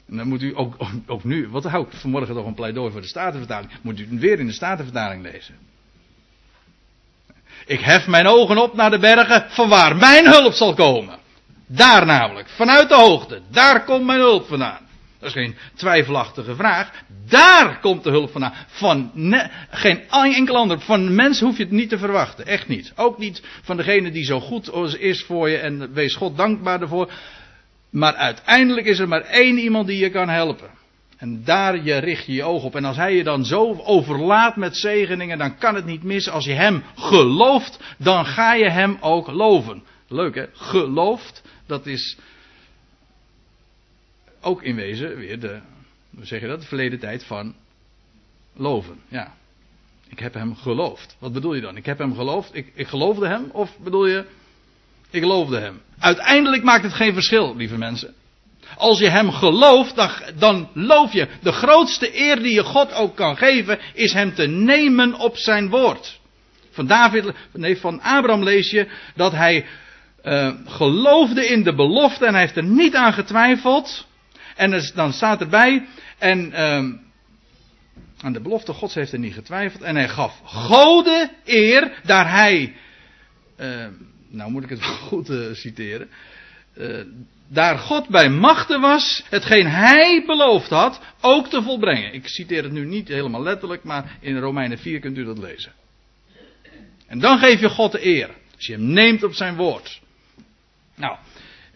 En 0.09 0.17
dan 0.17 0.29
moet 0.29 0.43
u 0.43 0.53
ook, 0.57 0.77
ook, 1.07 1.25
nu, 1.25 1.49
wat 1.49 1.65
hou 1.65 1.87
ik 1.87 1.93
vanmorgen 1.93 2.35
toch 2.35 2.47
een 2.47 2.55
pleidooi 2.55 2.93
voor 2.93 3.01
de 3.01 3.07
Statenvertaling, 3.07 3.73
moet 3.83 4.01
u 4.01 4.07
weer 4.11 4.39
in 4.39 4.47
de 4.47 4.53
Statenvertaling 4.53 5.23
lezen. 5.23 5.55
Ik 7.67 7.81
hef 7.81 8.07
mijn 8.07 8.27
ogen 8.27 8.59
op 8.59 8.75
naar 8.75 8.91
de 8.91 8.99
bergen, 8.99 9.47
van 9.49 9.69
waar 9.69 9.97
mijn 9.97 10.27
hulp 10.27 10.53
zal 10.53 10.75
komen. 10.75 11.19
Daar 11.67 12.07
namelijk, 12.07 12.49
vanuit 12.49 12.89
de 12.89 12.95
hoogte, 12.95 13.41
daar 13.51 13.85
komt 13.85 14.05
mijn 14.05 14.21
hulp 14.21 14.47
vandaan. 14.47 14.88
Dat 15.19 15.29
is 15.29 15.35
geen 15.35 15.57
twijfelachtige 15.75 16.55
vraag. 16.55 16.91
Daar 17.29 17.81
komt 17.81 18.05
de 18.05 18.11
hulp 18.11 18.31
vandaan. 18.31 18.55
Van 18.67 19.11
geen 19.71 20.01
enkel 20.11 20.57
ander. 20.57 20.81
Van 20.81 21.15
mens 21.15 21.41
hoef 21.41 21.57
je 21.57 21.63
het 21.63 21.73
niet 21.73 21.89
te 21.89 21.99
verwachten. 21.99 22.47
Echt 22.47 22.69
niet. 22.69 22.93
Ook 22.97 23.19
niet 23.19 23.43
van 23.63 23.77
degene 23.77 24.11
die 24.11 24.25
zo 24.25 24.41
goed 24.41 24.97
is 24.99 25.23
voor 25.23 25.49
je 25.49 25.57
en 25.57 25.93
wees 25.93 26.15
God 26.15 26.37
dankbaar 26.37 26.81
ervoor. 26.81 27.13
Maar 27.91 28.15
uiteindelijk 28.15 28.87
is 28.87 28.99
er 28.99 29.09
maar 29.09 29.21
één 29.21 29.59
iemand 29.59 29.87
die 29.87 29.99
je 29.99 30.11
kan 30.11 30.29
helpen. 30.29 30.71
En 31.17 31.45
daar 31.45 31.85
je 31.85 31.97
richt 31.97 32.27
je 32.27 32.33
je 32.33 32.43
oog 32.43 32.63
op. 32.63 32.77
En 32.77 32.85
als 32.85 32.97
hij 32.97 33.17
je 33.17 33.25
dan 33.25 33.45
zo 33.45 33.81
overlaat 33.85 34.57
met 34.57 34.77
zegeningen, 34.77 35.39
dan 35.39 35.59
kan 35.59 35.75
het 35.75 35.85
niet 35.85 36.03
mis. 36.03 36.29
Als 36.29 36.45
je 36.45 36.53
hem 36.53 36.83
gelooft, 36.97 37.79
dan 37.97 38.27
ga 38.27 38.55
je 38.55 38.71
hem 38.71 38.97
ook 39.01 39.31
loven. 39.31 39.83
Leuk 40.09 40.35
hè? 40.35 40.45
Gelooft, 40.53 41.43
dat 41.67 41.87
is 41.87 42.17
ook 44.41 44.63
in 44.63 44.75
wezen 44.75 45.17
weer 45.17 45.41
de, 45.41 45.61
hoe 46.15 46.27
zeg 46.27 46.41
je 46.41 46.47
dat, 46.47 46.61
de 46.61 46.67
verleden 46.67 46.99
tijd 46.99 47.25
van 47.25 47.55
loven. 48.57 49.01
Ja. 49.09 49.35
Ik 50.09 50.19
heb 50.19 50.35
hem 50.35 50.57
geloofd. 50.57 51.17
Wat 51.19 51.33
bedoel 51.33 51.55
je 51.55 51.61
dan? 51.61 51.77
Ik 51.77 51.87
heb 51.87 51.99
hem 51.99 52.15
geloofd. 52.15 52.55
Ik, 52.55 52.73
ik 52.75 52.87
geloofde 52.87 53.27
hem. 53.27 53.51
Of 53.53 53.79
bedoel 53.79 54.07
je, 54.07 54.25
ik 55.11 55.21
geloofde 55.21 55.59
hem. 55.59 55.81
Uiteindelijk 55.99 56.63
maakt 56.63 56.83
het 56.83 56.93
geen 56.93 57.13
verschil, 57.13 57.57
lieve 57.57 57.79
mensen. 57.79 58.15
Als 58.77 58.99
je 58.99 59.09
hem 59.09 59.31
gelooft, 59.31 59.97
dan, 59.97 60.11
dan 60.39 60.69
loof 60.75 61.13
je. 61.13 61.29
De 61.43 61.53
grootste 61.53 62.21
eer 62.21 62.37
die 62.43 62.55
je 62.55 62.65
God 62.65 62.93
ook 62.93 63.17
kan 63.17 63.37
geven, 63.37 63.79
is 63.95 64.13
hem 64.13 64.35
te 64.35 64.47
nemen 64.47 65.15
op 65.15 65.37
zijn 65.37 65.69
woord. 65.69 66.21
Van 66.71 66.87
David, 66.87 67.33
nee, 67.53 67.79
van 67.79 68.01
Abraham 68.01 68.43
lees 68.43 68.71
je 68.71 68.89
dat 69.15 69.33
hij 69.33 69.67
uh, 70.25 70.55
geloofde 70.67 71.47
in 71.47 71.63
de 71.63 71.75
belofte 71.75 72.27
en 72.27 72.33
hij 72.33 72.43
heeft 72.43 72.57
er 72.57 72.65
niet 72.65 72.95
aan 72.95 73.13
getwijfeld. 73.13 74.07
En 74.59 74.91
dan 74.95 75.13
staat 75.13 75.41
erbij, 75.41 75.87
en 76.19 76.63
um, 76.63 77.01
aan 78.21 78.33
de 78.33 78.41
belofte 78.41 78.73
Gods 78.73 78.95
heeft 78.95 79.11
hij 79.11 79.21
niet 79.21 79.35
getwijfeld. 79.35 79.83
En 79.83 79.97
hij 79.97 80.09
gaf 80.09 80.41
Gode 80.45 81.31
eer, 81.45 82.01
daar 82.05 82.31
hij, 82.31 82.77
uh, 83.61 83.87
nou 84.29 84.51
moet 84.51 84.63
ik 84.63 84.69
het 84.69 84.81
wel 84.87 84.97
goed 84.97 85.31
uh, 85.31 85.55
citeren. 85.55 86.09
Uh, 86.79 87.01
daar 87.49 87.79
God 87.79 88.09
bij 88.09 88.29
machten 88.29 88.81
was, 88.81 89.25
hetgeen 89.29 89.67
hij 89.67 90.23
beloofd 90.27 90.71
had, 90.71 91.01
ook 91.21 91.49
te 91.49 91.63
volbrengen. 91.63 92.15
Ik 92.15 92.29
citeer 92.29 92.63
het 92.63 92.73
nu 92.73 92.87
niet 92.87 93.09
helemaal 93.09 93.43
letterlijk, 93.43 93.85
maar 93.85 94.17
in 94.21 94.39
Romeinen 94.39 94.79
4 94.79 95.01
kunt 95.01 95.17
u 95.17 95.25
dat 95.25 95.39
lezen. 95.39 95.73
En 97.07 97.19
dan 97.19 97.39
geef 97.39 97.61
je 97.61 97.69
God 97.69 97.93
de 97.93 98.07
eer, 98.07 98.31
als 98.57 98.67
je 98.67 98.73
hem 98.73 98.93
neemt 98.93 99.23
op 99.23 99.35
zijn 99.35 99.57
woord. 99.57 100.01
Nou, 100.95 101.17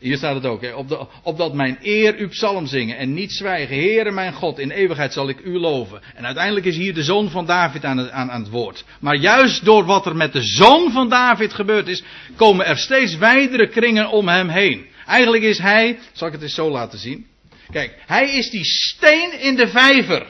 Hier 0.03 0.17
staat 0.17 0.35
het 0.35 0.47
ook, 0.47 0.63
hè? 0.63 0.73
Op 0.75 1.09
opdat 1.23 1.55
mijn 1.55 1.79
eer 1.83 2.19
u 2.19 2.29
psalm 2.29 2.67
zingen 2.67 2.97
en 2.97 3.15
niet 3.15 3.33
zwijgen. 3.33 3.77
Heere 3.77 4.11
mijn 4.11 4.33
God, 4.33 4.59
in 4.59 4.71
eeuwigheid 4.71 5.13
zal 5.13 5.29
ik 5.29 5.41
u 5.45 5.59
loven. 5.59 6.03
En 6.15 6.27
uiteindelijk 6.27 6.67
is 6.67 6.77
hier 6.77 6.95
de 6.95 7.03
zoon 7.03 7.31
van 7.31 7.47
David 7.47 7.85
aan 7.85 8.11
aan, 8.11 8.31
aan 8.31 8.41
het 8.41 8.51
woord. 8.51 8.85
Maar 9.01 9.17
juist 9.17 9.65
door 9.65 9.85
wat 9.85 10.07
er 10.07 10.17
met 10.17 10.33
de 10.33 10.43
zoon 10.43 10.91
van 10.91 11.09
David 11.09 11.53
gebeurd 11.53 11.89
is, 11.89 12.03
komen 12.37 12.67
er 12.67 12.79
steeds 12.79 13.17
wijdere 13.17 13.69
kringen 13.69 14.11
om 14.11 14.29
hem 14.29 14.49
heen. 14.49 14.87
Eigenlijk 15.07 15.43
is 15.43 15.59
hij, 15.59 15.99
zal 16.13 16.27
ik 16.27 16.33
het 16.33 16.43
eens 16.43 16.55
zo 16.55 16.71
laten 16.71 16.99
zien. 16.99 17.27
Kijk, 17.71 17.99
hij 18.07 18.31
is 18.31 18.51
die 18.51 18.65
steen 18.65 19.41
in 19.41 19.57
de 19.57 19.69
vijver. 19.69 20.27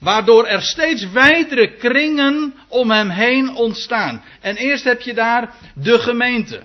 Waardoor 0.00 0.46
er 0.46 0.62
steeds 0.62 1.10
wijdere 1.10 1.76
kringen 1.76 2.54
om 2.68 2.90
hem 2.90 3.08
heen 3.08 3.54
ontstaan. 3.54 4.22
En 4.40 4.56
eerst 4.56 4.84
heb 4.84 5.00
je 5.00 5.14
daar 5.14 5.54
de 5.74 5.98
gemeente. 5.98 6.62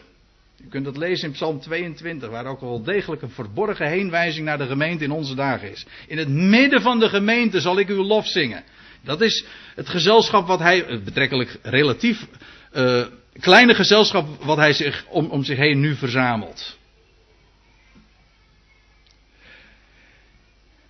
Je 0.64 0.70
kunt 0.70 0.86
dat 0.86 0.98
lezen 0.98 1.28
in 1.28 1.34
Psalm 1.34 1.60
22, 1.60 2.30
waar 2.30 2.46
ook 2.46 2.62
wel 2.62 2.84
degelijk 2.84 3.22
een 3.22 3.30
verborgen 3.30 3.88
heenwijzing 3.88 4.46
naar 4.46 4.58
de 4.58 4.68
gemeente 4.68 5.04
in 5.04 5.12
onze 5.12 5.36
dagen 5.36 5.72
is. 5.72 5.86
In 6.08 6.18
het 6.18 6.30
midden 6.30 6.82
van 6.82 7.00
de 7.00 7.10
gemeente 7.10 7.62
zal 7.62 7.80
ik 7.80 7.90
uw 7.90 8.04
lof 8.04 8.28
zingen. 8.28 8.64
Dat 9.04 9.22
is 9.22 9.46
het 9.76 9.90
gezelschap 9.90 10.48
wat 10.48 10.60
hij, 10.60 11.02
betrekkelijk 11.04 11.58
relatief 11.62 12.26
uh, 12.74 13.06
kleine 13.40 13.76
gezelschap 13.76 14.44
wat 14.44 14.58
hij 14.58 14.74
zich 14.74 15.06
om, 15.10 15.26
om 15.26 15.44
zich 15.44 15.58
heen 15.58 15.80
nu 15.80 15.96
verzamelt. 15.96 16.78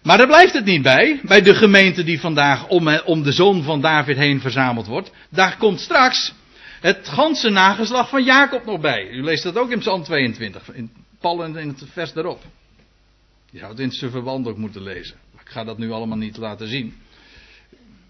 Maar 0.04 0.18
daar 0.18 0.28
blijft 0.28 0.54
het 0.54 0.66
niet 0.66 0.82
bij, 0.82 1.20
bij 1.24 1.42
de 1.42 1.56
gemeente 1.56 2.04
die 2.04 2.20
vandaag 2.20 2.68
om, 2.68 3.00
om 3.06 3.24
de 3.24 3.32
zoon 3.32 3.64
van 3.64 3.82
David 3.82 4.18
heen 4.18 4.42
verzameld 4.42 4.88
wordt. 4.88 5.12
Daar 5.30 5.58
komt 5.58 5.80
straks 5.80 6.34
het 6.80 7.08
ganse 7.08 7.50
nageslag 7.50 8.10
van 8.10 8.24
Jacob 8.24 8.66
nog 8.66 8.80
bij. 8.80 9.10
U 9.10 9.24
leest 9.24 9.44
dat 9.44 9.58
ook 9.58 9.72
in 9.72 9.80
Psalm 9.80 10.04
22, 10.04 10.74
in 10.74 10.92
Paul 11.20 11.44
in 11.44 11.68
het 11.68 11.84
vers 11.92 12.14
daarop. 12.14 12.42
Je 13.52 13.58
zou 13.58 13.72
het 13.72 13.80
in 13.80 13.92
zijn 13.92 14.12
verband 14.12 14.48
ook 14.48 14.58
moeten 14.58 14.82
lezen. 14.82 15.16
Ik 15.40 15.50
ga 15.50 15.64
dat 15.64 15.78
nu 15.78 15.92
allemaal 15.92 16.18
niet 16.18 16.38
laten 16.38 16.68
zien. 16.68 16.96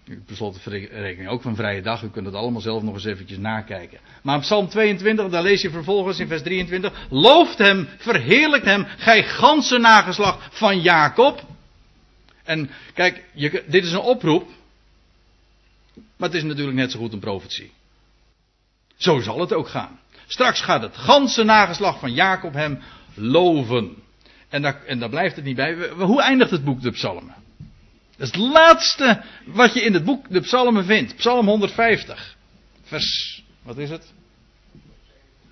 U 0.04 0.22
beslot 0.26 0.60
rekening 0.64 1.28
ook 1.28 1.42
van 1.42 1.56
vrije 1.56 1.82
dag. 1.82 2.02
U 2.02 2.08
kunt 2.08 2.26
het 2.26 2.34
allemaal 2.34 2.60
zelf 2.60 2.82
nog 2.82 2.94
eens 2.94 3.04
eventjes 3.04 3.38
nakijken. 3.38 3.98
Maar 4.22 4.34
in 4.34 4.40
Psalm 4.40 4.68
22, 4.68 5.28
daar 5.28 5.42
lees 5.42 5.62
je 5.62 5.70
vervolgens 5.70 6.18
in 6.18 6.28
vers 6.28 6.42
23. 6.42 7.06
Looft 7.10 7.58
hem, 7.58 7.88
verheerlijkt 7.98 8.66
hem, 8.66 8.86
gij 8.86 9.24
ganse 9.24 9.78
nageslag 9.78 10.48
van 10.50 10.80
Jacob. 10.80 11.44
En 12.44 12.70
kijk, 12.94 13.24
je, 13.32 13.64
dit 13.66 13.84
is 13.84 13.92
een 13.92 13.98
oproep. 13.98 14.48
Maar 16.16 16.28
het 16.28 16.38
is 16.38 16.44
natuurlijk 16.44 16.76
net 16.76 16.90
zo 16.90 16.98
goed 16.98 17.12
een 17.12 17.18
profetie. 17.18 17.72
Zo 19.00 19.20
zal 19.20 19.40
het 19.40 19.52
ook 19.52 19.68
gaan. 19.68 20.00
Straks 20.26 20.60
gaat 20.60 20.82
het 20.82 20.96
ganse 20.96 21.44
nageslag 21.44 21.98
van 21.98 22.12
Jacob 22.12 22.54
hem 22.54 22.78
loven. 23.14 23.96
En 24.48 24.62
daar, 24.62 24.84
en 24.84 25.10
blijft 25.10 25.36
het 25.36 25.44
niet 25.44 25.56
bij. 25.56 25.88
Hoe 25.88 26.22
eindigt 26.22 26.50
het 26.50 26.64
boek 26.64 26.82
de 26.82 26.90
Psalmen? 26.90 27.34
Dat 28.16 28.28
is 28.28 28.34
het 28.34 28.36
laatste 28.36 29.22
wat 29.44 29.74
je 29.74 29.82
in 29.82 29.94
het 29.94 30.04
boek 30.04 30.26
de 30.28 30.40
Psalmen 30.40 30.84
vindt. 30.84 31.16
Psalm 31.16 31.46
150. 31.46 32.36
Vers, 32.82 33.42
wat 33.62 33.78
is 33.78 33.90
het? 33.90 34.12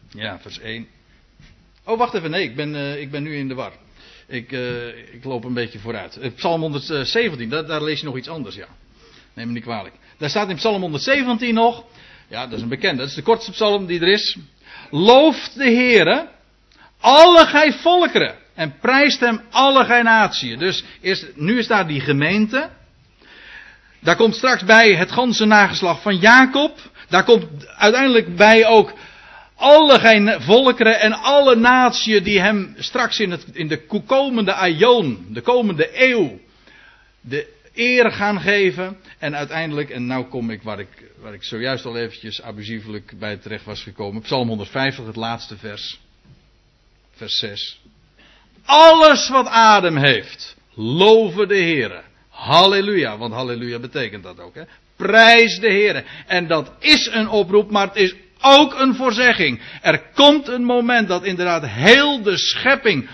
Ja, 0.08 0.38
vers 0.38 0.58
1. 0.58 0.86
Oh, 1.84 1.98
wacht 1.98 2.14
even. 2.14 2.30
Nee, 2.30 2.42
ik 2.42 2.56
ben, 2.56 2.74
uh, 2.74 3.00
ik 3.00 3.10
ben 3.10 3.22
nu 3.22 3.36
in 3.36 3.48
de 3.48 3.54
war. 3.54 3.72
Ik, 4.26 4.52
uh, 4.52 5.14
ik 5.14 5.24
loop 5.24 5.44
een 5.44 5.54
beetje 5.54 5.78
vooruit. 5.78 6.18
Uh, 6.22 6.30
Psalm 6.34 6.60
117, 6.60 7.48
daar, 7.48 7.66
daar, 7.66 7.82
lees 7.82 8.00
je 8.00 8.06
nog 8.06 8.16
iets 8.16 8.28
anders, 8.28 8.54
ja. 8.54 8.68
Neem 9.34 9.46
me 9.46 9.52
niet 9.52 9.62
kwalijk. 9.62 9.94
Daar 10.16 10.30
staat 10.30 10.48
in 10.48 10.56
Psalm 10.56 10.80
117 10.80 11.54
nog. 11.54 11.84
Ja, 12.28 12.46
dat 12.46 12.56
is 12.56 12.62
een 12.62 12.68
bekende. 12.68 12.96
Dat 12.96 13.08
is 13.08 13.14
de 13.14 13.22
kortste 13.22 13.50
psalm 13.50 13.86
die 13.86 14.00
er 14.00 14.12
is. 14.12 14.36
Looft 14.90 15.54
de 15.54 15.64
Heere, 15.64 16.28
alle 17.00 17.46
gij 17.46 17.72
volkeren. 17.72 18.34
En 18.54 18.78
prijst 18.80 19.20
hem 19.20 19.40
alle 19.50 19.84
gij 19.84 20.02
natieën. 20.02 20.58
Dus 20.58 20.84
eerst, 21.00 21.26
nu 21.34 21.58
is 21.58 21.66
daar 21.66 21.86
die 21.86 22.00
gemeente. 22.00 22.68
Daar 24.00 24.16
komt 24.16 24.34
straks 24.34 24.64
bij 24.64 24.94
het 24.94 25.12
ganse 25.12 25.44
nageslag 25.44 26.02
van 26.02 26.16
Jacob. 26.16 26.78
Daar 27.08 27.24
komt 27.24 27.46
uiteindelijk 27.76 28.36
bij 28.36 28.66
ook 28.66 28.92
alle 29.54 30.38
volkeren 30.40 31.00
en 31.00 31.12
alle 31.12 31.56
natieën 31.56 32.22
die 32.22 32.40
hem 32.40 32.74
straks 32.78 33.20
in, 33.20 33.30
het, 33.30 33.44
in 33.52 33.68
de 33.68 33.86
komende 34.06 34.54
aion, 34.54 35.26
de 35.30 35.40
komende 35.40 35.90
eeuw, 35.92 36.40
de 37.20 37.56
eer 37.78 38.12
gaan 38.12 38.40
geven. 38.40 38.96
En 39.18 39.36
uiteindelijk, 39.36 39.90
en 39.90 40.06
nou 40.06 40.24
kom 40.24 40.50
ik 40.50 40.62
waar 40.62 40.80
ik, 40.80 41.10
waar 41.20 41.34
ik 41.34 41.42
zojuist 41.42 41.84
al 41.84 41.96
eventjes 41.96 42.42
abusievelijk 42.42 43.18
bij 43.18 43.36
terecht 43.36 43.64
was 43.64 43.82
gekomen. 43.82 44.22
Psalm 44.22 44.48
150, 44.48 45.06
het 45.06 45.16
laatste 45.16 45.56
vers. 45.56 46.00
Vers 47.16 47.38
6. 47.38 47.80
Alles 48.64 49.28
wat 49.28 49.46
adem 49.46 49.96
heeft, 49.96 50.56
loven 50.74 51.48
de 51.48 51.56
Heer. 51.56 52.02
Halleluja, 52.28 53.18
want 53.18 53.32
halleluja 53.32 53.78
betekent 53.78 54.22
dat 54.22 54.40
ook. 54.40 54.54
Hè? 54.54 54.62
Prijs 54.96 55.58
de 55.58 55.70
Heer. 55.70 56.04
En 56.26 56.46
dat 56.46 56.72
is 56.78 57.06
een 57.12 57.28
oproep, 57.28 57.70
maar 57.70 57.86
het 57.86 57.96
is 57.96 58.14
ook 58.40 58.80
een 58.80 58.94
voorzegging. 58.94 59.60
Er 59.82 60.02
komt 60.14 60.48
een 60.48 60.64
moment 60.64 61.08
dat 61.08 61.24
inderdaad 61.24 61.66
heel 61.66 62.22
de 62.22 62.36
schepping 62.36 63.08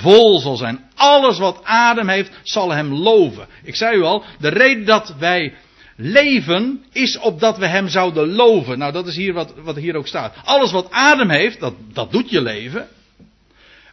vol 0.00 0.38
zal 0.38 0.56
zijn. 0.56 0.84
Alles 0.94 1.38
wat 1.38 1.60
adem 1.64 2.08
heeft, 2.08 2.30
zal 2.42 2.70
hem 2.70 2.92
loven. 2.92 3.46
Ik 3.64 3.76
zei 3.76 3.96
u 3.96 4.02
al, 4.02 4.24
de 4.38 4.48
reden 4.48 4.84
dat 4.84 5.14
wij 5.18 5.54
leven 5.96 6.84
is 6.92 7.18
opdat 7.18 7.58
we 7.58 7.66
hem 7.66 7.88
zouden 7.88 8.32
loven. 8.32 8.78
Nou, 8.78 8.92
dat 8.92 9.06
is 9.06 9.16
hier 9.16 9.32
wat, 9.32 9.54
wat 9.62 9.76
hier 9.76 9.96
ook 9.96 10.06
staat. 10.06 10.34
Alles 10.44 10.72
wat 10.72 10.90
adem 10.90 11.30
heeft, 11.30 11.60
dat, 11.60 11.74
dat 11.92 12.12
doet 12.12 12.30
je 12.30 12.42
leven. 12.42 12.88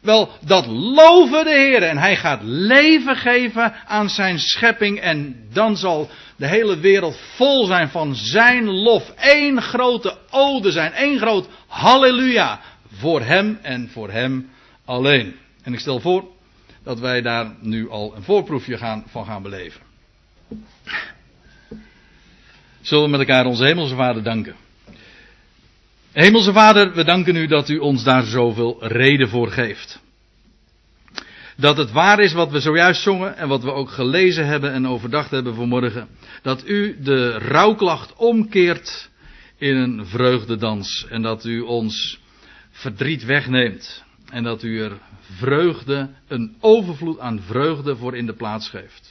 Wel, 0.02 0.30
dat 0.46 0.66
loven 0.68 1.44
de 1.44 1.54
Heer. 1.54 1.84
En 1.84 1.98
hij 1.98 2.16
gaat 2.16 2.42
leven 2.44 3.16
geven 3.16 3.74
aan 3.86 4.10
zijn 4.10 4.40
schepping. 4.40 5.00
En 5.00 5.48
dan 5.54 5.78
zal 5.78 6.10
de 6.36 6.48
hele 6.48 6.78
wereld 6.80 7.20
vol 7.36 7.66
zijn 7.66 7.90
van 7.90 8.16
zijn 8.16 8.70
lof. 8.70 9.14
Eén 9.16 9.62
grote 9.62 10.18
ode 10.30 10.72
zijn. 10.72 10.94
één 10.94 11.18
groot 11.18 11.48
halleluja. 11.68 12.60
Voor 12.94 13.22
hem 13.22 13.60
en 13.62 13.90
voor 13.90 14.12
hem 14.12 14.50
alleen. 14.86 15.36
En 15.64 15.74
ik 15.74 15.80
stel 15.80 16.00
voor 16.00 16.26
dat 16.84 17.00
wij 17.00 17.22
daar 17.22 17.56
nu 17.62 17.90
al 17.90 18.16
een 18.16 18.24
voorproefje 18.24 18.78
gaan, 18.78 19.04
van 19.08 19.26
gaan 19.26 19.42
beleven. 19.42 19.82
Zullen 22.82 23.04
we 23.04 23.10
met 23.10 23.20
elkaar 23.20 23.46
onze 23.46 23.66
Hemelse 23.66 23.96
Vader 23.96 24.24
danken. 24.24 24.67
Hemelse 26.18 26.54
Vader, 26.54 26.94
we 26.94 27.04
danken 27.04 27.36
u 27.36 27.48
dat 27.48 27.70
u 27.70 27.78
ons 27.78 28.04
daar 28.04 28.24
zoveel 28.24 28.78
reden 28.88 29.30
voor 29.30 29.52
geeft. 29.52 30.02
Dat 31.58 31.78
het 31.78 31.92
waar 31.92 32.20
is 32.20 32.34
wat 32.34 32.52
we 32.52 32.60
zojuist 32.60 33.02
zongen 33.02 33.38
en 33.38 33.48
wat 33.48 33.64
we 33.64 33.72
ook 33.72 33.90
gelezen 33.90 34.46
hebben 34.48 34.72
en 34.72 34.88
overdacht 34.88 35.32
hebben 35.32 35.56
vanmorgen. 35.56 36.08
Dat 36.42 36.68
u 36.68 36.98
de 37.02 37.32
rouwklacht 37.32 38.14
omkeert 38.16 39.10
in 39.58 39.76
een 39.76 40.06
vreugdedans. 40.06 41.06
En 41.10 41.22
dat 41.22 41.46
u 41.46 41.60
ons 41.60 42.20
verdriet 42.72 43.26
wegneemt. 43.26 44.04
En 44.32 44.44
dat 44.44 44.64
u 44.64 44.82
er 44.82 44.98
vreugde, 45.20 46.10
een 46.28 46.56
overvloed 46.60 47.20
aan 47.20 47.42
vreugde 47.42 47.96
voor 47.96 48.18
in 48.18 48.26
de 48.26 48.36
plaats 48.36 48.70
geeft. 48.70 49.07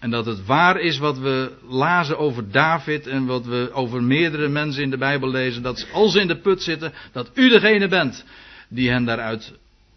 En 0.00 0.10
dat 0.10 0.26
het 0.26 0.44
waar 0.44 0.80
is 0.80 0.98
wat 0.98 1.18
we 1.18 1.52
lazen 1.68 2.18
over 2.18 2.50
David 2.50 3.06
en 3.06 3.26
wat 3.26 3.46
we 3.46 3.70
over 3.72 4.02
meerdere 4.02 4.48
mensen 4.48 4.82
in 4.82 4.90
de 4.90 4.98
Bijbel 4.98 5.30
lezen. 5.30 5.62
Dat 5.62 5.86
als 5.92 6.12
ze 6.12 6.20
in 6.20 6.28
de 6.28 6.38
put 6.38 6.62
zitten, 6.62 6.92
dat 7.12 7.30
u 7.34 7.48
degene 7.48 7.88
bent 7.88 8.24
die 8.68 8.90
hen 8.90 9.04
daaruit 9.04 9.52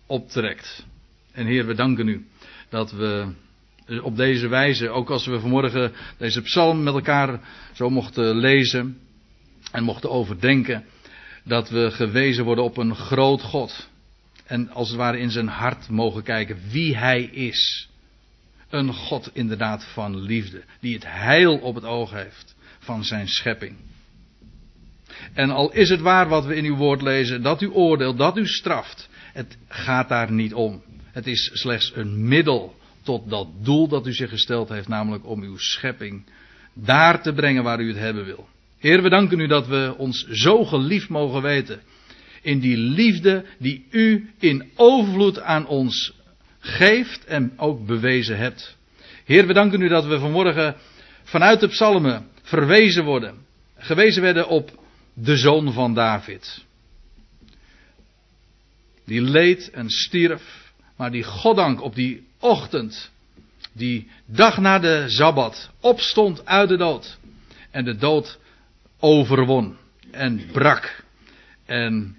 optrekt. 0.05 0.85
En 1.31 1.45
Heer, 1.45 1.65
we 1.65 1.73
danken 1.73 2.07
u 2.07 2.25
dat 2.69 2.91
we 2.91 3.33
op 4.01 4.15
deze 4.15 4.47
wijze, 4.47 4.89
ook 4.89 5.09
als 5.09 5.25
we 5.25 5.39
vanmorgen 5.39 5.91
deze 6.17 6.41
psalm 6.41 6.83
met 6.83 6.93
elkaar 6.93 7.39
zo 7.73 7.89
mochten 7.89 8.35
lezen 8.35 8.97
en 9.71 9.83
mochten 9.83 10.11
overdenken, 10.11 10.85
dat 11.43 11.69
we 11.69 11.91
gewezen 11.91 12.43
worden 12.43 12.63
op 12.63 12.77
een 12.77 12.95
groot 12.95 13.41
God. 13.41 13.89
En 14.45 14.69
als 14.69 14.87
het 14.87 14.97
ware 14.97 15.19
in 15.19 15.31
zijn 15.31 15.47
hart 15.47 15.89
mogen 15.89 16.23
kijken 16.23 16.57
wie 16.69 16.97
hij 16.97 17.23
is. 17.23 17.89
Een 18.71 18.93
God 18.93 19.29
inderdaad 19.33 19.85
van 19.85 20.21
liefde, 20.21 20.63
die 20.79 20.93
het 20.93 21.05
heil 21.07 21.57
op 21.57 21.75
het 21.75 21.83
oog 21.83 22.11
heeft 22.11 22.55
van 22.79 23.03
zijn 23.03 23.27
schepping. 23.27 23.75
En 25.33 25.49
al 25.49 25.71
is 25.71 25.89
het 25.89 26.01
waar 26.01 26.27
wat 26.27 26.45
we 26.45 26.55
in 26.55 26.65
uw 26.65 26.75
woord 26.75 27.01
lezen, 27.01 27.41
dat 27.41 27.61
u 27.61 27.69
oordeelt, 27.69 28.17
dat 28.17 28.37
u 28.37 28.47
straft, 28.47 29.09
het 29.33 29.57
gaat 29.67 30.09
daar 30.09 30.31
niet 30.31 30.53
om. 30.53 30.81
Het 31.11 31.27
is 31.27 31.51
slechts 31.53 31.91
een 31.95 32.27
middel 32.27 32.75
tot 33.03 33.29
dat 33.29 33.47
doel 33.61 33.87
dat 33.87 34.07
u 34.07 34.13
zich 34.13 34.29
gesteld 34.29 34.69
heeft, 34.69 34.87
namelijk 34.87 35.25
om 35.25 35.41
uw 35.41 35.57
schepping 35.57 36.23
daar 36.73 37.21
te 37.21 37.33
brengen 37.33 37.63
waar 37.63 37.79
u 37.79 37.87
het 37.87 37.97
hebben 37.97 38.25
wil. 38.25 38.47
Heer, 38.77 39.01
we 39.01 39.09
danken 39.09 39.39
u 39.39 39.47
dat 39.47 39.67
we 39.67 39.95
ons 39.97 40.27
zo 40.27 40.65
geliefd 40.65 41.09
mogen 41.09 41.41
weten. 41.41 41.81
In 42.41 42.59
die 42.59 42.77
liefde 42.77 43.45
die 43.57 43.85
u 43.89 44.29
in 44.39 44.69
overvloed 44.75 45.39
aan 45.39 45.67
ons 45.67 46.13
geeft 46.61 47.25
en 47.25 47.53
ook 47.57 47.85
bewezen 47.85 48.37
hebt. 48.37 48.77
Heer, 49.25 49.47
we 49.47 49.53
danken 49.53 49.81
u 49.81 49.87
dat 49.87 50.05
we 50.05 50.19
vanmorgen 50.19 50.75
vanuit 51.23 51.59
de 51.59 51.67
psalmen 51.67 52.27
verwezen 52.41 53.03
worden. 53.03 53.45
Gewezen 53.77 54.21
werden 54.21 54.47
op 54.47 54.79
de 55.13 55.37
zoon 55.37 55.73
van 55.73 55.93
David. 55.93 56.65
Die 59.05 59.21
leed 59.21 59.69
en 59.69 59.89
stierf, 59.89 60.71
maar 60.95 61.11
die 61.11 61.23
goddank 61.23 61.81
op 61.81 61.95
die 61.95 62.27
ochtend, 62.39 63.11
die 63.71 64.07
dag 64.25 64.57
na 64.57 64.79
de 64.79 65.03
Sabbat, 65.07 65.69
opstond 65.79 66.45
uit 66.45 66.69
de 66.69 66.77
dood. 66.77 67.17
En 67.71 67.85
de 67.85 67.95
dood 67.95 68.39
overwon 68.99 69.77
en 70.11 70.45
brak. 70.51 71.03
En 71.65 72.17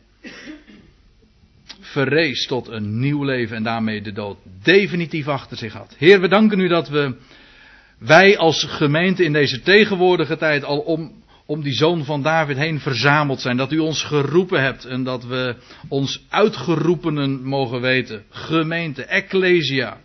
verrees 1.82 2.46
tot 2.46 2.68
een 2.68 2.98
nieuw 2.98 3.24
leven 3.24 3.56
en 3.56 3.62
daarmee 3.62 4.02
de 4.02 4.12
dood 4.12 4.38
definitief 4.62 5.28
achter 5.28 5.56
zich 5.56 5.72
had. 5.72 5.94
Heer, 5.98 6.20
we 6.20 6.28
danken 6.28 6.60
u 6.60 6.68
dat 6.68 6.88
we, 6.88 7.16
wij 7.98 8.38
als 8.38 8.64
gemeente 8.64 9.24
in 9.24 9.32
deze 9.32 9.60
tegenwoordige 9.60 10.36
tijd 10.36 10.64
al 10.64 10.78
om, 10.78 11.22
om 11.46 11.62
die 11.62 11.72
zoon 11.72 12.04
van 12.04 12.22
David 12.22 12.56
heen 12.56 12.80
verzameld 12.80 13.40
zijn. 13.40 13.56
Dat 13.56 13.72
u 13.72 13.78
ons 13.78 14.02
geroepen 14.02 14.62
hebt 14.62 14.84
en 14.84 15.04
dat 15.04 15.24
we 15.24 15.56
ons 15.88 16.26
uitgeroepenen 16.28 17.42
mogen 17.42 17.80
weten. 17.80 18.24
Gemeente, 18.30 19.04
ecclesia. 19.04 20.00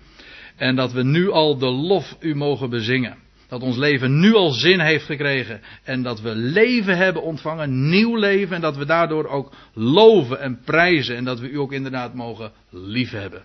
En 0.56 0.76
dat 0.76 0.92
we 0.92 1.04
nu 1.04 1.32
al 1.32 1.58
de 1.58 1.70
lof 1.70 2.16
u 2.20 2.36
mogen 2.36 2.70
bezingen. 2.70 3.18
Dat 3.48 3.62
ons 3.62 3.78
leven 3.78 4.20
nu 4.20 4.34
al 4.34 4.52
zin 4.52 4.80
heeft 4.80 5.06
gekregen. 5.06 5.62
En 5.84 6.04
dat 6.04 6.22
we 6.22 6.36
leven 6.36 6.98
hebben 6.98 7.22
ontvangen, 7.22 7.90
nieuw 7.90 8.16
leven. 8.16 8.56
En 8.56 8.62
dat 8.62 8.78
we 8.78 8.86
daardoor 8.86 9.28
ook 9.28 9.54
loven 9.74 10.40
en 10.40 10.60
prijzen. 10.66 11.16
En 11.16 11.24
dat 11.24 11.40
we 11.40 11.50
u 11.50 11.58
ook 11.58 11.72
inderdaad 11.72 12.14
mogen 12.14 12.52
liefhebben. 12.70 13.44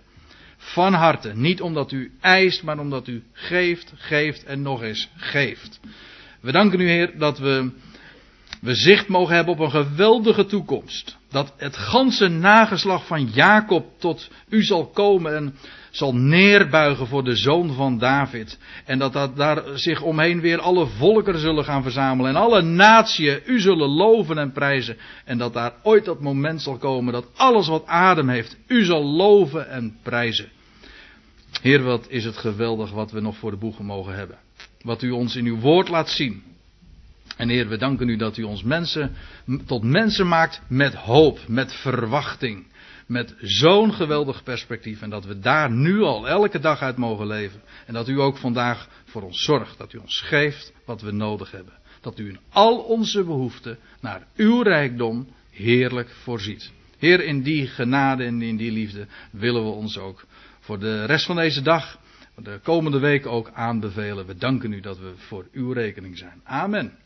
Van 0.57 0.93
harte. 0.93 1.31
Niet 1.35 1.61
omdat 1.61 1.91
u 1.91 2.11
eist, 2.21 2.63
maar 2.63 2.79
omdat 2.79 3.07
u 3.07 3.23
geeft, 3.33 3.93
geeft 3.95 4.43
en 4.43 4.61
nog 4.61 4.81
eens 4.81 5.09
geeft. 5.15 5.79
We 6.41 6.51
danken 6.51 6.79
u, 6.79 6.89
Heer, 6.89 7.17
dat 7.17 7.39
we, 7.39 7.71
we 8.61 8.73
zicht 8.73 9.07
mogen 9.07 9.35
hebben 9.35 9.53
op 9.53 9.59
een 9.59 9.71
geweldige 9.71 10.45
toekomst. 10.45 11.17
Dat 11.29 11.53
het 11.57 11.77
ganse 11.77 12.27
nageslag 12.27 13.07
van 13.07 13.25
Jacob 13.25 13.85
tot 13.99 14.29
u 14.49 14.63
zal 14.63 14.87
komen 14.87 15.35
en 15.35 15.55
zal 15.95 16.15
neerbuigen 16.15 17.07
voor 17.07 17.23
de 17.23 17.35
zoon 17.35 17.73
van 17.73 17.97
David. 17.97 18.57
En 18.85 18.99
dat, 18.99 19.35
daar 19.35 19.63
zich 19.73 20.01
omheen 20.01 20.41
weer 20.41 20.59
alle 20.59 20.85
volkeren 20.85 21.39
zullen 21.39 21.63
gaan 21.63 21.83
verzamelen. 21.83 22.31
En 22.31 22.41
alle 22.41 22.61
natieën 22.61 23.41
u 23.45 23.59
zullen 23.59 23.89
loven 23.89 24.37
en 24.37 24.51
prijzen. 24.51 24.97
En 25.25 25.37
dat 25.37 25.53
daar 25.53 25.73
ooit 25.83 26.05
dat 26.05 26.21
moment 26.21 26.61
zal 26.61 26.77
komen 26.77 27.13
dat 27.13 27.27
alles 27.35 27.67
wat 27.67 27.85
adem 27.85 28.29
heeft, 28.29 28.57
u 28.67 28.83
zal 28.83 29.03
loven 29.03 29.69
en 29.69 29.97
prijzen. 30.03 30.49
Heer, 31.61 31.83
wat 31.83 32.05
is 32.09 32.25
het 32.25 32.37
geweldig 32.37 32.91
wat 32.91 33.11
we 33.11 33.19
nog 33.19 33.37
voor 33.37 33.51
de 33.51 33.57
boegen 33.57 33.85
mogen 33.85 34.15
hebben. 34.15 34.37
Wat 34.81 35.01
u 35.01 35.11
ons 35.11 35.35
in 35.35 35.45
uw 35.45 35.59
woord 35.59 35.89
laat 35.89 36.09
zien. 36.09 36.43
En 37.37 37.49
Heer, 37.49 37.67
we 37.67 37.77
danken 37.77 38.09
u 38.09 38.15
dat 38.15 38.37
u 38.37 38.43
ons 38.43 38.63
mensen 38.63 39.15
tot 39.65 39.83
mensen 39.83 40.27
maakt 40.27 40.61
met 40.67 40.93
hoop, 40.93 41.39
met 41.47 41.73
verwachting 41.73 42.65
met 43.07 43.35
zo'n 43.41 43.93
geweldig 43.93 44.43
perspectief. 44.43 45.01
En 45.01 45.09
dat 45.09 45.25
we 45.25 45.39
daar 45.39 45.71
nu 45.71 46.01
al 46.01 46.27
elke 46.27 46.59
dag 46.59 46.81
uit 46.81 46.97
mogen 46.97 47.27
leven. 47.27 47.61
En 47.85 47.93
dat 47.93 48.07
u 48.07 48.19
ook 48.19 48.37
vandaag 48.37 48.87
voor 49.05 49.21
ons 49.21 49.43
zorgt. 49.43 49.77
Dat 49.77 49.93
u 49.93 49.97
ons 49.97 50.21
geeft 50.21 50.73
wat 50.85 51.01
we 51.01 51.11
nodig 51.11 51.51
hebben. 51.51 51.73
Dat 52.01 52.19
u 52.19 52.29
in 52.29 52.39
al 52.49 52.77
onze 52.77 53.23
behoeften 53.23 53.77
naar 54.01 54.27
uw 54.35 54.61
rijkdom 54.61 55.27
heerlijk 55.51 56.09
voorziet. 56.09 56.71
Heer, 56.97 57.23
in 57.23 57.41
die 57.41 57.67
genade 57.67 58.23
en 58.23 58.41
in 58.41 58.57
die 58.57 58.71
liefde 58.71 59.07
willen 59.31 59.63
we 59.63 59.69
ons 59.69 59.97
ook 59.97 60.25
voor 60.59 60.79
de 60.79 61.05
rest 61.05 61.25
van 61.25 61.35
deze 61.35 61.61
dag, 61.61 61.99
de 62.35 62.59
komende 62.63 62.99
week 62.99 63.25
ook 63.25 63.51
aanbevelen. 63.53 64.25
We 64.25 64.35
danken 64.35 64.73
u 64.73 64.79
dat 64.79 64.97
we 64.97 65.13
voor 65.15 65.47
uw 65.51 65.71
rekening 65.71 66.17
zijn. 66.17 66.41
Amen. 66.43 66.97